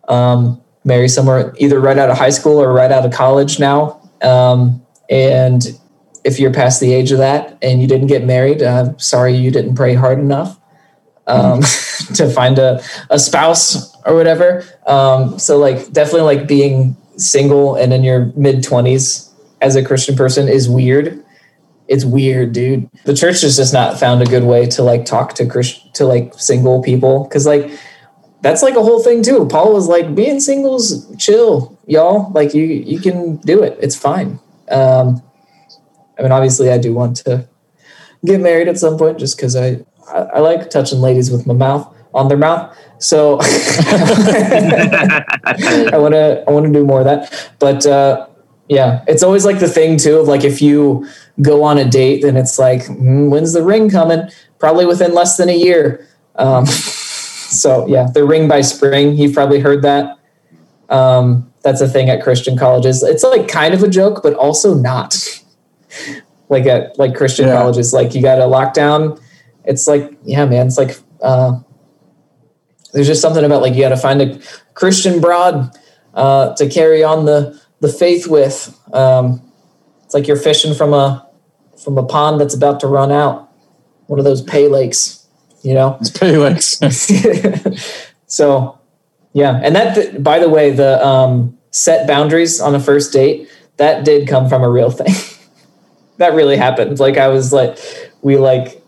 [0.08, 4.00] um, marry somewhere either right out of high school or right out of college now,
[4.22, 5.80] um, and
[6.24, 9.52] if you're past the age of that and you didn't get married, uh, sorry you
[9.52, 10.58] didn't pray hard enough
[11.28, 11.62] um,
[12.16, 14.64] to find a, a spouse or whatever.
[14.88, 19.30] Um, so like definitely like being single and in your mid twenties
[19.62, 21.24] as a Christian person is weird.
[21.88, 22.90] It's weird, dude.
[23.06, 26.06] The church has just not found a good way to like talk to Christ to
[26.06, 27.72] like single people because like
[28.42, 29.48] that's like a whole thing too.
[29.48, 32.30] Paul was like, being singles, chill, y'all.
[32.34, 33.78] Like you, you can do it.
[33.82, 34.38] It's fine.
[34.70, 35.24] Um,
[36.20, 37.48] I mean, obviously, I do want to
[38.26, 41.54] get married at some point, just because I, I I like touching ladies with my
[41.54, 42.78] mouth on their mouth.
[43.04, 43.46] So I
[45.98, 47.52] want to I want to do more of that.
[47.60, 48.28] But uh,
[48.70, 51.06] yeah, it's always like the thing too of like if you
[51.42, 54.30] go on a date, then it's like, mm, when's the ring coming?
[54.58, 56.08] Probably within less than a year.
[56.36, 59.18] Um, so yeah, the ring by spring.
[59.18, 60.18] You've probably heard that.
[60.88, 63.04] Um, that's a thing at Christian colleges.
[63.04, 65.18] It's like kind of a joke, but also not.
[66.50, 67.58] like at like Christian Yeah.
[67.58, 69.20] colleges, like you got a lockdown.
[69.66, 70.68] It's like yeah, man.
[70.68, 71.60] It's like uh,
[72.94, 74.40] there's just something about like you got to find a
[74.76, 75.78] Christian broad
[76.14, 78.80] uh, to carry on the the faith with.
[78.94, 79.42] Um,
[80.06, 81.28] it's like you're fishing from a
[81.84, 83.52] from a pond that's about to run out,
[84.08, 85.28] one of those pay lakes,
[85.64, 85.98] you know.
[86.00, 86.80] It's Pelex.
[88.28, 88.80] so,
[89.34, 94.06] yeah, and that by the way, the um, set boundaries on a first date that
[94.06, 95.14] did come from a real thing.
[96.18, 97.00] that really happened.
[97.00, 97.78] Like I was like,
[98.22, 98.82] we like,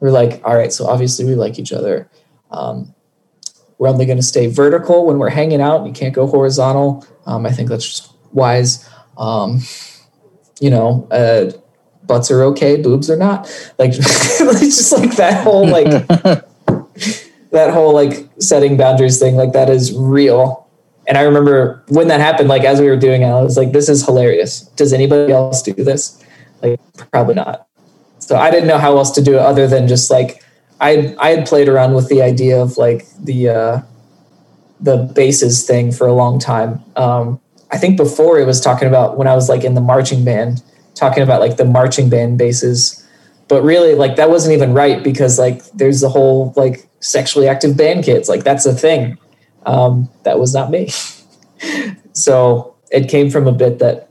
[0.00, 2.10] we're like, all right, so obviously we like each other.
[2.50, 2.94] Um,
[3.78, 5.86] we're only going to stay vertical when we're hanging out.
[5.86, 7.06] You can't go horizontal.
[7.26, 8.88] Um, I think that's just wise.
[9.16, 9.60] Um,
[10.60, 11.52] you know, uh,
[12.06, 13.46] butts are okay, boobs are not.
[13.78, 15.86] Like, it's just like that whole like
[17.50, 19.36] that whole like setting boundaries thing.
[19.36, 20.68] Like that is real.
[21.06, 23.72] And I remember when that happened, like as we were doing it, I was like,
[23.72, 24.62] "This is hilarious.
[24.76, 26.22] Does anybody else do this?
[26.62, 26.78] Like,
[27.10, 27.66] probably not."
[28.18, 30.44] So I didn't know how else to do it other than just like
[30.80, 33.80] I I had played around with the idea of like the uh,
[34.80, 36.82] the bases thing for a long time.
[36.96, 37.40] Um,
[37.70, 40.62] I think before it was talking about when I was like in the marching band,
[40.94, 43.06] talking about like the marching band bases,
[43.48, 47.76] but really like that wasn't even right because like there's the whole like sexually active
[47.76, 49.18] band kids, like that's a thing.
[49.66, 50.88] Um, that was not me.
[52.12, 54.08] so it came from a bit that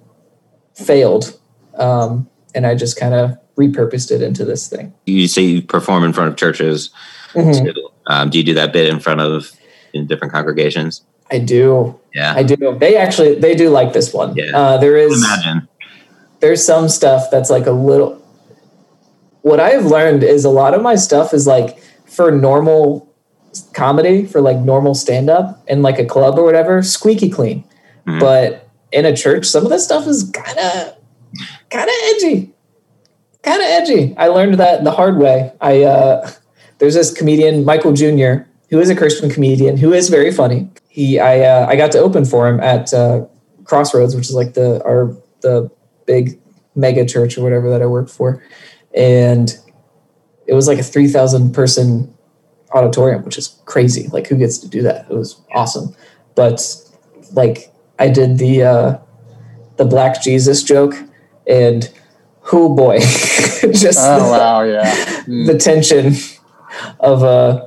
[0.76, 1.38] failed,
[1.74, 4.94] um, and I just kind of repurposed it into this thing.
[5.06, 6.90] You say you perform in front of churches.
[7.34, 7.66] Mhm.
[7.74, 7.90] too.
[8.08, 9.52] Um, do you do that bit in front of
[9.94, 11.02] in different congregations?
[11.32, 12.00] I do.
[12.16, 12.34] Yeah.
[12.36, 12.56] I do.
[12.80, 14.36] They actually they do like this one.
[14.36, 14.58] Yeah.
[14.58, 15.68] Uh, there is Imagine.
[16.40, 18.16] there's some stuff that's like a little
[19.42, 21.78] what I've learned is a lot of my stuff is like
[22.08, 23.08] for normal
[23.74, 27.64] comedy, for like normal stand up in like a club or whatever, squeaky clean.
[28.08, 28.20] Mhm.
[28.20, 30.96] But in a church, some of this stuff is kind of
[31.70, 32.54] kind of edgy.
[33.44, 34.16] Kind of edgy.
[34.18, 35.54] I learned that the hard way.
[35.62, 36.32] I uh
[36.80, 38.44] there's this comedian Michael Jr.
[38.70, 40.70] who is a Christian comedian who is very funny.
[40.90, 43.26] He I uh, I got to open for him at uh,
[43.64, 45.70] Crossroads, which is like the our the
[46.06, 46.40] big
[46.76, 48.44] mega church or whatever that I work for,
[48.96, 49.56] and
[50.48, 52.14] it was like a three thousand person
[52.74, 54.08] auditorium, which is crazy.
[54.08, 55.06] Like who gets to do that?
[55.10, 55.96] It was awesome,
[56.36, 56.62] but
[57.34, 58.98] like I did the uh,
[59.78, 60.96] the Black Jesus joke,
[61.48, 61.90] and
[62.52, 63.00] oh boy,
[63.72, 64.94] just Oh wow, yeah.
[65.26, 65.48] Mm.
[65.52, 66.14] the tension
[67.00, 67.66] of uh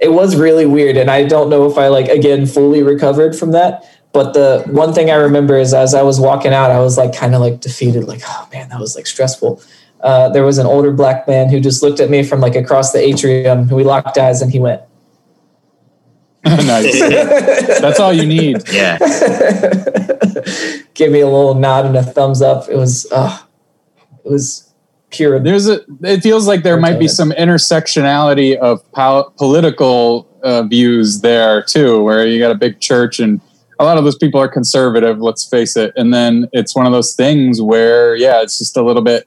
[0.00, 3.52] it was really weird and i don't know if i like again fully recovered from
[3.52, 6.98] that but the one thing i remember is as i was walking out i was
[6.98, 9.62] like kind of like defeated like oh man that was like stressful
[10.00, 12.90] uh, there was an older black man who just looked at me from like across
[12.90, 14.82] the atrium who we locked eyes and he went
[16.44, 16.98] nice.
[17.80, 18.68] That's all you need.
[18.68, 18.98] Yeah.
[20.94, 23.38] give me a little nod and a thumbs up it was uh
[24.24, 24.72] it was
[25.10, 25.80] pure There's a.
[26.02, 32.02] It feels like there might be some intersectionality of pol- political uh, views there too,
[32.02, 33.40] where you got a big church and
[33.78, 35.18] a lot of those people are conservative.
[35.20, 35.92] Let's face it.
[35.96, 39.26] And then it's one of those things where, yeah, it's just a little bit.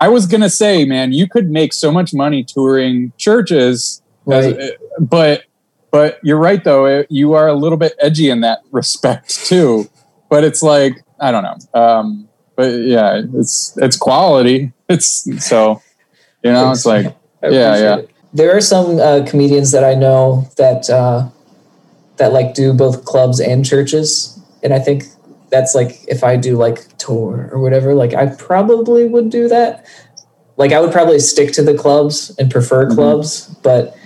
[0.00, 4.56] I was gonna say, man, you could make so much money touring churches, Right.
[4.58, 4.70] as-
[5.00, 5.44] but
[5.90, 6.86] but you're right though.
[6.86, 9.88] It, you are a little bit edgy in that respect too.
[10.28, 11.80] But it's like I don't know.
[11.80, 14.72] Um, but yeah, it's it's quality.
[14.88, 15.82] It's so
[16.42, 17.06] you know, it's like
[17.42, 17.96] Yeah, yeah.
[17.98, 18.10] it.
[18.32, 21.28] There are some uh, comedians that I know that uh,
[22.16, 25.04] that like do both clubs and churches, and I think
[25.50, 29.86] that's like if I do like tour or whatever, like I probably would do that.
[30.56, 32.94] Like I would probably stick to the clubs and prefer Mm-hmm.
[32.94, 33.96] clubs, but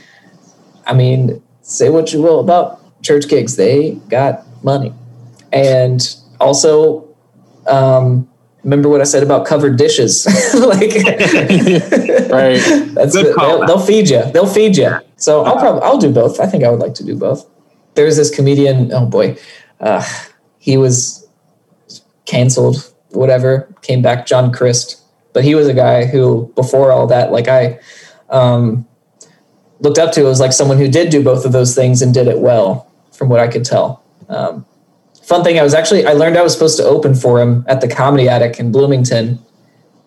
[0.86, 4.92] I mean, say what you will about church gigs, they got money,
[5.52, 6.00] and
[6.40, 7.04] also.
[7.66, 8.28] Um,
[8.68, 10.26] Remember what I said about covered dishes?
[10.54, 10.80] like,
[12.30, 12.60] right.
[12.92, 13.60] that's Good the- call.
[13.60, 14.22] they'll, they'll feed you.
[14.30, 14.98] They'll feed you.
[15.16, 16.38] So I'll probably I'll do both.
[16.38, 17.48] I think I would like to do both.
[17.94, 18.92] There's this comedian.
[18.92, 19.38] Oh boy,
[19.80, 20.06] uh,
[20.58, 21.26] he was
[22.26, 22.92] canceled.
[23.12, 25.00] Whatever came back, John Crist.
[25.32, 27.80] But he was a guy who, before all that, like I
[28.28, 28.86] um,
[29.80, 32.28] looked up to as like someone who did do both of those things and did
[32.28, 34.04] it well, from what I could tell.
[34.28, 34.66] Um,
[35.28, 37.80] fun thing, I was actually I learned I was supposed to open for him at
[37.80, 39.38] the Comedy Attic in Bloomington,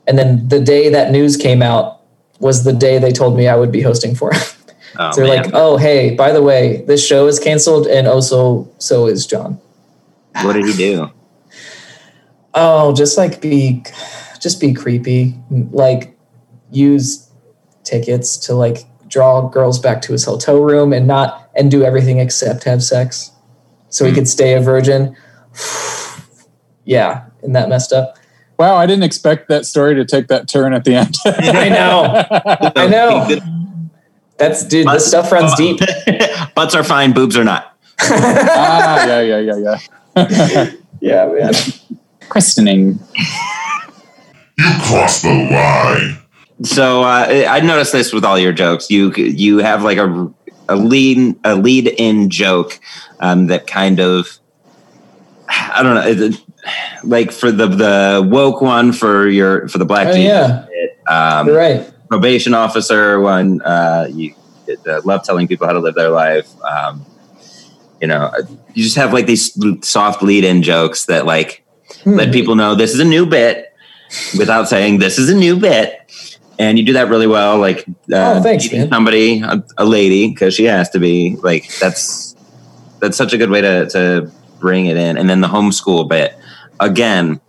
[0.07, 2.02] and then the day that news came out
[2.39, 4.41] was the day they told me I would be hosting for him.
[4.99, 5.45] Oh, so they're man.
[5.45, 9.26] like, "Oh, hey, by the way, this show is canceled, and oh, also so is
[9.26, 9.57] John."
[10.43, 11.10] what did he do?
[12.53, 13.84] Oh, just like be,
[14.41, 15.35] just be creepy.
[15.49, 16.18] Like
[16.72, 17.30] use
[17.85, 22.19] tickets to like draw girls back to his hotel room and not and do everything
[22.19, 23.31] except have sex,
[23.91, 24.15] so he Hmm.
[24.15, 25.15] could stay a virgin.
[26.85, 28.18] yeah, isn't that messed up?
[28.57, 31.15] Wow, I didn't expect that story to take that turn at the end.
[31.26, 32.26] I know.
[32.76, 33.38] I know.
[34.38, 34.88] That's dude.
[34.88, 35.80] This stuff runs deep.
[36.55, 37.77] Butts are fine, boobs are not.
[38.01, 39.77] ah, yeah, yeah, yeah,
[40.15, 40.72] yeah.
[40.99, 41.53] Yeah, man.
[42.30, 42.99] Questioning.
[44.57, 46.18] You crossed the line.
[46.63, 48.89] So uh, I noticed this with all your jokes.
[48.91, 50.31] You you have like a
[50.72, 52.80] a lead a lead in joke
[53.19, 54.27] um, that kind of
[55.49, 56.41] I don't know, it-
[57.03, 61.48] like for the the woke one for your for the black Oh yeah, bit, um,
[61.48, 61.91] you're right.
[62.07, 63.61] probation officer one.
[63.64, 64.34] Uh, you
[64.88, 66.48] uh, love telling people how to live their life.
[66.64, 67.03] Um,
[67.99, 68.31] you know,
[68.73, 71.64] you just have like these soft lead in jokes that like
[72.03, 72.15] Hmm.
[72.15, 73.73] let people know this is a new bit
[74.38, 75.99] without saying this is a new bit.
[76.62, 77.80] And you do that really well, like
[78.14, 78.90] uh, Oh, thanks, man.
[78.90, 81.36] somebody, a, a lady, because she has to be.
[81.42, 82.36] Like that's
[83.00, 85.18] that's such a good way to to bring it in.
[85.18, 86.36] And then the homeschool bit
[86.80, 87.42] again.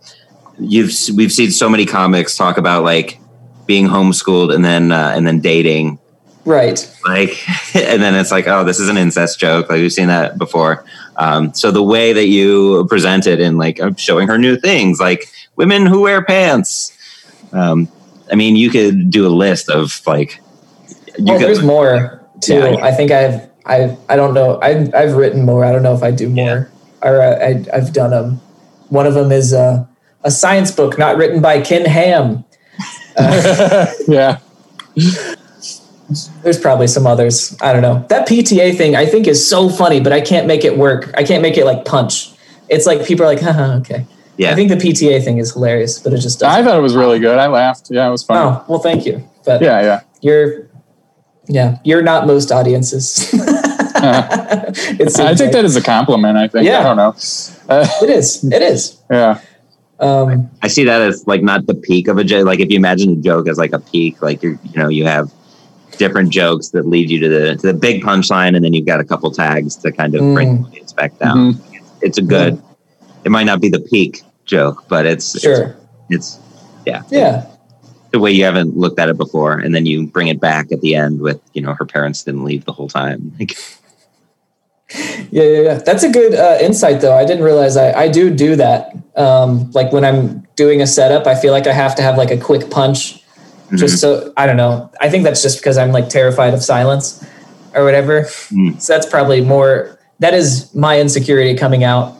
[0.59, 3.19] You've we've seen so many comics talk about like
[3.65, 5.99] being homeschooled and then uh, and then dating
[6.45, 6.77] Right.
[7.05, 7.31] like
[7.75, 10.85] and then it's like oh this is an incest joke like we've seen that before
[11.17, 15.25] um, so the way that you present it and like showing her new things like
[15.55, 16.91] women who wear pants
[17.53, 17.87] um,
[18.31, 20.39] i mean you could do a list of like
[21.17, 22.55] you oh, could there's more too.
[22.55, 22.85] Yeah, yeah.
[22.85, 24.59] I think I've I've I don't know.
[24.61, 25.65] I've I've written more.
[25.65, 26.69] I don't know if I do more.
[27.01, 28.41] Or uh, I I've done them.
[28.89, 29.85] One of them is uh,
[30.23, 32.43] a science book not written by Ken Ham.
[34.07, 34.39] yeah.
[36.43, 37.57] There's probably some others.
[37.61, 38.05] I don't know.
[38.09, 41.11] That PTA thing I think is so funny, but I can't make it work.
[41.15, 42.33] I can't make it like punch.
[42.69, 44.05] It's like people are like, haha, okay.
[44.37, 44.51] Yeah.
[44.51, 46.59] I think the PTA thing is hilarious, but it just doesn't.
[46.59, 47.37] I thought it was really good.
[47.37, 47.89] I laughed.
[47.91, 48.37] Yeah, it was fun.
[48.37, 49.23] oh, well, thank you.
[49.45, 50.01] But Yeah, yeah.
[50.21, 50.69] you're,
[51.47, 53.29] yeah, you're not most audiences.
[54.05, 55.51] it seems I take like.
[55.53, 56.37] that as a compliment.
[56.37, 56.65] I think.
[56.65, 56.79] Yeah.
[56.79, 57.15] I don't know.
[57.69, 58.43] Uh, It is.
[58.51, 58.97] It is.
[59.11, 59.39] yeah.
[59.99, 62.45] Um, I see that as like not the peak of a joke.
[62.45, 65.05] Like if you imagine a joke as like a peak, like you're you know you
[65.05, 65.31] have
[65.97, 68.99] different jokes that lead you to the to the big punchline, and then you've got
[68.99, 70.61] a couple tags to kind of bring Mm.
[70.63, 71.57] the audience back down.
[72.01, 72.61] It's a good.
[73.25, 75.75] It might not be the peak joke, but it's sure.
[76.09, 76.39] It's,
[76.85, 77.45] it's Yeah.
[78.11, 80.81] the way you haven't looked at it before, and then you bring it back at
[80.81, 83.33] the end with you know her parents didn't leave the whole time.
[83.39, 83.57] Like,
[85.31, 85.73] Yeah, yeah, yeah.
[85.75, 87.15] That's a good uh, insight, though.
[87.15, 88.95] I didn't realize I, I do do that.
[89.15, 92.29] Um, like when I'm doing a setup, I feel like I have to have like
[92.29, 93.23] a quick punch,
[93.75, 94.91] just so I don't know.
[95.01, 97.25] I think that's just because I'm like terrified of silence
[97.73, 98.23] or whatever.
[98.51, 98.79] Mm.
[98.79, 99.97] So that's probably more.
[100.19, 102.15] That is my insecurity coming out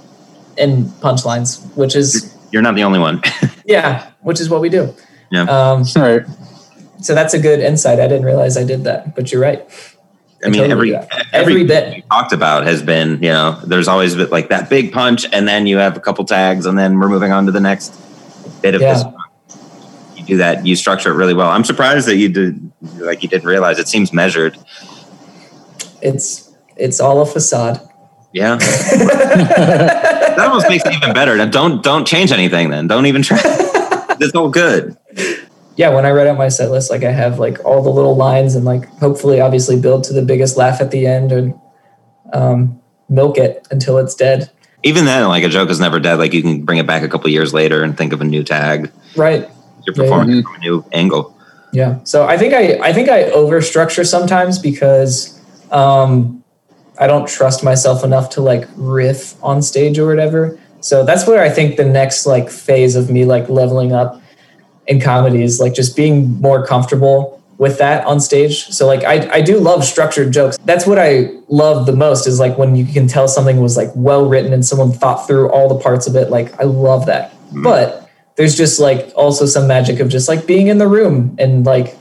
[0.58, 3.22] in punchlines, which is you're not the only one.
[3.66, 4.94] yeah, which is what we do.
[5.32, 5.44] Yeah.
[5.44, 6.22] Um, Right.
[7.02, 8.00] so that's a good insight.
[8.00, 9.62] I didn't realize I did that, but you're right.
[10.46, 11.96] I mean, totally every every Every bit.
[11.98, 15.48] you talked about has been, you know, there's always been like that big punch, and
[15.48, 17.94] then you have a couple tags, and then we're moving on to the next
[18.62, 18.94] bit of Yeah.
[18.94, 19.04] this.
[20.18, 20.66] You do that.
[20.66, 21.50] You structure it really well.
[21.50, 24.58] I'm surprised that you did, like, you didn't realize it seems measured.
[26.02, 27.80] It's it's all a facade.
[28.34, 31.38] Yeah, that almost makes it even better.
[31.50, 32.70] Don't don't change anything.
[32.70, 33.40] Then don't even try.
[34.20, 34.98] it's all good.
[35.76, 38.16] yeah, when I write out my set list, like I have like all the little
[38.16, 41.54] lines and like hopefully obviously build to the biggest laugh at the end and
[42.34, 44.50] um, milk it until it's dead.
[44.84, 46.16] Even then, like a joke is never dead.
[46.20, 48.44] Like you can bring it back a couple years later and think of a new
[48.44, 48.92] tag.
[49.16, 49.48] Right.
[49.86, 51.38] You're Yeah, performing from a new angle.
[51.72, 52.00] Yeah.
[52.04, 55.40] So I think I I think I overstructure sometimes because
[55.72, 56.43] um,
[56.98, 60.60] I don't trust myself enough to like riff on stage or whatever.
[60.82, 64.22] So that's where I think the next like phase of me like leveling up
[64.88, 68.66] in comedy is like just being more comfortable with that on stage.
[68.66, 70.58] So like I I do love structured jokes.
[70.66, 73.92] That's what I love the most is like when you can tell something was like
[73.96, 76.30] well written and someone thought through all the parts of it.
[76.30, 77.32] Like I love that.
[77.32, 77.64] Mm-hmm.
[77.64, 81.66] But there's just like also some magic of just like being in the room and
[81.66, 81.96] like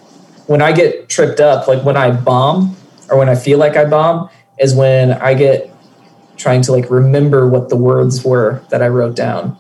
[0.47, 2.77] when I get tripped up, like when I bomb
[3.11, 4.29] or when I feel like I bomb
[4.63, 5.69] is when I get
[6.37, 9.57] trying to like remember what the words were that I wrote down.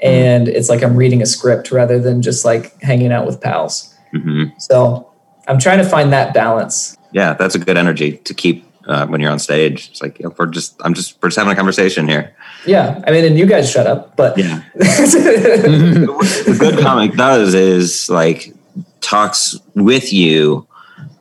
[0.00, 3.94] And it's like I'm reading a script rather than just like hanging out with pals.
[4.12, 5.10] hmm So
[5.46, 6.96] I'm trying to find that balance.
[7.12, 9.88] Yeah, that's a good energy to keep uh, when you're on stage.
[9.90, 12.34] It's like you know, we're just, I'm just, we're just having a conversation here.
[12.66, 13.02] Yeah.
[13.06, 14.62] I mean, and you guys shut up, but Yeah.
[14.74, 18.52] the good comic does is like
[19.00, 20.66] talks with you.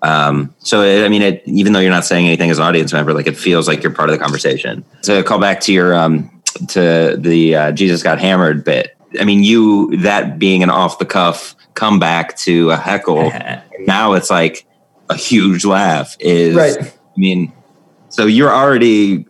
[0.04, 2.94] Um, so it, I mean, it, even though you're not saying anything as an audience
[2.94, 4.84] member, like it feels like you're part of the conversation.
[5.04, 6.30] To call back to your um,
[6.70, 8.96] to the uh, Jesus got hammered bit.
[9.20, 13.32] I mean, you that being an off the cuff comeback to a heckle.
[13.80, 14.66] now it's like
[15.10, 16.16] a huge laugh.
[16.20, 16.78] Is Right.
[16.80, 17.54] I mean,
[18.10, 19.26] so you're already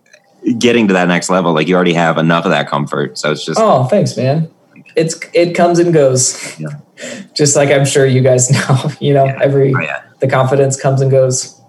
[0.58, 1.52] getting to that next level.
[1.52, 3.18] Like you already have enough of that comfort.
[3.18, 4.50] So it's just oh, thanks, man.
[4.96, 6.58] It's it comes and goes.
[6.58, 6.68] Yeah.
[7.34, 10.02] Just like I'm sure you guys know, you know, every Oh, yeah.
[10.24, 11.60] The confidence comes and goes.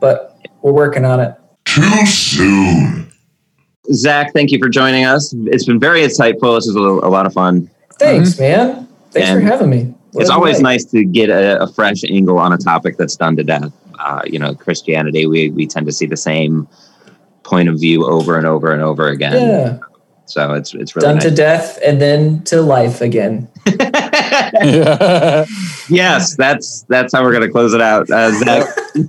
[0.00, 1.34] But we're working on it.
[1.64, 3.10] Too soon.
[3.92, 5.34] Zach, thank you for joining us.
[5.46, 6.56] It's been very insightful.
[6.56, 7.70] This is a, a lot of fun.
[7.98, 8.86] Thanks, man.
[9.10, 9.94] Thanks And for having me.
[10.14, 13.36] It's always you nice to get a, a fresh angle on a topic that's done
[13.36, 13.72] to death.
[13.98, 16.68] Uh, you know, Christianity, we, we tend to see the same
[17.42, 19.32] point of view over and over and over again.
[19.32, 19.78] Yeah.
[20.26, 21.24] So it's it's really Done nice.
[21.24, 23.48] to death and then to life again.
[24.54, 25.44] yeah.
[25.88, 28.08] yes, that's that's how we're going to close it out.
[28.10, 29.08] Uh, Zach, do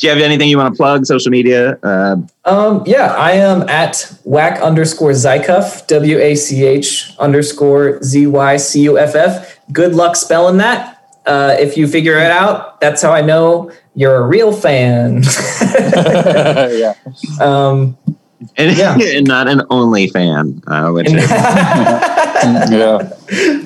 [0.00, 1.06] you have anything you want to plug?
[1.06, 1.78] Social media?
[1.82, 8.26] Uh, Um, yeah, I am at whack underscore Zycuff, W A C H underscore Z
[8.26, 9.58] Y C U F F.
[9.72, 10.96] Good luck spelling that.
[11.26, 15.22] Uh, if you figure it out, that's how I know you're a real fan.
[15.22, 16.94] yeah.
[17.40, 17.96] um,
[18.56, 18.96] and, Yeah.
[18.98, 23.10] and not an only fan, uh, which is, Yeah.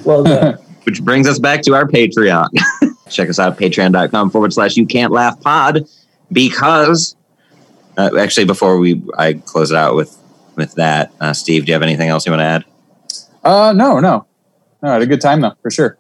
[0.05, 0.59] well done.
[0.85, 2.49] Which brings us back to our Patreon.
[3.11, 5.87] Check us out, patreon.com forward slash you can't laugh pod,
[6.33, 7.17] because
[7.97, 10.17] uh, actually, before we I close it out with
[10.57, 12.65] with that, uh, Steve, do you have anything else you want to add?
[13.43, 14.27] Uh, no, no.
[14.83, 15.99] No, I had a good time though, for sure.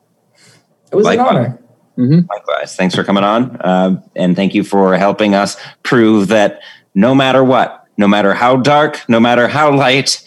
[0.90, 1.28] It was Likewise.
[1.28, 2.26] an honor.
[2.28, 6.60] Likewise, thanks for coming on, uh, and thank you for helping us prove that
[6.94, 10.20] no matter what, no matter how dark, no matter how light,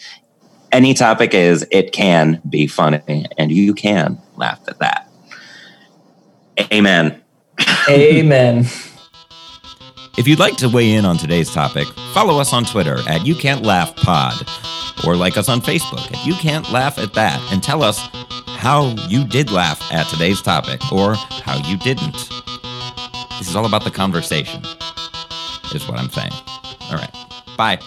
[0.72, 5.10] any topic is, it can be funny, and you can laugh at that.
[6.72, 7.22] Amen.
[7.88, 8.66] Amen.
[10.18, 13.36] If you'd like to weigh in on today's topic, follow us on Twitter at You
[13.36, 14.34] Can't Laugh Pod.
[15.06, 18.00] or like us on Facebook at You Can't Laugh at That and tell us
[18.58, 22.14] how you did laugh at today's topic or how you didn't.
[23.38, 24.60] This is all about the conversation,
[25.72, 26.32] is what I'm saying.
[26.90, 27.14] All right.
[27.56, 27.78] Bye.